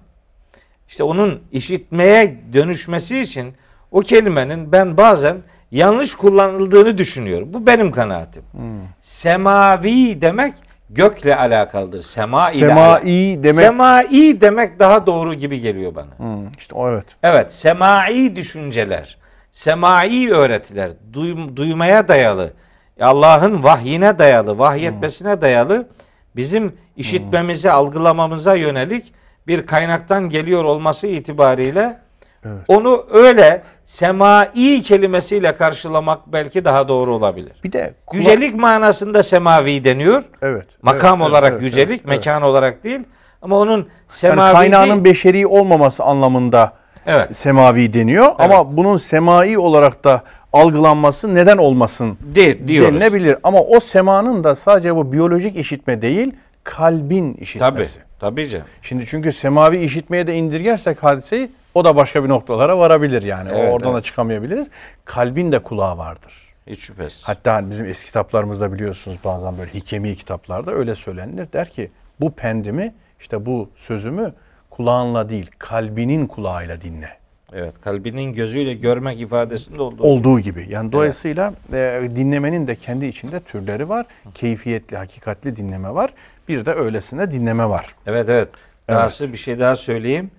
işte 0.87 1.03
onun 1.03 1.41
işitmeye 1.51 2.41
dönüşmesi 2.53 3.19
için 3.19 3.53
o 3.91 3.99
kelimenin 3.99 4.71
ben 4.71 4.97
bazen 4.97 5.37
yanlış 5.71 6.15
kullanıldığını 6.15 6.97
düşünüyorum. 6.97 7.53
Bu 7.53 7.65
benim 7.67 7.91
kanaatim. 7.91 8.43
Hmm. 8.51 8.79
Semavi 9.01 10.21
demek 10.21 10.53
gökle 10.89 11.35
alakalıdır. 11.35 12.01
Sema 12.01 12.51
ile 12.51 12.67
Semai 12.67 13.43
demek. 13.43 13.55
Semai 13.55 14.41
demek 14.41 14.79
daha 14.79 15.05
doğru 15.05 15.33
gibi 15.33 15.59
geliyor 15.61 15.95
bana. 15.95 16.17
Hmm, 16.17 16.47
işte 16.57 16.75
o 16.75 16.89
evet. 16.89 17.05
Evet, 17.23 17.53
semai 17.53 18.35
düşünceler, 18.35 19.17
semai 19.51 20.31
öğretiler, 20.31 20.91
duym- 21.13 21.55
duymaya 21.55 22.07
dayalı, 22.07 22.53
Allah'ın 23.01 23.63
vahyine 23.63 24.19
dayalı, 24.19 24.57
vahyetmesine 24.57 25.41
dayalı 25.41 25.87
bizim 26.35 26.73
işitmemize, 26.97 27.71
algılamamıza 27.71 28.55
yönelik 28.55 29.13
bir 29.47 29.65
kaynaktan 29.65 30.29
geliyor 30.29 30.63
olması 30.63 31.07
itibariyle 31.07 31.99
Evet. 32.45 32.61
onu 32.67 33.05
öyle 33.13 33.61
semai 33.85 34.81
kelimesiyle 34.81 35.55
karşılamak 35.55 36.19
belki 36.33 36.65
daha 36.65 36.87
doğru 36.87 37.15
olabilir. 37.15 37.51
Bir 37.63 37.71
de 37.71 37.93
kula- 38.07 38.15
Yücelik 38.17 38.55
manasında 38.55 39.23
semavi 39.23 39.83
deniyor. 39.83 40.23
evet. 40.41 40.65
Makam 40.81 41.21
evet, 41.21 41.31
olarak 41.31 41.51
evet, 41.53 41.61
yücelik, 41.63 41.89
evet, 41.89 42.01
evet. 42.07 42.17
mekan 42.17 42.41
olarak 42.41 42.83
değil. 42.83 42.99
Ama 43.41 43.59
onun 43.59 43.77
Yani 43.77 43.85
semavi 44.09 44.53
kaynağının 44.53 44.93
değil. 44.93 45.03
beşeri 45.03 45.47
olmaması 45.47 46.03
anlamında 46.03 46.73
Evet. 47.05 47.35
semavi 47.35 47.93
deniyor 47.93 48.27
ama 48.39 48.77
bunun 48.77 48.97
semai 48.97 49.57
olarak 49.57 50.03
da 50.03 50.21
algılanması 50.53 51.35
neden 51.35 51.57
olmasın 51.57 52.17
Değil, 52.35 52.67
diyoruz. 52.67 52.91
denilebilir. 52.93 53.35
Ama 53.43 53.59
o 53.61 53.79
semanın 53.79 54.43
da 54.43 54.55
sadece 54.55 54.95
bu 54.95 55.11
biyolojik 55.11 55.57
işitme 55.57 56.01
değil, 56.01 56.31
kalbin 56.63 57.33
Tabii. 57.33 57.43
işitmesi. 57.43 57.99
Tabii 58.19 58.49
canım. 58.49 58.65
Şimdi 58.81 59.05
çünkü 59.05 59.31
semavi 59.31 59.77
işitmeye 59.77 60.27
de 60.27 60.35
indirgersek 60.35 61.03
hadiseyi 61.03 61.51
o 61.73 61.85
da 61.85 61.95
başka 61.95 62.23
bir 62.23 62.29
noktalara 62.29 62.77
varabilir 62.77 63.23
yani. 63.23 63.51
O 63.51 63.55
Evet, 63.55 63.73
oradan 63.73 63.93
da 63.93 63.97
evet. 63.97 64.05
çıkamayabiliriz. 64.05 64.67
Kalbin 65.05 65.51
de 65.51 65.59
kulağı 65.59 65.97
vardır. 65.97 66.33
Hiç 66.67 66.79
şüphesiz. 66.79 67.23
Hatta 67.23 67.69
bizim 67.69 67.85
eski 67.85 68.05
kitaplarımızda 68.05 68.73
biliyorsunuz 68.73 69.17
bazen 69.23 69.57
böyle 69.57 69.73
hikemi 69.73 70.15
kitaplarda 70.15 70.71
öyle 70.71 70.95
söylenir. 70.95 71.47
Der 71.53 71.69
ki 71.69 71.91
bu 72.19 72.31
pendimi 72.31 72.93
işte 73.19 73.45
bu 73.45 73.69
sözümü 73.75 74.33
kulağınla 74.69 75.29
değil 75.29 75.51
kalbinin 75.59 76.27
kulağıyla 76.27 76.81
dinle. 76.81 77.09
Evet, 77.53 77.73
kalbinin 77.81 78.33
gözüyle 78.33 78.73
görmek 78.73 79.19
ifadesinde 79.19 79.81
olduğu. 79.81 80.03
Olduğu 80.03 80.39
gibi. 80.39 80.65
Yani 80.69 80.91
dolayısıyla 80.91 81.53
e, 81.73 82.09
dinlemenin 82.15 82.67
de 82.67 82.75
kendi 82.75 83.05
içinde 83.05 83.39
türleri 83.39 83.89
var. 83.89 84.05
Keyfiyetli, 84.35 84.97
hakikatli 84.97 85.55
dinleme 85.55 85.93
var. 85.93 86.13
Bir 86.47 86.65
de 86.65 86.73
öylesine 86.73 87.31
dinleme 87.31 87.69
var. 87.69 87.95
Evet 88.07 88.29
evet. 88.29 88.49
Dahası 88.89 89.33
bir 89.33 89.37
şey 89.37 89.59
daha 89.59 89.75
söyleyeyim. 89.75 90.31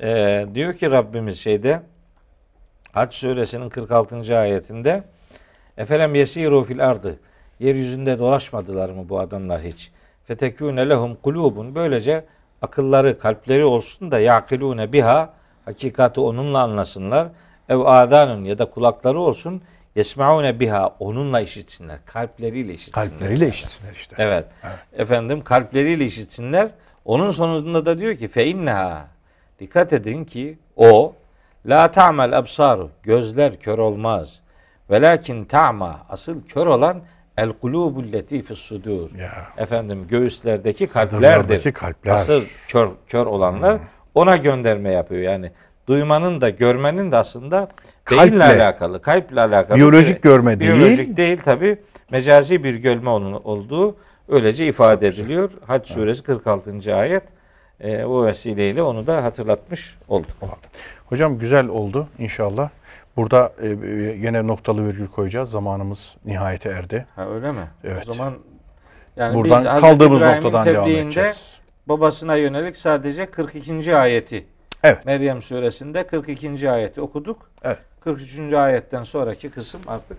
Ee, 0.00 0.46
diyor 0.54 0.74
ki 0.74 0.90
Rabbimiz 0.90 1.38
şeyde 1.38 1.82
Hac 2.92 3.14
suresinin 3.14 3.68
46. 3.68 4.38
ayetinde 4.38 5.02
Efelem 5.76 6.14
yesiru 6.14 6.64
fil 6.64 6.86
ardı 6.86 7.18
Yeryüzünde 7.60 8.18
dolaşmadılar 8.18 8.88
mı 8.88 9.08
bu 9.08 9.20
adamlar 9.20 9.62
hiç? 9.62 9.90
Fetekûne 10.24 10.88
lehum 10.88 11.16
kulubun 11.16 11.74
Böylece 11.74 12.24
akılları, 12.62 13.18
kalpleri 13.18 13.64
olsun 13.64 14.10
da 14.10 14.18
yakilûne 14.18 14.92
biha 14.92 15.34
Hakikati 15.64 16.20
onunla 16.20 16.62
anlasınlar. 16.62 17.28
Ev 17.68 17.78
adanun 17.78 18.44
ya 18.44 18.58
da 18.58 18.70
kulakları 18.70 19.20
olsun 19.20 19.62
yesmaune 19.96 20.60
biha 20.60 20.96
onunla 20.98 21.40
işitsinler. 21.40 21.98
Kalpleriyle 22.06 22.74
işitsinler. 22.74 23.08
Kalpleriyle 23.08 23.48
işitsinler 23.48 23.92
işte. 23.92 24.16
Evet. 24.18 24.44
Efendim 24.92 25.44
kalpleriyle 25.44 26.04
işitsinler. 26.04 26.68
Onun 27.04 27.30
sonunda 27.30 27.86
da 27.86 27.98
diyor 27.98 28.16
ki 28.16 28.28
fe 28.28 28.46
inneha 28.46 29.06
dikkat 29.60 29.92
edin 29.92 30.24
ki 30.24 30.58
o 30.76 31.14
la 31.66 31.90
ta'mel 31.90 32.38
absaru 32.38 32.90
gözler 33.02 33.60
kör 33.60 33.78
olmaz. 33.78 34.40
Velakin 34.90 35.44
ta'ma 35.44 36.06
asıl 36.08 36.42
kör 36.48 36.66
olan 36.66 37.00
el 37.36 37.52
kulubul 37.52 38.12
leti 38.12 38.42
sudur. 38.56 39.10
Efendim 39.56 40.06
göğüslerdeki 40.08 40.86
kalplerdir. 40.86 41.72
kalpler. 41.72 42.14
Asıl 42.14 42.42
kör 42.68 42.88
kör 43.08 43.26
olanlar 43.26 43.78
ona 44.14 44.36
gönderme 44.36 44.92
yapıyor. 44.92 45.20
Yani 45.22 45.50
duymanın 45.88 46.40
da 46.40 46.48
görmenin 46.48 47.12
de 47.12 47.16
aslında 47.16 47.68
beyinle 48.10 48.38
Kalple. 48.38 48.44
alakalı, 48.62 49.02
kalple 49.02 49.40
alakalı. 49.40 49.76
Biyolojik 49.78 50.16
bir- 50.16 50.22
görme 50.30 50.60
değil. 50.60 50.74
Biyolojik 50.74 51.16
değil 51.16 51.38
tabi. 51.38 51.76
Mecazi 52.10 52.64
bir 52.64 52.74
görme 52.74 53.10
onun 53.10 53.32
olduğu 53.32 53.96
öylece 54.28 54.66
ifade 54.66 55.06
ediliyor. 55.06 55.50
Hac 55.66 55.88
suresi 55.88 56.22
46. 56.22 56.94
ayet. 56.96 57.22
E, 57.80 58.04
o 58.04 58.26
vesileyle 58.26 58.82
onu 58.82 59.06
da 59.06 59.24
hatırlatmış 59.24 59.96
olduk. 60.08 60.30
Hocam 61.06 61.38
güzel 61.38 61.66
oldu 61.66 62.08
inşallah. 62.18 62.70
Burada 63.16 63.52
e, 63.62 63.68
e, 63.68 64.16
gene 64.16 64.46
noktalı 64.46 64.88
virgül 64.88 65.08
koyacağız. 65.08 65.50
Zamanımız 65.50 66.14
nihayete 66.24 66.68
erdi. 66.68 67.06
Ha 67.16 67.28
öyle 67.28 67.52
mi? 67.52 67.68
Evet. 67.84 68.08
O 68.08 68.12
zaman 68.12 68.34
yani 69.16 69.34
Buradan 69.34 69.64
biz 69.64 69.80
kaldığımız 69.80 70.20
İbrahim'in 70.20 70.42
noktadan 70.44 70.66
devam 70.66 70.88
edeceğiz. 70.88 71.56
babasına 71.88 72.36
yönelik 72.36 72.76
sadece 72.76 73.26
42. 73.26 73.96
ayeti 73.96 74.46
Evet. 74.84 75.06
Meryem 75.06 75.42
suresinde 75.42 76.06
42. 76.06 76.70
ayeti 76.70 77.00
okuduk. 77.00 77.50
Evet. 77.62 77.78
43. 78.00 78.52
ayetten 78.52 79.02
sonraki 79.02 79.50
kısım 79.50 79.80
artık 79.86 80.18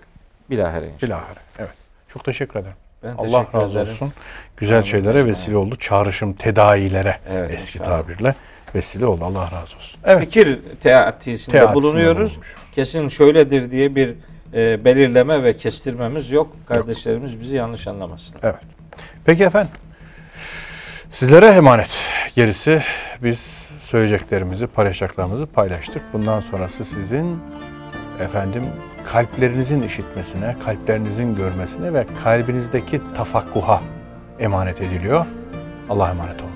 bilahare 0.49 0.85
inşallah. 0.85 1.01
Bilahare. 1.07 1.39
Evet. 1.59 1.73
Çok 2.07 2.23
teşekkür 2.23 2.59
ederim. 2.59 2.75
Ben 3.05 3.15
Allah 3.17 3.45
razı 3.53 3.71
ederim. 3.71 3.91
olsun. 3.91 4.13
Güzel 4.57 4.77
Amin. 4.77 4.87
şeylere 4.87 5.19
Amin. 5.19 5.29
vesile 5.31 5.57
oldu. 5.57 5.75
Çağrışım, 5.75 6.33
tedailere 6.33 7.17
Evet, 7.29 7.51
eski 7.51 7.79
inşallah. 7.79 8.01
tabirle 8.01 8.35
vesile 8.75 9.05
oldu. 9.05 9.25
Allah 9.25 9.43
razı 9.43 9.75
olsun. 9.77 9.99
Evet. 10.05 10.19
Fikir 10.19 10.45
teatisinde 10.83 11.57
Teatisinde 11.57 11.73
bulunuyoruz. 11.73 12.31
bulunmuş. 12.31 12.47
Kesin 12.71 13.09
şöyledir 13.09 13.71
diye 13.71 13.95
bir 13.95 14.13
e, 14.53 14.85
belirleme 14.85 15.43
ve 15.43 15.57
kestirmemiz 15.57 16.31
yok. 16.31 16.55
Kardeşlerimiz 16.67 17.39
bizi 17.39 17.55
yanlış 17.55 17.87
anlamasın. 17.87 18.35
Evet. 18.43 18.55
Peki 19.25 19.43
efendim. 19.43 19.71
Sizlere 21.11 21.45
emanet. 21.47 21.97
Gerisi 22.35 22.83
biz 23.23 23.69
söyleyeceklerimizi, 23.81 24.67
paylaşacaklarımızı 24.67 25.45
paylaştık. 25.45 26.01
Bundan 26.13 26.39
sonrası 26.39 26.85
sizin 26.85 27.39
efendim 28.21 28.63
kalplerinizin 29.11 29.81
işitmesine, 29.81 30.55
kalplerinizin 30.65 31.35
görmesine 31.35 31.93
ve 31.93 32.05
kalbinizdeki 32.23 33.01
tafakkuha 33.15 33.81
emanet 34.39 34.81
ediliyor. 34.81 35.25
Allah'a 35.89 36.09
emanet 36.11 36.41
olun. 36.41 36.54